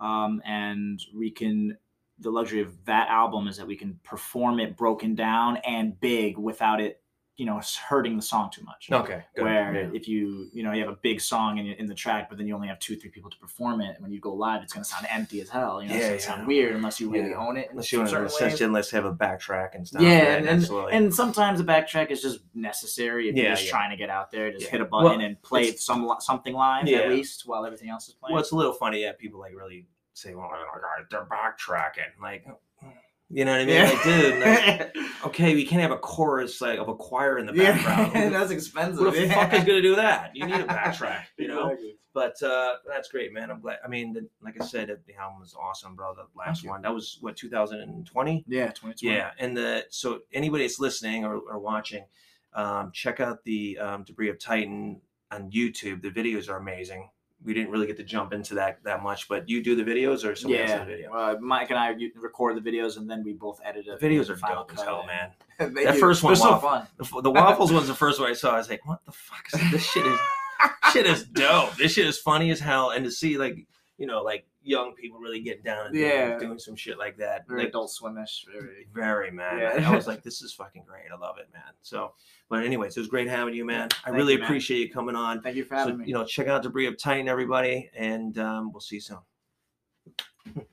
um, 0.00 0.40
and 0.44 1.00
we 1.14 1.30
can. 1.30 1.76
The 2.18 2.30
luxury 2.30 2.60
of 2.60 2.84
that 2.84 3.08
album 3.08 3.48
is 3.48 3.56
that 3.56 3.66
we 3.66 3.74
can 3.76 3.98
perform 4.04 4.60
it 4.60 4.76
broken 4.76 5.14
down 5.16 5.56
and 5.58 5.98
big 6.00 6.38
without 6.38 6.80
it, 6.80 7.01
you 7.38 7.46
know, 7.46 7.58
hurting 7.88 8.14
the 8.16 8.22
song 8.22 8.50
too 8.52 8.62
much 8.62 8.88
Okay. 8.92 9.24
Good. 9.34 9.44
where 9.44 9.74
Yeah. 9.74 9.90
if 9.94 10.06
you 10.06 10.48
you 10.52 10.62
know 10.62 10.72
you 10.72 10.80
have 10.84 10.92
a 10.92 10.98
big 11.02 11.18
song 11.20 11.56
in, 11.58 11.66
in 11.66 11.86
the 11.86 11.94
track 11.94 12.28
but 12.28 12.36
then 12.36 12.46
you 12.46 12.54
only 12.54 12.68
have 12.68 12.78
two 12.78 12.94
three 12.94 13.08
people 13.10 13.30
to 13.30 13.38
perform 13.38 13.80
it 13.80 13.94
and 13.94 14.00
when 14.02 14.12
you 14.12 14.20
go 14.20 14.34
live 14.34 14.62
it's 14.62 14.72
going 14.74 14.84
to 14.84 14.88
sound 14.88 15.06
empty 15.10 15.40
as 15.40 15.48
hell 15.48 15.82
you 15.82 15.88
know 15.88 15.94
it's 15.94 16.02
Yeah, 16.02 16.08
going 16.08 16.18
to 16.20 16.24
sound 16.26 16.46
weird 16.46 16.76
unless 16.76 17.00
you 17.00 17.10
really 17.10 17.30
Yeah. 17.30 17.36
own 17.46 17.56
it 17.56 17.68
Unless 17.70 17.90
you 17.90 17.98
want 18.00 18.10
to 18.10 18.64
unless 18.66 18.90
have 18.90 19.06
a 19.06 19.14
backtrack 19.14 19.74
and 19.74 19.88
stuff. 19.88 20.02
yeah 20.02 20.34
and, 20.36 20.46
and, 20.46 20.70
and 20.92 21.14
sometimes 21.14 21.58
the 21.58 21.64
backtrack 21.64 22.10
is 22.10 22.20
just 22.20 22.40
necessary 22.54 23.30
if 23.30 23.34
Yeah, 23.34 23.42
you're 23.44 23.52
just 23.52 23.64
yeah. 23.64 23.70
trying 23.70 23.90
to 23.90 23.96
get 23.96 24.10
out 24.10 24.30
there 24.30 24.52
just 24.52 24.66
Yeah. 24.66 24.70
hit 24.72 24.80
a 24.82 24.84
button 24.84 25.18
Well, 25.18 25.20
and 25.20 25.40
play 25.42 25.72
some 25.76 26.14
something 26.20 26.54
live 26.54 26.86
Yeah. 26.86 26.98
at 26.98 27.08
least 27.08 27.46
while 27.46 27.64
everything 27.64 27.88
else 27.88 28.08
is 28.08 28.14
playing 28.14 28.34
Well, 28.34 28.42
it's 28.42 28.52
a 28.52 28.56
little 28.56 28.74
funny. 28.74 29.02
that 29.04 29.18
people 29.18 29.40
like 29.40 29.54
really 29.56 29.86
say, 30.14 30.34
"Well, 30.34 30.50
oh 30.52 31.02
they're 31.10 31.24
backtracking." 31.24 32.20
Like, 32.20 32.44
you 33.32 33.44
know 33.46 33.52
what 33.52 33.60
I 33.62 33.64
mean? 33.64 33.82
Like, 33.82 34.02
dude, 34.04 34.40
like, 34.40 34.96
okay, 35.26 35.54
we 35.54 35.64
can't 35.64 35.80
have 35.80 35.90
a 35.90 35.96
chorus 35.96 36.60
like 36.60 36.78
of 36.78 36.88
a 36.88 36.94
choir 36.94 37.38
in 37.38 37.46
the 37.46 37.52
background. 37.52 38.12
yeah 38.14 38.28
that's 38.30 38.50
expensive 38.50 38.98
Who 38.98 39.10
the 39.10 39.26
yeah. 39.26 39.34
fuck 39.34 39.54
is 39.54 39.64
gonna 39.64 39.80
do 39.82 39.96
that? 39.96 40.32
You 40.34 40.46
need 40.46 40.60
a 40.60 40.64
backtrack, 40.64 41.24
you 41.38 41.48
know. 41.48 41.68
Exactly. 41.68 41.96
But 42.14 42.42
uh, 42.42 42.74
that's 42.86 43.08
great, 43.08 43.32
man. 43.32 43.50
I'm 43.50 43.60
glad. 43.60 43.78
I 43.82 43.88
mean, 43.88 44.12
the, 44.12 44.28
like 44.42 44.60
I 44.60 44.66
said, 44.66 44.88
the 45.06 45.14
album 45.14 45.40
was 45.40 45.54
awesome, 45.58 45.96
bro. 45.96 46.14
The 46.14 46.26
last 46.36 46.66
one 46.66 46.82
that 46.82 46.94
was 46.94 47.16
what 47.22 47.36
2020. 47.36 48.44
yeah 48.46 48.66
2020 48.66 49.16
Yeah, 49.16 49.30
and 49.38 49.56
the 49.56 49.86
so 49.88 50.20
anybody 50.32 50.64
that's 50.64 50.78
listening 50.78 51.24
or, 51.24 51.38
or 51.38 51.58
watching, 51.58 52.04
um, 52.52 52.90
check 52.92 53.20
out 53.20 53.44
the 53.44 53.78
um, 53.78 54.04
Debris 54.04 54.28
of 54.28 54.38
Titan 54.38 55.00
on 55.30 55.50
YouTube. 55.50 56.02
The 56.02 56.10
videos 56.10 56.50
are 56.50 56.58
amazing. 56.58 57.08
We 57.44 57.54
didn't 57.54 57.70
really 57.70 57.86
get 57.86 57.96
to 57.96 58.04
jump 58.04 58.32
into 58.32 58.54
that 58.54 58.82
that 58.84 59.02
much, 59.02 59.28
but 59.28 59.48
you 59.48 59.62
do 59.62 59.74
the 59.74 59.82
videos 59.82 60.24
or 60.24 60.34
somebody 60.36 60.62
else 60.62 60.70
yeah, 60.70 60.78
does 60.78 60.86
the 60.86 60.92
video. 60.92 61.12
uh, 61.12 61.36
Mike 61.40 61.70
and 61.70 61.78
I 61.78 61.94
record 62.20 62.62
the 62.62 62.70
videos, 62.70 62.96
and 62.96 63.10
then 63.10 63.22
we 63.24 63.32
both 63.32 63.60
edit 63.64 63.86
it. 63.86 64.00
The 64.00 64.06
videos 64.06 64.28
are 64.28 64.36
dope 64.36 64.72
as 64.74 64.82
hell, 64.82 65.04
man. 65.06 65.30
That 65.58 65.94
do. 65.94 66.00
first 66.00 66.24
one, 66.24 66.32
They're 66.32 66.42
so 66.42 66.58
fun. 66.58 66.88
The, 66.96 67.20
the 67.22 67.30
waffles 67.30 67.72
one's 67.74 67.86
the 67.86 67.94
first 67.94 68.18
one 68.18 68.28
I 68.28 68.32
saw. 68.32 68.54
I 68.54 68.58
was 68.58 68.68
like, 68.68 68.84
"What 68.86 69.04
the 69.04 69.12
fuck? 69.12 69.46
Is 69.54 69.70
this 69.70 69.84
shit 69.84 70.04
is 70.04 70.18
shit 70.92 71.06
is 71.06 71.24
dope. 71.24 71.76
This 71.76 71.92
shit 71.92 72.06
is 72.06 72.18
funny 72.18 72.50
as 72.50 72.58
hell." 72.58 72.90
And 72.90 73.04
to 73.04 73.10
see 73.12 73.38
like, 73.38 73.66
you 74.02 74.08
know, 74.08 74.20
like 74.20 74.44
young 74.64 74.94
people 74.96 75.20
really 75.20 75.40
getting 75.40 75.62
down 75.62 75.86
and 75.86 75.94
Yeah. 75.94 76.36
doing, 76.36 76.58
some 76.58 76.74
shit 76.74 76.98
like 76.98 77.16
that. 77.18 77.46
Very 77.46 77.60
Like, 77.60 77.68
adult 77.68 77.88
swimish. 77.92 78.44
Very. 78.52 78.88
very 78.92 79.30
man. 79.30 79.58
Yeah. 79.60 79.88
I 79.88 79.94
was 79.94 80.06
like, 80.12 80.24
this 80.24 80.42
is 80.42 80.52
fucking 80.52 80.82
great. 80.88 81.04
I 81.14 81.16
love 81.16 81.38
it, 81.38 81.48
man. 81.52 81.62
So, 81.82 82.12
but 82.48 82.64
anyways, 82.64 82.96
it 82.96 83.00
was 83.00 83.06
great 83.08 83.28
having 83.28 83.54
you, 83.54 83.64
man. 83.64 83.88
I 83.92 84.06
Thank 84.06 84.16
really 84.16 84.32
you, 84.32 84.38
man. 84.40 84.46
appreciate 84.48 84.80
you 84.80 84.90
coming 84.92 85.14
on. 85.14 85.40
Thank 85.40 85.54
you 85.54 85.62
for 85.64 85.76
So, 85.76 85.78
having 85.78 85.98
me. 85.98 86.06
you 86.08 86.14
know, 86.14 86.24
check 86.24 86.48
out 86.48 86.64
Debris 86.64 86.86
of 86.86 86.98
Titan, 86.98 87.28
everybody, 87.28 87.90
and 87.96 88.36
um, 88.38 88.72
we'll 88.72 88.80
see 88.80 88.96
you 88.96 89.00
soon. 89.02 89.18